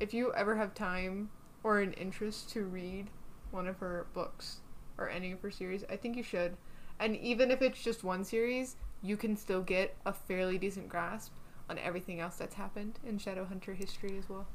If 0.00 0.14
you 0.14 0.32
ever 0.34 0.56
have 0.56 0.74
time 0.74 1.30
or 1.62 1.80
an 1.80 1.92
interest 1.94 2.50
to 2.50 2.64
read 2.64 3.08
one 3.50 3.66
of 3.66 3.78
her 3.78 4.06
books 4.14 4.60
or 4.96 5.08
any 5.08 5.32
of 5.32 5.40
her 5.42 5.50
series, 5.50 5.84
I 5.90 5.96
think 5.96 6.16
you 6.16 6.22
should. 6.22 6.56
And 7.00 7.16
even 7.16 7.50
if 7.50 7.62
it's 7.62 7.82
just 7.82 8.04
one 8.04 8.24
series, 8.24 8.76
you 9.02 9.16
can 9.16 9.36
still 9.36 9.62
get 9.62 9.96
a 10.04 10.12
fairly 10.12 10.58
decent 10.58 10.88
grasp 10.88 11.32
on 11.70 11.78
everything 11.78 12.20
else 12.20 12.36
that's 12.36 12.54
happened 12.54 12.98
in 13.04 13.18
Shadowhunter 13.18 13.76
history 13.76 14.18
as 14.18 14.28
well. 14.28 14.46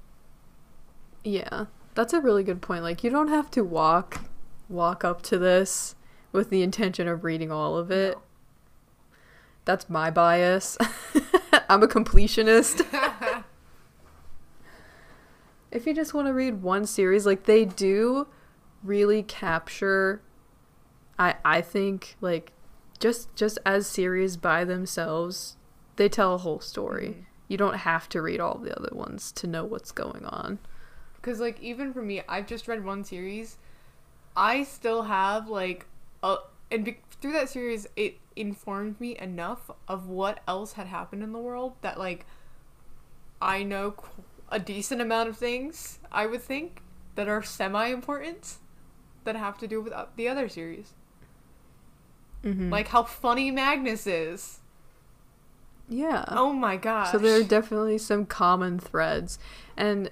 Yeah. 1.23 1.65
That's 1.95 2.13
a 2.13 2.19
really 2.19 2.43
good 2.43 2.61
point. 2.61 2.83
Like 2.83 3.03
you 3.03 3.09
don't 3.09 3.27
have 3.27 3.51
to 3.51 3.63
walk 3.63 4.21
walk 4.69 5.03
up 5.03 5.21
to 5.21 5.37
this 5.37 5.95
with 6.31 6.49
the 6.49 6.63
intention 6.63 7.07
of 7.07 7.23
reading 7.23 7.51
all 7.51 7.77
of 7.77 7.91
it. 7.91 8.15
No. 8.15 8.21
That's 9.65 9.89
my 9.89 10.09
bias. 10.09 10.77
I'm 11.69 11.83
a 11.83 11.87
completionist. 11.87 12.85
if 15.73 15.85
you 15.85 15.93
just 15.93 16.13
want 16.13 16.27
to 16.27 16.33
read 16.33 16.61
one 16.61 16.85
series, 16.85 17.25
like 17.25 17.43
they 17.43 17.65
do 17.65 18.27
really 18.83 19.23
capture 19.23 20.21
I 21.17 21.35
I 21.43 21.61
think 21.61 22.15
like 22.21 22.51
just 22.99 23.35
just 23.35 23.59
as 23.65 23.87
series 23.87 24.37
by 24.37 24.63
themselves, 24.63 25.57
they 25.95 26.07
tell 26.09 26.35
a 26.35 26.37
whole 26.37 26.59
story. 26.59 27.07
Mhm. 27.07 27.25
You 27.49 27.57
don't 27.57 27.75
have 27.75 28.07
to 28.09 28.21
read 28.21 28.39
all 28.39 28.57
the 28.57 28.75
other 28.77 28.95
ones 28.95 29.31
to 29.33 29.47
know 29.47 29.65
what's 29.65 29.91
going 29.91 30.25
on. 30.25 30.59
Because, 31.15 31.39
like, 31.39 31.61
even 31.61 31.93
for 31.93 32.01
me, 32.01 32.21
I've 32.27 32.47
just 32.47 32.67
read 32.67 32.83
one 32.83 33.03
series. 33.03 33.57
I 34.35 34.63
still 34.63 35.03
have, 35.03 35.47
like, 35.47 35.85
a. 36.23 36.37
And 36.71 36.83
be- 36.85 36.99
through 37.21 37.33
that 37.33 37.49
series, 37.49 37.85
it 37.95 38.15
informed 38.35 38.99
me 38.99 39.17
enough 39.19 39.69
of 39.87 40.07
what 40.07 40.41
else 40.47 40.73
had 40.73 40.87
happened 40.87 41.21
in 41.23 41.31
the 41.31 41.39
world 41.39 41.75
that, 41.81 41.99
like, 41.99 42.25
I 43.41 43.63
know 43.63 43.91
qu- 43.91 44.23
a 44.53 44.59
decent 44.59 45.01
amount 45.01 45.27
of 45.27 45.37
things, 45.37 45.99
I 46.11 46.27
would 46.27 46.41
think, 46.41 46.81
that 47.15 47.27
are 47.27 47.41
semi 47.43 47.87
important 47.87 48.55
that 49.23 49.35
have 49.35 49.57
to 49.57 49.67
do 49.67 49.81
with 49.81 49.93
uh, 49.93 50.05
the 50.15 50.27
other 50.27 50.47
series. 50.47 50.93
Mm-hmm. 52.43 52.69
Like 52.71 52.89
how 52.89 53.03
funny 53.03 53.51
Magnus 53.51 54.05
is. 54.05 54.59
yeah. 55.89 56.25
Oh 56.27 56.53
my 56.53 56.77
gosh. 56.77 57.11
So 57.11 57.17
there 57.17 57.39
are 57.39 57.43
definitely 57.43 57.97
some 57.97 58.25
common 58.25 58.79
threads, 58.79 59.39
and 59.75 60.09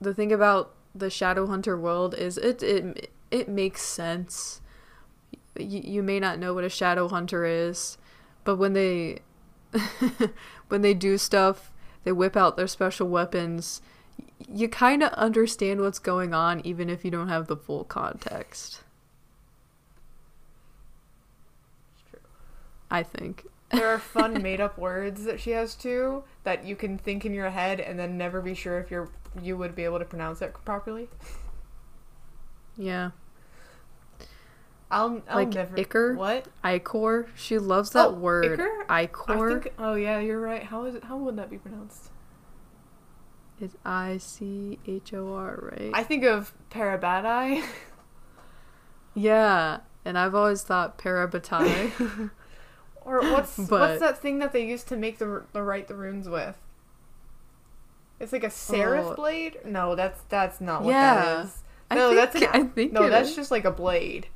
the 0.00 0.12
thing 0.12 0.32
about 0.32 0.74
the 0.94 1.06
Shadowhunter 1.06 1.78
world 1.80 2.14
is 2.14 2.38
it 2.38 2.62
it 2.62 3.10
it 3.30 3.48
makes 3.48 3.82
sense. 3.82 4.60
You, 5.58 5.80
you 5.84 6.02
may 6.02 6.20
not 6.20 6.38
know 6.38 6.54
what 6.54 6.64
a 6.64 6.68
Shadowhunter 6.68 7.48
is, 7.68 7.98
but 8.44 8.56
when 8.56 8.72
they 8.72 9.20
when 10.68 10.82
they 10.82 10.94
do 10.94 11.18
stuff, 11.18 11.72
they 12.04 12.12
whip 12.12 12.36
out 12.36 12.56
their 12.56 12.66
special 12.66 13.08
weapons. 13.08 13.80
You 14.48 14.68
kind 14.68 15.02
of 15.02 15.12
understand 15.12 15.80
what's 15.80 15.98
going 15.98 16.34
on, 16.34 16.60
even 16.64 16.88
if 16.88 17.04
you 17.04 17.10
don't 17.10 17.28
have 17.28 17.46
the 17.46 17.56
full 17.56 17.84
context. 17.84 18.80
It's 21.94 22.10
true. 22.10 22.20
I 22.90 23.02
think. 23.02 23.46
There 23.70 23.88
are 23.88 23.98
fun 23.98 24.42
made 24.42 24.62
up 24.62 24.78
words 24.78 25.24
that 25.24 25.40
she 25.40 25.50
has 25.50 25.74
too 25.74 26.24
that 26.42 26.64
you 26.64 26.74
can 26.74 26.96
think 26.96 27.26
in 27.26 27.34
your 27.34 27.50
head 27.50 27.80
and 27.80 27.98
then 27.98 28.16
never 28.16 28.40
be 28.40 28.54
sure 28.54 28.78
if 28.80 28.90
you're 28.90 29.10
you 29.42 29.58
would 29.58 29.74
be 29.74 29.84
able 29.84 29.98
to 29.98 30.06
pronounce 30.06 30.40
it 30.40 30.54
properly. 30.64 31.10
Yeah. 32.78 33.10
I'll, 34.90 35.20
I'll 35.28 35.36
Like 35.36 35.48
never 35.50 35.78
Ichor? 35.78 36.14
What? 36.16 36.46
Ichor. 36.64 37.26
She 37.34 37.58
loves 37.58 37.90
that 37.90 38.08
Oh, 38.08 38.12
word. 38.12 38.58
Ichor? 38.58 38.84
Ichor. 38.88 39.32
I 39.58 39.60
think 39.62 39.74
oh 39.78 39.94
yeah, 39.94 40.18
you're 40.18 40.40
right. 40.40 40.62
How 40.62 40.84
is 40.84 40.94
it 40.94 41.04
how 41.04 41.16
would 41.18 41.36
that 41.36 41.50
be 41.50 41.58
pronounced? 41.58 42.10
It's 43.60 43.76
I 43.84 44.18
C 44.18 44.78
H 44.86 45.12
O 45.14 45.34
R, 45.34 45.70
right? 45.76 45.90
I 45.92 46.02
think 46.04 46.24
of 46.24 46.54
Parabadai. 46.70 47.64
yeah, 49.14 49.80
and 50.04 50.16
I've 50.18 50.34
always 50.34 50.62
thought 50.62 50.98
Parabatai. 50.98 52.30
or 53.02 53.20
what's 53.20 53.56
But- 53.68 53.70
what's 53.80 54.00
that 54.00 54.18
thing 54.18 54.38
that 54.38 54.52
they 54.52 54.64
used 54.66 54.88
to 54.88 54.96
make 54.96 55.18
the 55.18 55.42
the 55.52 55.62
write 55.62 55.88
the 55.88 55.94
runes 55.96 56.28
with? 56.28 56.56
It's 58.20 58.32
like 58.32 58.44
a 58.44 58.50
seraph 58.50 59.06
Oh. 59.10 59.14
blade? 59.14 59.58
No, 59.64 59.94
that's 59.94 60.22
that's 60.28 60.60
not 60.60 60.82
what 60.82 60.90
Yeah. 60.90 61.14
that 61.24 61.44
is. 61.46 61.62
I 61.90 61.94
No, 61.94 62.08
think, 62.10 62.20
that's 62.32 62.36
an, 62.36 62.48
I 62.62 62.68
think 62.68 62.92
No, 62.92 63.08
that's 63.08 63.30
is. 63.30 63.36
just 63.36 63.50
like 63.50 63.64
a 63.64 63.70
blade. 63.70 64.28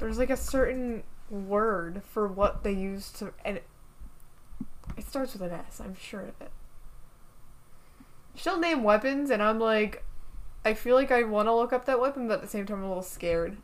There's 0.00 0.18
like 0.18 0.30
a 0.30 0.36
certain 0.36 1.04
word 1.30 2.02
for 2.02 2.26
what 2.26 2.64
they 2.64 2.72
use 2.72 3.12
to, 3.12 3.32
and 3.44 3.58
it, 3.58 3.64
it 4.96 5.06
starts 5.06 5.34
with 5.34 5.42
an 5.42 5.52
S. 5.52 5.78
I'm 5.78 5.94
sure 5.94 6.22
of 6.22 6.40
it. 6.40 6.50
She'll 8.34 8.58
name 8.58 8.82
weapons, 8.82 9.30
and 9.30 9.42
I'm 9.42 9.58
like, 9.60 10.02
I 10.64 10.72
feel 10.72 10.96
like 10.96 11.12
I 11.12 11.22
want 11.22 11.48
to 11.48 11.54
look 11.54 11.74
up 11.74 11.84
that 11.84 12.00
weapon, 12.00 12.26
but 12.26 12.34
at 12.34 12.40
the 12.42 12.48
same 12.48 12.64
time, 12.64 12.78
I'm 12.78 12.84
a 12.84 12.88
little 12.88 13.02
scared. 13.02 13.58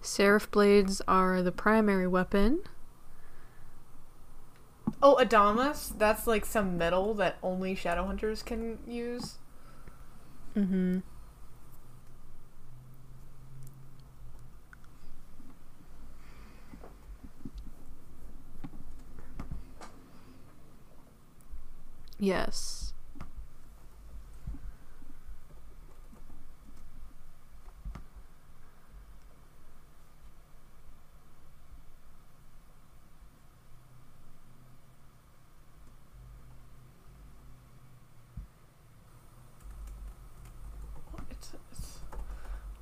Seraph 0.00 0.50
blades 0.50 1.02
are 1.06 1.42
the 1.42 1.52
primary 1.52 2.08
weapon. 2.08 2.62
Oh, 5.02 5.16
Adamas. 5.20 5.96
That's 5.98 6.26
like 6.26 6.46
some 6.46 6.78
metal 6.78 7.12
that 7.14 7.36
only 7.42 7.76
Shadowhunters 7.76 8.44
can 8.44 8.78
use. 8.86 9.38
Mm-hmm. 10.56 11.00
Yes. 22.22 22.92
It's, 41.28 41.50
it's, 41.72 41.98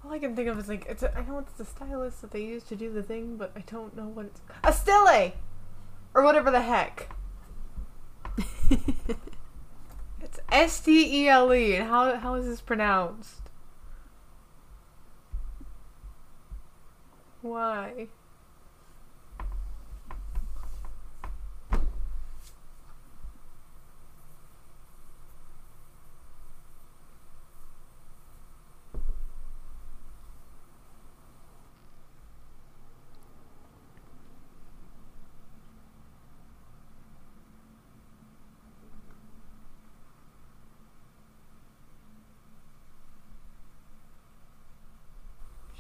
all 0.05 0.12
I 0.12 0.18
can 0.18 0.36
think 0.36 0.49
of 0.49 0.59
is 0.59 0.68
like 0.68 0.84
it's. 0.86 1.03
A, 1.03 1.16
I 1.16 1.22
know 1.24 1.38
it's 1.38 1.55
the 1.55 1.64
stylus 1.64 2.16
that 2.16 2.30
they 2.30 2.43
use 2.43 2.62
to 2.64 2.76
do 2.76 2.93
the 2.93 3.03
thing, 3.03 3.38
but 3.38 3.53
I 3.57 3.61
don't 3.61 3.97
know 3.97 4.09
what 4.09 4.26
it's. 4.26 4.43
A 4.62 4.74
stele, 4.74 5.32
or 6.12 6.22
whatever 6.22 6.51
the 6.51 6.61
heck. 6.61 7.09
S 10.51 10.80
T 10.80 11.24
E 11.24 11.28
L 11.28 11.53
E, 11.55 11.76
and 11.76 11.88
how 11.88 12.16
how 12.16 12.34
is 12.34 12.46
this 12.46 12.61
pronounced? 12.61 13.40
Why? 17.42 18.09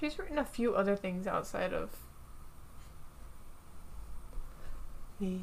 She's 0.00 0.18
written 0.18 0.38
a 0.38 0.44
few 0.46 0.74
other 0.74 0.96
things 0.96 1.26
outside 1.26 1.74
of 1.74 1.90
the 5.20 5.40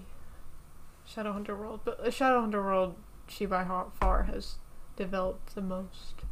Shadowhunter 1.07 1.55
world, 1.55 1.81
but 1.85 2.03
the 2.03 2.09
Shadowhunter 2.09 2.53
world, 2.53 2.95
she 3.27 3.45
by 3.45 3.63
far 3.99 4.23
has 4.23 4.55
developed 4.95 5.53
the 5.53 5.61
most. 5.61 6.23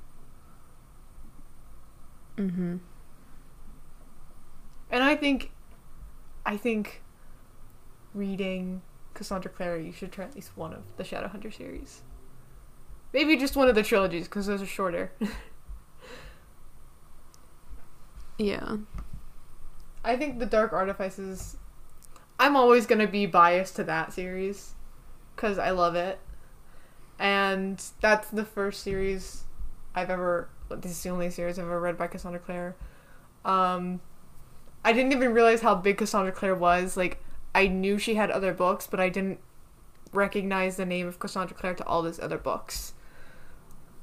Mm-hmm. 2.37 2.77
And 4.89 5.03
I 5.03 5.15
think, 5.15 5.51
I 6.47 6.57
think, 6.57 7.03
reading 8.15 8.81
Cassandra 9.13 9.51
Clare, 9.51 9.77
you 9.77 9.91
should 9.91 10.11
try 10.11 10.25
at 10.25 10.33
least 10.33 10.57
one 10.57 10.73
of 10.73 10.83
the 10.97 11.03
Shadowhunter 11.03 11.55
series. 11.55 12.01
Maybe 13.13 13.37
just 13.37 13.55
one 13.55 13.69
of 13.69 13.75
the 13.75 13.83
trilogies, 13.83 14.25
because 14.25 14.47
those 14.47 14.63
are 14.63 14.65
shorter. 14.65 15.11
Yeah. 18.37 18.77
I 20.03 20.17
think 20.17 20.39
the 20.39 20.45
Dark 20.45 20.73
Artifices. 20.73 21.57
I'm 22.39 22.55
always 22.55 22.85
gonna 22.85 23.07
be 23.07 23.25
biased 23.25 23.75
to 23.77 23.83
that 23.85 24.13
series, 24.13 24.73
cause 25.35 25.57
I 25.57 25.71
love 25.71 25.95
it, 25.95 26.19
and 27.17 27.81
that's 28.01 28.29
the 28.29 28.43
first 28.43 28.83
series 28.83 29.43
I've 29.95 30.09
ever. 30.09 30.49
This 30.69 30.91
is 30.91 31.03
the 31.03 31.09
only 31.09 31.29
series 31.29 31.57
I've 31.57 31.65
ever 31.65 31.79
read 31.79 31.97
by 31.97 32.07
Cassandra 32.07 32.39
Clare. 32.41 32.75
Um, 33.45 34.01
I 34.83 34.91
didn't 34.91 35.13
even 35.13 35.33
realize 35.33 35.61
how 35.61 35.75
big 35.75 35.97
Cassandra 35.97 36.31
Clare 36.33 36.55
was. 36.55 36.97
Like, 36.97 37.23
I 37.53 37.67
knew 37.67 37.97
she 37.97 38.15
had 38.15 38.29
other 38.31 38.53
books, 38.53 38.85
but 38.87 38.99
I 38.99 39.09
didn't 39.09 39.39
recognize 40.11 40.75
the 40.75 40.85
name 40.85 41.07
of 41.07 41.19
Cassandra 41.19 41.55
Clare 41.55 41.75
to 41.75 41.85
all 41.85 42.01
these 42.01 42.19
other 42.19 42.37
books. 42.37 42.93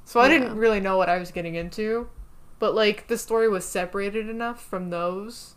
So 0.05 0.21
I 0.21 0.25
Yeah. 0.29 0.39
didn't 0.39 0.57
really 0.57 0.81
know 0.81 0.97
what 0.97 1.09
I 1.09 1.19
was 1.19 1.31
getting 1.33 1.55
into. 1.55 2.09
But 2.63 2.77
like 2.77 3.09
the 3.09 3.19
story 3.19 3.49
was 3.49 3.65
separated 3.65 4.29
enough 4.29 4.65
from 4.65 4.91
those 4.91 5.57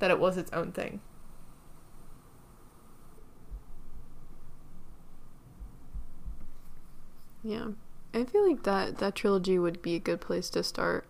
that 0.00 0.10
it 0.10 0.18
was 0.18 0.36
its 0.36 0.52
own 0.52 0.72
thing. 0.72 1.00
Yeah. 7.44 7.68
I 8.12 8.24
feel 8.24 8.44
like 8.44 8.64
that 8.64 8.98
that 8.98 9.14
trilogy 9.14 9.56
would 9.56 9.82
be 9.82 9.94
a 9.94 10.00
good 10.00 10.20
place 10.20 10.50
to 10.50 10.64
start 10.64 11.06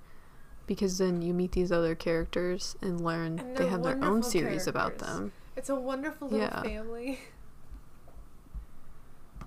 because 0.66 0.98
then 0.98 1.22
you 1.22 1.32
meet 1.32 1.52
these 1.52 1.72
other 1.72 1.94
characters 1.94 2.76
and 2.82 3.02
learn 3.02 3.38
And 3.38 3.56
they 3.56 3.64
have 3.68 3.82
their 3.82 4.04
own 4.04 4.22
series 4.22 4.66
about 4.66 4.98
them. 4.98 5.32
It's 5.56 5.70
a 5.70 5.74
wonderful 5.74 6.28
little 6.28 6.46
Yeah. 6.46 6.62
family. 6.62 7.20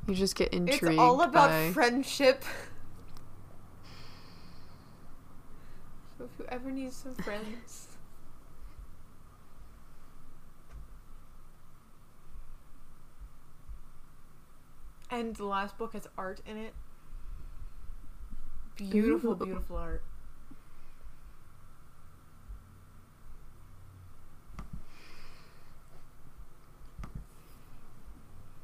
You 0.07 0.15
just 0.15 0.35
get 0.35 0.51
intrigued 0.51 0.93
It's 0.93 0.99
all 0.99 1.21
about 1.21 1.49
by 1.49 1.71
friendship. 1.73 2.43
So 6.17 6.25
if 6.25 6.31
you 6.39 6.45
ever 6.49 6.71
need 6.71 6.91
some 6.93 7.15
friends. 7.23 7.87
And 15.09 15.35
the 15.35 15.45
last 15.45 15.77
book 15.77 15.93
has 15.93 16.07
art 16.17 16.41
in 16.45 16.57
it. 16.57 16.73
Beautiful, 18.75 19.31
Ooh. 19.31 19.35
beautiful 19.45 19.77
art. 19.77 20.03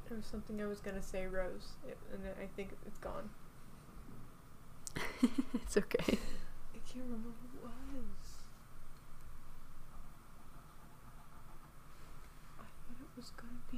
There 0.08 0.18
was 0.18 0.26
something 0.26 0.62
I 0.62 0.66
was 0.68 0.80
gonna 0.80 1.02
say, 1.02 1.26
Rose, 1.26 1.74
it- 1.88 1.98
and 2.14 2.22
I 2.42 2.48
think 2.56 2.70
it's 2.86 3.00
gone. 3.00 3.30
it's 5.54 5.78
okay. 5.78 6.18
I 6.76 6.78
can't 6.88 7.06
remember 7.06 7.30
what 7.30 7.44
it 7.52 7.64
was. 7.64 8.38
I 12.60 12.64
thought 12.64 13.02
it 13.02 13.18
was 13.18 13.32
gonna 13.32 13.53
be. 13.72 13.78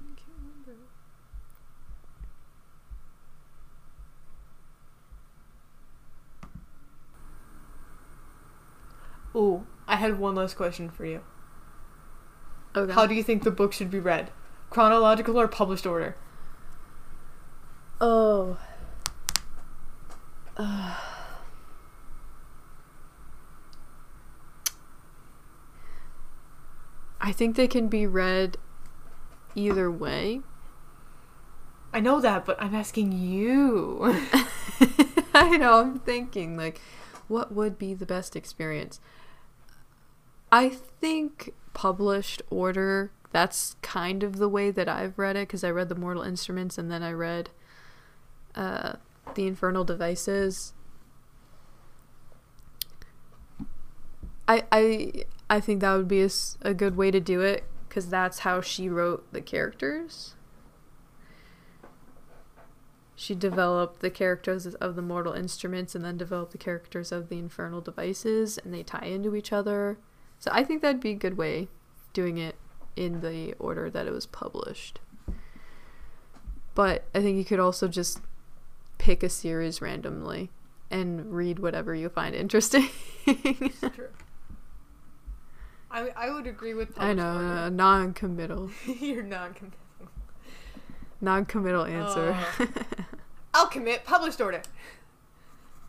I 0.00 0.14
can't 0.16 0.38
remember. 0.38 0.82
Ooh, 9.34 9.66
I 9.86 9.96
had 9.96 10.18
one 10.18 10.34
last 10.34 10.56
question 10.56 10.90
for 10.90 11.04
you. 11.04 11.20
Okay. 12.74 12.92
How 12.92 13.06
do 13.06 13.14
you 13.14 13.22
think 13.22 13.42
the 13.42 13.50
book 13.50 13.72
should 13.72 13.90
be 13.90 13.98
read? 13.98 14.30
Chronological 14.70 15.38
or 15.38 15.48
published 15.48 15.86
order? 15.86 16.16
Oh. 18.00 18.58
Uh. 20.56 20.94
I 27.26 27.32
think 27.32 27.56
they 27.56 27.66
can 27.66 27.88
be 27.88 28.06
read 28.06 28.56
either 29.56 29.90
way. 29.90 30.42
I 31.92 31.98
know 31.98 32.20
that, 32.20 32.44
but 32.44 32.56
I'm 32.62 32.72
asking 32.72 33.10
you. 33.10 33.98
I 35.34 35.56
know, 35.56 35.80
I'm 35.80 35.98
thinking, 35.98 36.56
like, 36.56 36.80
what 37.26 37.52
would 37.52 37.78
be 37.78 37.94
the 37.94 38.06
best 38.06 38.36
experience? 38.36 39.00
I 40.52 40.68
think 40.68 41.52
published 41.74 42.42
order, 42.48 43.10
that's 43.32 43.74
kind 43.82 44.22
of 44.22 44.36
the 44.36 44.48
way 44.48 44.70
that 44.70 44.88
I've 44.88 45.18
read 45.18 45.34
it, 45.34 45.48
because 45.48 45.64
I 45.64 45.70
read 45.72 45.88
The 45.88 45.96
Mortal 45.96 46.22
Instruments 46.22 46.78
and 46.78 46.92
then 46.92 47.02
I 47.02 47.10
read 47.10 47.50
uh, 48.54 48.92
The 49.34 49.48
Infernal 49.48 49.82
Devices. 49.82 50.74
I, 54.46 54.62
I, 54.70 55.24
I 55.48 55.60
think 55.60 55.80
that 55.80 55.94
would 55.94 56.08
be 56.08 56.28
a 56.62 56.74
good 56.74 56.96
way 56.96 57.10
to 57.10 57.20
do 57.20 57.40
it, 57.40 57.64
because 57.88 58.08
that's 58.08 58.40
how 58.40 58.60
she 58.60 58.88
wrote 58.88 59.32
the 59.32 59.40
characters. 59.40 60.34
She 63.14 63.34
developed 63.34 64.00
the 64.00 64.10
characters 64.10 64.66
of 64.66 64.94
the 64.94 65.02
Mortal 65.02 65.32
Instruments 65.32 65.94
and 65.94 66.04
then 66.04 66.18
developed 66.18 66.52
the 66.52 66.58
characters 66.58 67.12
of 67.12 67.30
the 67.30 67.38
Infernal 67.38 67.80
Devices, 67.80 68.58
and 68.58 68.74
they 68.74 68.82
tie 68.82 69.06
into 69.06 69.34
each 69.34 69.52
other. 69.52 69.98
So 70.38 70.50
I 70.52 70.64
think 70.64 70.82
that'd 70.82 71.00
be 71.00 71.12
a 71.12 71.14
good 71.14 71.38
way 71.38 71.68
doing 72.12 72.36
it 72.36 72.56
in 72.94 73.20
the 73.20 73.54
order 73.54 73.90
that 73.90 74.06
it 74.06 74.12
was 74.12 74.26
published. 74.26 75.00
But 76.74 77.04
I 77.14 77.20
think 77.20 77.38
you 77.38 77.44
could 77.44 77.60
also 77.60 77.88
just 77.88 78.20
pick 78.98 79.22
a 79.22 79.30
series 79.30 79.80
randomly 79.80 80.50
and 80.90 81.32
read 81.32 81.58
whatever 81.58 81.94
you 81.94 82.10
find 82.10 82.34
interesting. 82.34 82.90
I 85.96 86.26
I 86.26 86.30
would 86.30 86.46
agree 86.46 86.74
with. 86.74 86.94
That. 86.94 87.02
I 87.02 87.12
know, 87.14 87.38
uh, 87.38 87.68
non-committal, 87.70 88.70
You're 89.00 89.22
non-committal. 89.22 89.78
non-committal 91.22 91.84
answer. 91.86 92.36
Uh, 92.60 92.66
I'll 93.54 93.68
commit 93.68 94.04
published 94.04 94.40
order. 94.40 94.60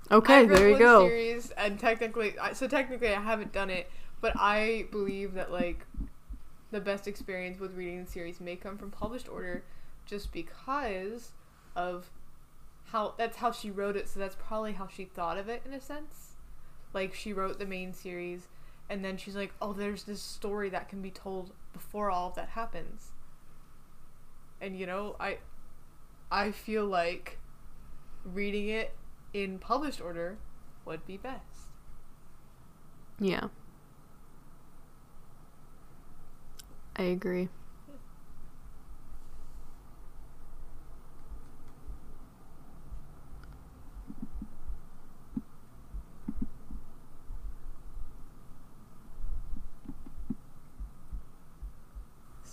okay, 0.09 0.45
there 0.45 0.69
you 0.69 0.79
go. 0.79 1.05
Series, 1.07 1.51
and 1.51 1.77
technically, 1.77 2.35
so 2.53 2.67
technically, 2.67 3.09
I 3.09 3.19
haven't 3.19 3.51
done 3.51 3.69
it, 3.69 3.91
but 4.21 4.31
I 4.37 4.87
believe 4.91 5.33
that 5.33 5.51
like 5.51 5.85
the 6.71 6.79
best 6.79 7.07
experience 7.07 7.59
with 7.59 7.75
reading 7.75 8.05
the 8.05 8.09
series 8.09 8.39
may 8.39 8.55
come 8.55 8.77
from 8.77 8.91
published 8.91 9.27
order, 9.27 9.65
just 10.05 10.31
because 10.31 11.33
of 11.75 12.09
how 12.85 13.13
that's 13.17 13.37
how 13.37 13.51
she 13.51 13.69
wrote 13.69 13.97
it. 13.97 14.07
So 14.07 14.21
that's 14.21 14.37
probably 14.39 14.71
how 14.71 14.87
she 14.87 15.03
thought 15.03 15.37
of 15.37 15.49
it 15.49 15.63
in 15.65 15.73
a 15.73 15.81
sense. 15.81 16.37
Like 16.93 17.13
she 17.13 17.33
wrote 17.33 17.59
the 17.59 17.65
main 17.65 17.91
series, 17.91 18.47
and 18.89 19.03
then 19.03 19.17
she's 19.17 19.35
like, 19.35 19.53
"Oh, 19.61 19.73
there's 19.73 20.03
this 20.03 20.21
story 20.21 20.69
that 20.69 20.89
can 20.89 21.01
be 21.01 21.11
told 21.11 21.53
before 21.73 22.09
all 22.09 22.29
of 22.29 22.35
that 22.35 22.49
happens." 22.49 23.11
And 24.61 24.77
you 24.77 24.85
know, 24.85 25.15
I 25.19 25.39
I 26.31 26.51
feel 26.51 26.85
like 26.85 27.37
reading 28.23 28.69
it 28.69 28.95
in 29.33 29.59
published 29.59 30.01
order 30.01 30.37
would 30.85 31.05
be 31.05 31.17
best. 31.17 31.69
Yeah. 33.19 33.47
I 36.95 37.03
agree. 37.03 37.49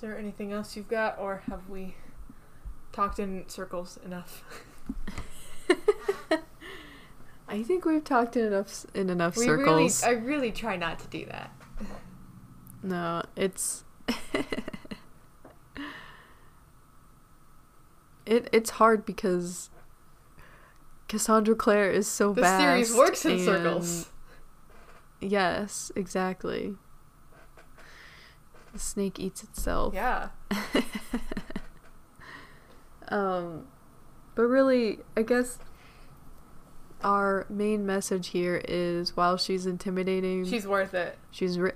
There 0.05 0.19
anything 0.19 0.53
else 0.53 0.77
you've 0.77 0.89
got, 0.89 1.19
or 1.19 1.43
have 1.49 1.67
we 1.71 1.95
talked 2.93 3.19
in 3.19 3.49
circles 3.49 3.99
enough? 4.05 4.45
I 7.49 7.63
think 7.63 7.87
we've 7.87 8.05
talked 8.05 8.37
in 8.37 8.45
enough 8.45 8.85
in 8.93 9.09
enough 9.09 9.35
we 9.39 9.49
really, 9.49 9.89
circles. 9.89 10.03
I 10.03 10.11
really 10.11 10.53
try 10.53 10.77
not 10.77 10.99
to 10.99 11.07
do 11.07 11.25
that. 11.27 11.51
no, 12.83 13.23
it's 13.35 13.85
it 18.27 18.51
it's 18.53 18.71
hard 18.71 19.07
because 19.07 19.71
Cassandra 21.09 21.55
Clare 21.55 21.91
is 21.91 22.07
so 22.07 22.35
The 22.35 22.43
vast. 22.43 22.63
series 22.63 22.95
works 22.95 23.25
in 23.25 23.39
circles. 23.43 24.11
Yes, 25.21 25.91
exactly. 25.97 26.77
The 28.75 28.79
snake 28.81 29.19
eats 29.19 29.43
itself. 29.43 29.95
Yeah. 29.95 30.29
Um, 33.09 33.67
but 34.35 34.45
really, 34.45 35.01
I 35.17 35.23
guess 35.23 35.59
our 37.03 37.47
main 37.51 37.85
message 37.85 38.29
here 38.29 38.63
is 38.67 39.17
while 39.17 39.37
she's 39.37 39.67
intimidating, 39.67 40.45
She's 40.47 40.67
worth 40.67 40.95
it. 40.95 41.19
she's 41.31 41.59
ri- 41.59 41.73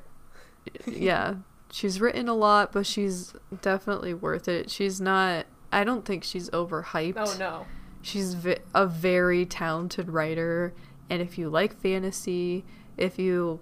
yeah, 0.86 1.34
she's 1.70 2.00
written 2.00 2.28
a 2.28 2.34
lot, 2.34 2.72
but 2.72 2.86
she's 2.86 3.34
definitely 3.60 4.14
worth 4.14 4.48
it. 4.48 4.70
She's 4.70 5.00
not. 5.00 5.46
I 5.70 5.84
don't 5.84 6.06
think 6.06 6.24
she's 6.24 6.48
overhyped. 6.50 7.14
Oh 7.18 7.36
no. 7.38 7.66
She's 8.00 8.34
a 8.74 8.86
very 8.86 9.44
talented 9.44 10.08
writer, 10.08 10.72
and 11.10 11.20
if 11.20 11.36
you 11.36 11.50
like 11.50 11.78
fantasy, 11.78 12.64
if 12.96 13.18
you 13.18 13.60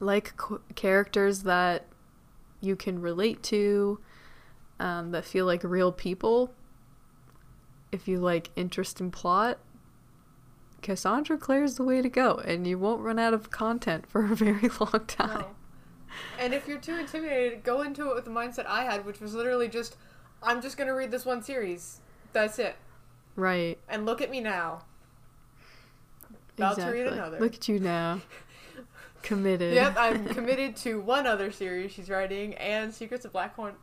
like 0.00 0.32
characters 0.74 1.42
that 1.42 1.86
you 2.62 2.76
can 2.76 3.00
relate 3.00 3.42
to, 3.44 4.00
um, 4.80 5.10
that 5.10 5.24
feel 5.24 5.44
like 5.44 5.62
real 5.62 5.92
people, 5.92 6.54
if 7.90 8.08
you 8.08 8.18
like 8.18 8.46
interest 8.56 9.00
interesting 9.00 9.10
plot, 9.10 9.58
Cassandra 10.80 11.36
Clare 11.36 11.62
is 11.62 11.76
the 11.76 11.84
way 11.84 12.02
to 12.02 12.08
go, 12.08 12.36
and 12.44 12.66
you 12.66 12.78
won't 12.78 13.00
run 13.02 13.18
out 13.18 13.34
of 13.34 13.50
content 13.50 14.06
for 14.06 14.24
a 14.24 14.28
very 14.36 14.68
long 14.80 15.04
time. 15.06 15.40
No. 15.40 15.46
And 16.38 16.52
if 16.52 16.66
you're 16.66 16.78
too 16.78 16.96
intimidated, 16.96 17.62
go 17.62 17.82
into 17.82 18.10
it 18.10 18.14
with 18.14 18.24
the 18.24 18.30
mindset 18.30 18.66
I 18.66 18.84
had, 18.84 19.06
which 19.06 19.20
was 19.20 19.34
literally 19.34 19.68
just, 19.68 19.96
I'm 20.42 20.60
just 20.60 20.76
gonna 20.76 20.94
read 20.94 21.10
this 21.10 21.24
one 21.24 21.42
series. 21.42 22.00
That's 22.32 22.58
it. 22.58 22.76
Right. 23.36 23.78
And 23.88 24.04
look 24.04 24.20
at 24.20 24.30
me 24.30 24.40
now. 24.40 24.84
About 26.58 26.76
to 26.76 26.86
read 26.86 27.02
exactly. 27.02 27.18
another. 27.18 27.40
Look 27.40 27.54
at 27.54 27.68
you 27.68 27.78
now. 27.78 28.20
Committed. 29.22 29.74
Yep, 29.74 29.94
I'm 29.96 30.24
committed 30.34 30.76
to 30.76 31.00
one 31.00 31.26
other 31.26 31.50
series 31.52 31.92
she's 31.92 32.10
writing 32.10 32.54
and 32.54 32.92
Secrets 32.92 33.24
of 33.24 33.32
Blackthorn 33.32 33.74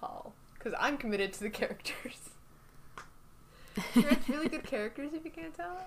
Hall. 0.00 0.34
Because 0.54 0.74
I'm 0.78 0.96
committed 0.96 1.32
to 1.34 1.40
the 1.40 1.50
characters. 1.60 2.30
She 3.94 4.00
writes 4.00 4.28
really 4.28 4.48
good 4.48 4.64
characters 4.64 5.12
if 5.14 5.24
you 5.24 5.30
can't 5.30 5.54
tell. 5.54 5.78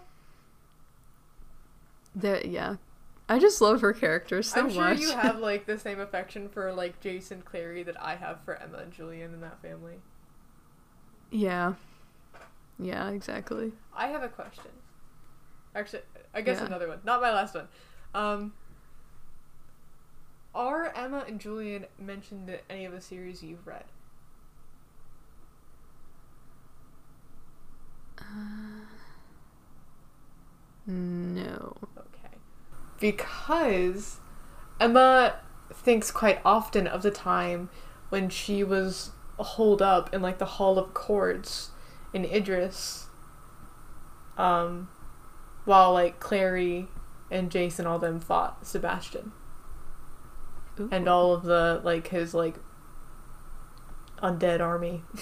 Yeah. 2.49 2.76
I 3.30 3.39
just 3.39 3.62
love 3.62 3.82
her 3.82 3.93
characters 3.93 4.49
so 4.51 4.62
I'm 4.62 4.70
sure 4.70 4.82
much. 4.82 4.99
you 4.99 5.12
have 5.18 5.39
like 5.39 5.66
the 5.66 5.78
same 5.80 5.99
affection 5.99 6.49
for 6.49 6.74
like 6.74 7.01
Jace 7.01 7.32
and 7.32 7.45
Clary 7.45 7.84
that 7.84 8.01
I 8.01 8.16
have 8.16 8.39
for 8.43 8.55
Emma 8.55 8.80
and 8.80 8.91
Julian 8.91 9.34
in 9.34 9.41
that 9.41 9.62
family. 9.62 9.95
yeah. 11.32 11.74
Yeah, 12.80 13.09
exactly. 13.12 13.74
I 13.95 14.07
have 14.07 14.24
a 14.24 14.28
question. 14.30 14.72
Actually, 15.76 16.01
I 16.34 16.41
guess 16.41 16.57
Yeah. 16.59 16.66
another 16.66 16.88
one. 16.88 16.99
Not 17.03 17.22
my 17.22 17.32
last 17.32 17.53
one. 17.53 17.68
Um, 18.16 18.53
are 20.53 20.91
Emma 20.95 21.23
and 21.27 21.39
Julian 21.39 21.85
mentioned 21.99 22.49
in 22.49 22.59
any 22.69 22.85
of 22.85 22.91
the 22.91 23.01
series 23.01 23.41
you've 23.43 23.65
read? 23.65 23.85
No. 30.85 31.75
Okay. 31.97 32.35
Because 32.99 34.19
Emma 34.79 35.35
thinks 35.73 36.11
quite 36.11 36.39
often 36.43 36.87
of 36.87 37.01
the 37.01 37.11
time 37.11 37.69
when 38.09 38.29
she 38.29 38.63
was 38.63 39.11
holed 39.37 39.81
up 39.81 40.13
in 40.13 40.21
like 40.21 40.37
the 40.37 40.45
Hall 40.45 40.77
of 40.77 40.89
Accords 40.89 41.71
in 42.13 42.25
Idris. 42.25 43.07
Um 44.37 44.89
while 45.65 45.93
like 45.93 46.19
Clary 46.19 46.87
and 47.29 47.49
Jace 47.51 47.79
and 47.79 47.87
all 47.87 47.99
them 47.99 48.19
fought 48.19 48.65
Sebastian. 48.65 49.31
And 50.91 51.07
all 51.07 51.34
of 51.34 51.43
the 51.43 51.82
like 51.84 52.07
his 52.07 52.34
like 52.34 52.55
undead 54.21 54.61
army. 54.61 55.03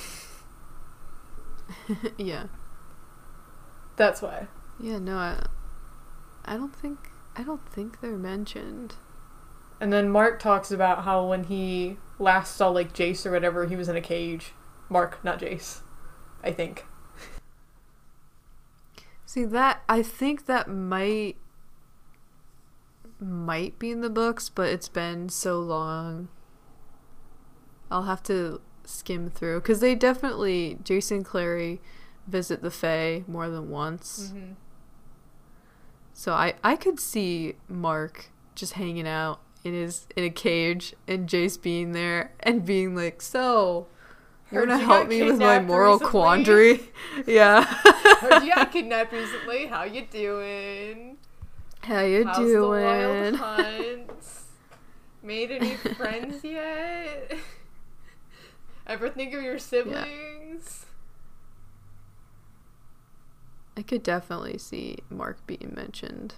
yeah. 2.18 2.46
That's 3.96 4.22
why. 4.22 4.48
Yeah, 4.80 5.00
no, 5.00 5.18
I, 5.18 5.46
I 6.46 6.56
don't 6.56 6.76
think 6.76 7.10
I 7.36 7.44
don't 7.44 7.68
think 7.70 8.02
they're 8.02 8.18
mentioned. 8.18 8.96
And 9.82 9.94
then 9.94 10.10
Mark 10.10 10.40
talks 10.40 10.72
about 10.72 11.04
how 11.04 11.28
when 11.28 11.46
he 11.46 11.98
last 12.18 12.56
saw 12.56 12.70
like 12.70 12.94
Jace 12.94 13.26
or 13.26 13.32
whatever, 13.32 13.66
he 13.66 13.76
was 13.76 13.90
in 13.90 13.96
a 13.96 14.02
cage. 14.02 14.54
Mark, 14.90 15.24
not 15.24 15.40
Jace. 15.40 15.82
I 16.44 16.52
think. 16.52 16.86
See 19.26 19.46
that 19.46 19.84
I 19.88 20.02
think 20.02 20.48
that 20.48 20.68
might 20.68 21.38
might 23.20 23.78
be 23.80 23.92
in 23.92 24.02
the 24.02 24.10
books, 24.10 24.50
but 24.50 24.70
it's 24.70 24.90
been 24.90 25.30
so 25.30 25.60
long. 25.60 26.30
I'll 27.92 28.04
have 28.04 28.24
to 28.24 28.62
skim 28.86 29.30
through 29.30 29.62
because 29.62 29.80
they 29.80 29.96
definitely 29.96 30.80
Jace 30.84 31.12
and 31.12 31.24
Clary 31.26 31.80
visit 32.28 32.62
the 32.62 32.72
Fae 32.72 33.24
more 33.28 33.50
than 33.50 33.70
once. 33.70 34.32
Mm-hmm. 34.34 34.54
So 36.14 36.34
I 36.34 36.56
I 36.64 36.76
could 36.76 37.00
see 37.00 37.56
Mark 37.68 38.30
just 38.56 38.74
hanging 38.74 39.08
out 39.08 39.40
in 39.64 39.74
his 39.74 40.08
in 40.16 40.24
a 40.24 40.30
cage 40.30 40.94
and 41.08 41.28
Jace 41.28 41.62
being 41.62 41.92
there 41.94 42.34
and 42.42 42.66
being 42.66 42.96
like, 42.96 43.22
"So, 43.22 43.88
you 44.52 44.60
Heard 44.60 44.70
want 44.70 44.82
to 44.82 44.86
you 44.86 44.92
help 44.92 45.08
me 45.08 45.24
with 45.24 45.40
my 45.40 45.60
moral 45.60 45.94
recently." 45.94 46.12
quandary?" 46.12 46.82
yeah. 47.28 47.64
Heard 47.64 48.44
you 48.44 48.54
got 48.54 48.72
kidnapped 48.74 49.14
recently. 49.14 49.68
How 49.68 49.84
you 49.84 50.06
doing? 50.10 51.18
How 51.82 52.02
you 52.02 52.26
How's 52.26 52.38
the 52.52 52.68
wild 52.68 53.24
doing? 53.24 53.34
hunt? 53.36 54.12
Made 55.24 55.52
any 55.52 55.76
friends 55.96 56.44
yet? 56.44 57.34
Ever 58.88 59.10
think 59.10 59.34
of 59.34 59.42
your 59.44 59.60
siblings? 59.60 60.86
I 63.78 63.82
could 63.82 64.04
definitely 64.04 64.58
see 64.58 64.98
Mark 65.10 65.46
being 65.48 65.74
mentioned. 65.76 66.36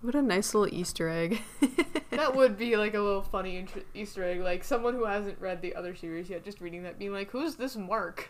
What 0.00 0.14
a 0.16 0.22
nice 0.22 0.52
little 0.54 0.72
Easter 0.74 1.08
egg. 1.08 1.40
That 2.12 2.36
would 2.36 2.58
be 2.58 2.76
like 2.76 2.92
a 2.92 3.00
little 3.00 3.22
funny 3.22 3.56
int- 3.56 3.86
Easter 3.94 4.22
egg. 4.22 4.40
Like 4.42 4.64
someone 4.64 4.92
who 4.92 5.06
hasn't 5.06 5.40
read 5.40 5.62
the 5.62 5.74
other 5.74 5.94
series 5.96 6.28
yet, 6.28 6.44
just 6.44 6.60
reading 6.60 6.82
that, 6.82 6.98
being 6.98 7.10
like, 7.10 7.30
"Who's 7.30 7.54
this 7.54 7.74
Mark? 7.74 8.28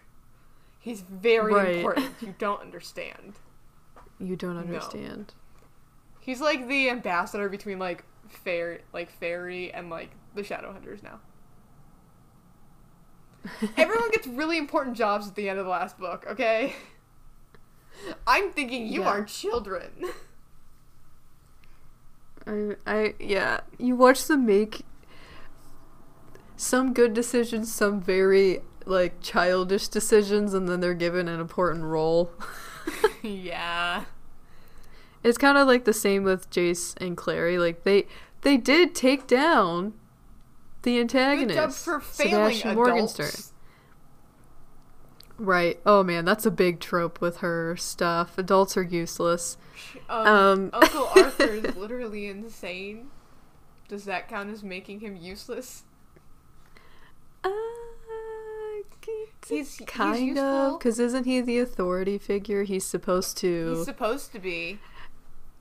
He's 0.78 1.00
very 1.00 1.52
Right. 1.52 1.74
important. 1.76 2.12
You 2.20 2.32
don't 2.38 2.60
understand. 2.60 3.32
You 4.22 4.36
don't 4.36 4.54
No. 4.54 4.60
understand. 4.60 5.34
He's 6.20 6.40
like 6.40 6.68
the 6.68 6.88
ambassador 6.88 7.48
between 7.48 7.78
like 7.78 8.04
fair, 8.28 8.80
like 8.92 9.10
fairy, 9.10 9.72
and 9.72 9.90
like 9.90 10.10
the 10.34 10.42
Shadowhunters 10.42 11.02
now." 11.02 11.20
Everyone 13.76 14.10
gets 14.12 14.26
really 14.26 14.56
important 14.56 14.96
jobs 14.96 15.26
at 15.26 15.34
the 15.34 15.48
end 15.48 15.58
of 15.58 15.64
the 15.64 15.70
last 15.70 15.98
book, 15.98 16.24
okay? 16.28 16.74
I'm 18.26 18.52
thinking 18.52 18.86
you 18.86 19.02
Yeah. 19.02 19.08
are 19.08 19.24
children. 19.24 20.04
I, 22.46 22.76
I, 22.86 23.14
yeah. 23.20 23.60
You 23.78 23.96
watch 23.96 24.26
them 24.26 24.46
make 24.46 24.84
some 26.56 26.92
good 26.92 27.14
decisions, 27.14 27.72
some 27.72 28.00
very 28.00 28.60
like 28.84 29.20
childish 29.20 29.88
decisions, 29.88 30.54
and 30.54 30.68
then 30.68 30.80
they're 30.80 30.94
given 30.94 31.28
an 31.28 31.40
important 31.40 31.84
role. 31.84 32.30
yeah. 33.22 34.04
It's 35.22 35.38
kind 35.38 35.56
of 35.56 35.66
like 35.68 35.84
the 35.84 35.92
same 35.92 36.24
with 36.24 36.50
Jace 36.50 36.94
and 37.00 37.16
Clary. 37.16 37.58
Like 37.58 37.84
they 37.84 38.06
they 38.42 38.56
did 38.56 38.94
take 38.94 39.26
down 39.26 39.94
the 40.82 40.94
Good 40.96 41.00
antagonist, 41.02 41.56
job 41.56 41.72
for 41.72 42.00
failing 42.00 42.54
Sebastian 42.56 42.70
adults. 42.70 42.88
Morgenstern. 43.18 43.30
Right. 45.38 45.80
Oh 45.86 46.02
man, 46.02 46.24
that's 46.24 46.44
a 46.46 46.50
big 46.50 46.80
trope 46.80 47.20
with 47.20 47.38
her 47.38 47.76
stuff. 47.76 48.36
Adults 48.38 48.76
are 48.76 48.82
useless. 48.82 49.56
Um, 50.08 50.26
Um, 50.26 50.70
Uncle 50.72 51.08
Arthur 51.16 51.44
is 51.54 51.76
literally 51.76 52.26
insane. 52.26 53.10
Does 53.88 54.04
that 54.04 54.28
count 54.28 54.50
as 54.50 54.62
making 54.62 55.00
him 55.00 55.16
useless? 55.16 55.84
Uh, 57.44 57.50
He's, 59.48 59.76
he's 59.76 59.86
kind 59.86 60.38
of, 60.38 60.78
because 60.78 60.98
isn't 60.98 61.24
he 61.24 61.40
the 61.40 61.58
authority 61.58 62.18
figure? 62.18 62.62
He's 62.62 62.84
supposed 62.84 63.36
to. 63.38 63.74
He's 63.76 63.84
supposed 63.84 64.32
to 64.32 64.38
be. 64.38 64.78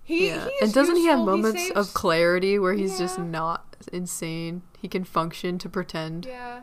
He, 0.03 0.27
yeah. 0.27 0.45
he 0.45 0.49
is 0.49 0.61
and 0.63 0.73
doesn't 0.73 0.95
he 0.97 1.05
have 1.07 1.19
useful, 1.19 1.37
moments 1.37 1.61
saves- 1.61 1.75
of 1.75 1.93
clarity 1.93 2.59
where 2.59 2.73
he's 2.73 2.97
just 2.97 3.19
not 3.19 3.75
insane? 3.91 4.63
He 4.79 4.87
can 4.87 5.03
function 5.03 5.57
to 5.59 5.69
pretend. 5.69 6.25
Yeah. 6.25 6.61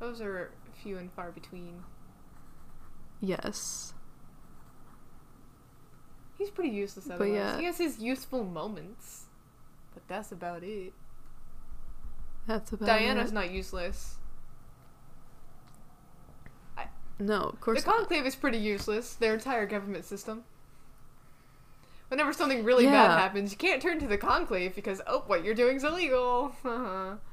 Those 0.00 0.20
are 0.20 0.50
few 0.82 0.98
and 0.98 1.12
far 1.12 1.30
between. 1.30 1.84
Yes. 3.20 3.94
He's 6.38 6.50
pretty 6.50 6.70
useless 6.70 7.06
But 7.06 7.24
yeah. 7.24 7.58
He 7.58 7.64
has 7.64 7.78
his 7.78 8.00
useful 8.00 8.42
moments. 8.44 9.26
But 9.94 10.02
that's 10.08 10.32
about 10.32 10.64
it. 10.64 10.92
That's 12.46 12.72
about 12.72 12.86
Diana's 12.86 13.30
it. 13.30 13.34
not 13.34 13.50
useless. 13.50 14.16
No, 17.26 17.42
of 17.42 17.60
course 17.60 17.82
the 17.82 17.90
not. 17.90 17.98
Conclave 17.98 18.26
is 18.26 18.34
pretty 18.34 18.58
useless. 18.58 19.14
Their 19.14 19.34
entire 19.34 19.66
government 19.66 20.04
system. 20.04 20.44
Whenever 22.08 22.32
something 22.32 22.64
really 22.64 22.84
Yeah. 22.84 23.08
bad 23.08 23.18
happens, 23.18 23.52
you 23.52 23.56
can't 23.58 23.80
turn 23.80 23.98
to 24.00 24.06
the 24.06 24.18
conclave 24.18 24.74
because 24.74 25.00
oh, 25.06 25.22
what 25.26 25.44
you're 25.44 25.54
doing's 25.54 25.84
illegal. 25.84 26.54
Uh-huh. 26.64 27.16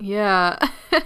Yeah. 0.00 0.58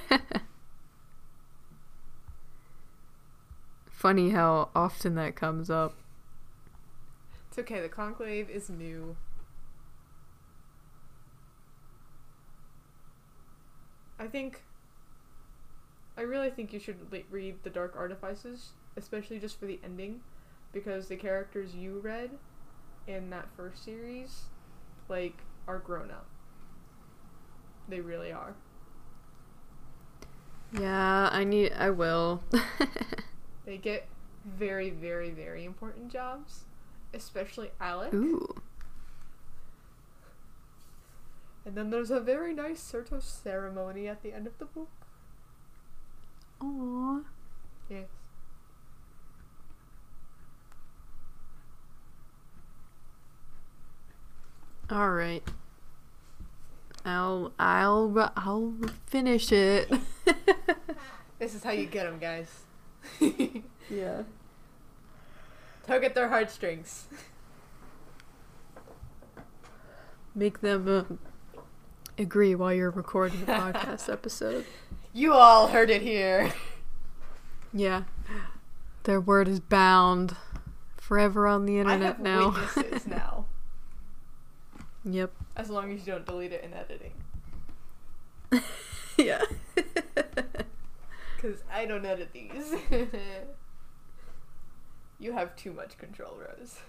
Funny 3.91 4.31
how 4.31 4.71
often 4.75 5.15
that 5.17 5.37
comes 5.37 5.69
up. 5.69 5.93
It's 7.51 7.59
okay. 7.59 7.81
The 7.81 7.89
conclave 7.89 8.49
is 8.49 8.71
new. 8.71 9.17
I 14.19 14.27
think. 14.27 14.63
I 16.19 16.23
really 16.23 16.51
think 16.51 16.73
you 16.73 16.81
should 16.81 17.13
le- 17.13 17.23
read 17.31 17.63
The 17.63 17.71
Dark 17.71 17.95
Artifices, 17.97 18.71
especially 18.97 19.39
just 19.39 19.59
for 19.59 19.67
the 19.67 19.79
ending, 19.85 20.21
because 20.73 21.09
the 21.09 21.17
characters 21.17 21.75
you 21.75 22.01
read 22.01 22.31
in 23.07 23.31
that 23.31 23.49
first 23.57 23.85
series, 23.85 24.43
like, 25.09 25.37
are 25.67 25.79
grown 25.79 26.11
up. 26.11 26.27
They 27.89 28.01
really 28.01 28.33
are. 28.33 28.55
Yeah, 30.73 31.31
I 31.33 31.45
need. 31.45 31.73
I 31.73 31.91
will. 31.91 32.43
They 33.69 33.77
get 33.77 34.09
very, 34.47 34.89
very, 34.89 35.31
very 35.31 35.67
important 35.67 36.11
jobs, 36.11 36.65
especially 37.13 37.71
Alec. 37.79 38.15
Ooh. 38.15 38.55
And 41.67 41.75
then 41.77 41.91
there's 41.91 42.11
a 42.11 42.19
very 42.19 42.55
nice 42.55 42.81
Certos 42.81 43.25
ceremony 43.25 44.09
at 44.09 44.23
the 44.23 44.33
end 44.33 44.47
of 44.47 44.57
the 44.59 44.65
book. 44.65 44.89
Aww. 46.61 47.25
Yes. 47.89 48.07
All 54.91 55.11
right. 55.11 55.43
I'll 57.05 57.53
I'll 57.59 58.33
I'll 58.37 58.75
finish 59.07 59.53
it. 59.53 59.91
This 61.39 61.55
is 61.55 61.63
how 61.63 61.71
you 61.71 61.87
get 61.87 62.05
them, 62.05 62.19
guys. 62.19 62.63
yeah. 63.89 64.23
Tug 65.87 66.03
at 66.03 66.15
their 66.15 66.29
heartstrings. 66.29 67.07
Make 70.35 70.61
them 70.61 70.89
uh, 70.89 71.61
agree 72.21 72.55
while 72.57 72.73
you're 72.73 72.91
recording 72.91 73.41
the 73.41 73.53
podcast 73.53 74.13
episode. 74.13 74.67
You 75.13 75.33
all 75.33 75.69
heard 75.69 75.91
it 75.91 76.03
here. 76.03 76.53
Yeah. 77.73 78.05
Their 79.05 79.21
word 79.21 79.49
is 79.49 79.61
bound 79.61 80.37
forever 80.97 81.47
on 81.47 81.67
the 81.67 81.77
I 81.79 81.81
internet 81.81 82.21
now. 82.21 82.51
witnesses 82.51 83.07
now. 83.09 83.47
yep. 85.05 85.33
As 85.57 85.71
long 85.71 85.93
as 85.93 86.07
you 86.07 86.13
don't 86.13 86.27
delete 86.27 86.53
it 86.53 86.65
in 86.65 86.73
editing. 86.75 87.13
Yeah. 89.19 89.43
Because 91.37 91.63
I 91.73 91.87
don't 91.87 92.05
edit 92.05 92.31
these. 92.33 92.75
you 95.21 95.33
have 95.33 95.55
too 95.55 95.73
much 95.73 95.97
control, 95.99 96.37
Rose. 96.37 96.81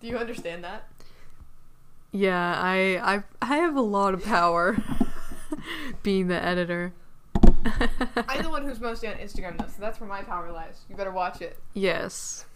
Do 0.00 0.06
you 0.06 0.16
understand 0.16 0.64
that? 0.64 0.88
yeah, 2.10 2.54
I 2.58 3.16
I 3.16 3.22
I 3.42 3.56
have 3.56 3.76
a 3.76 3.80
lot 3.82 4.14
of 4.14 4.22
power 4.24 4.76
being 6.02 6.28
the 6.28 6.42
editor. 6.42 6.92
I'm 8.26 8.42
the 8.42 8.50
one 8.50 8.64
who's 8.64 8.80
mostly 8.80 9.08
on 9.08 9.14
Instagram 9.14 9.58
though, 9.58 9.66
so 9.66 9.80
that's 9.80 10.00
where 10.00 10.08
my 10.08 10.22
power 10.22 10.50
lies. 10.50 10.84
You 10.88 10.96
better 10.96 11.12
watch 11.12 11.40
it. 11.40 11.58
yes. 11.74 12.46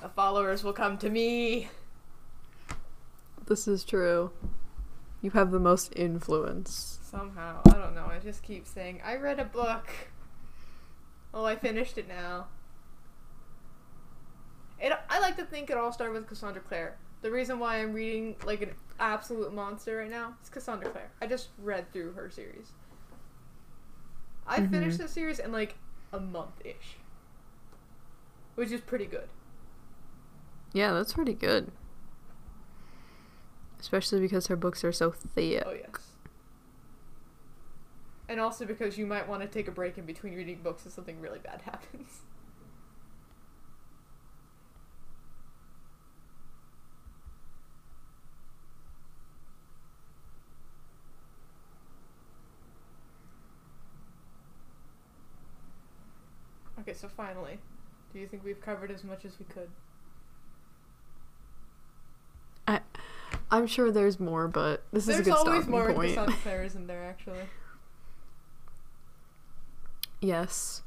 The 0.00 0.08
followers 0.08 0.64
will 0.64 0.72
come 0.72 0.96
to 0.98 1.10
me. 1.10 1.68
this 3.46 3.68
is 3.68 3.84
true. 3.84 4.30
You 5.20 5.30
have 5.32 5.50
the 5.50 5.60
most 5.60 5.92
influence. 5.94 6.98
Somehow. 7.02 7.60
I 7.66 7.72
don't 7.72 7.94
know. 7.94 8.06
I 8.06 8.18
just 8.18 8.42
keep 8.42 8.66
saying, 8.66 9.02
I 9.04 9.16
read 9.16 9.38
a 9.38 9.44
book. 9.44 9.90
Oh, 11.34 11.44
I 11.44 11.56
finished 11.56 11.98
it 11.98 12.08
now. 12.08 12.46
It, 14.80 14.92
I 15.10 15.20
like 15.20 15.36
to 15.36 15.44
think 15.44 15.68
it 15.68 15.76
all 15.76 15.92
started 15.92 16.14
with 16.14 16.26
Cassandra 16.26 16.62
Clare. 16.62 16.96
The 17.20 17.30
reason 17.30 17.58
why 17.58 17.82
I'm 17.82 17.92
reading 17.92 18.36
like 18.46 18.62
an 18.62 18.70
absolute 19.00 19.52
monster 19.52 19.96
right 19.98 20.10
now 20.10 20.34
is 20.42 20.48
Cassandra 20.48 20.90
Clare. 20.90 21.10
I 21.20 21.26
just 21.26 21.48
read 21.58 21.92
through 21.92 22.12
her 22.12 22.30
series. 22.30 22.72
I 24.46 24.60
Mhm. 24.60 24.70
finished 24.70 24.98
the 24.98 25.08
series 25.08 25.38
in 25.38 25.52
like 25.52 25.76
a 26.12 26.20
month 26.20 26.60
ish, 26.64 26.96
which 28.54 28.70
is 28.70 28.80
pretty 28.80 29.06
good. 29.06 29.28
Yeah, 30.72 30.92
that's 30.92 31.12
pretty 31.14 31.34
good. 31.34 31.72
Especially 33.78 34.20
because 34.20 34.48
her 34.48 34.56
books 34.56 34.84
are 34.84 34.92
so 34.92 35.10
thick. 35.10 35.62
Oh 35.66 35.72
yes. 35.72 36.12
And 38.28 38.38
also 38.38 38.64
because 38.64 38.96
you 38.98 39.06
might 39.06 39.26
want 39.28 39.42
to 39.42 39.48
take 39.48 39.66
a 39.66 39.72
break 39.72 39.98
in 39.98 40.04
between 40.06 40.34
reading 40.34 40.60
books 40.62 40.86
if 40.86 40.92
something 40.92 41.20
really 41.20 41.38
bad 41.40 41.62
happens. 41.64 42.20
So 57.00 57.08
finally, 57.08 57.58
do 58.12 58.18
you 58.18 58.26
think 58.26 58.44
we've 58.44 58.60
covered 58.60 58.90
as 58.90 59.04
much 59.04 59.24
as 59.24 59.38
we 59.38 59.46
could? 59.46 59.70
I, 62.68 62.80
I'm 63.50 63.66
sure 63.66 63.90
there's 63.90 64.20
more, 64.20 64.48
but 64.48 64.82
this 64.92 65.04
is 65.04 65.08
a 65.08 65.12
There's 65.14 65.24
good 65.24 65.34
always 65.34 65.62
stopping 65.62 65.70
more 65.70 65.92
point. 65.94 66.10
Cassandra 66.10 66.36
Clare, 66.42 66.62
isn't 66.64 66.86
there, 66.86 67.04
actually? 67.04 67.40
yes. 70.20 70.82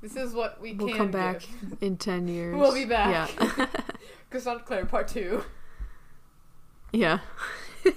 This 0.00 0.16
is 0.16 0.32
what 0.32 0.60
we 0.60 0.74
We'll 0.74 0.88
can 0.88 0.96
come 0.96 1.10
back 1.10 1.40
give. 1.40 1.78
in 1.80 1.96
10 1.96 2.28
years. 2.28 2.56
We'll 2.56 2.74
be 2.74 2.84
back. 2.84 3.30
Yeah. 3.38 3.66
Cassandra 4.30 4.64
Clare 4.64 4.86
Part 4.86 5.08
2. 5.08 5.44
yeah. 6.92 7.18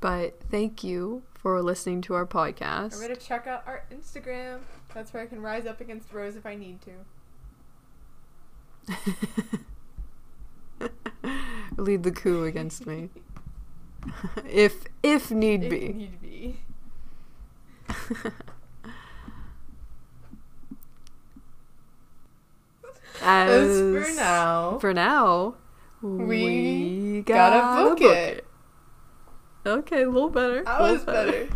but 0.00 0.40
thank 0.50 0.82
you 0.84 1.22
for 1.44 1.60
listening 1.62 2.00
to 2.00 2.14
our 2.14 2.24
podcast. 2.24 2.94
I'm 2.94 3.00
going 3.00 3.14
to 3.14 3.20
check 3.20 3.46
out 3.46 3.64
our 3.66 3.84
Instagram. 3.92 4.60
That's 4.94 5.12
where 5.12 5.22
I 5.22 5.26
can 5.26 5.42
rise 5.42 5.66
up 5.66 5.78
against 5.78 6.10
Rose 6.10 6.36
if 6.36 6.46
I 6.46 6.54
need 6.54 6.78
to. 10.78 10.88
Lead 11.76 12.02
the 12.02 12.12
coup 12.12 12.44
against 12.44 12.86
me. 12.86 13.10
if 14.48 14.84
if 15.02 15.30
need 15.30 15.64
If 15.64 15.70
be. 15.70 15.92
need 15.92 16.22
be. 16.22 16.60
As 23.20 23.68
As 23.68 24.08
for 24.08 24.14
now, 24.16 24.78
For 24.78 24.94
now, 24.94 25.54
We 26.02 26.24
we 26.24 27.22
gotta 27.26 27.60
gotta 27.60 27.90
book 27.90 28.00
it. 28.00 28.43
Okay, 29.66 30.02
a 30.02 30.10
little 30.10 30.28
better. 30.28 30.62
I 30.66 30.92
was 30.92 31.04
better. 31.04 31.48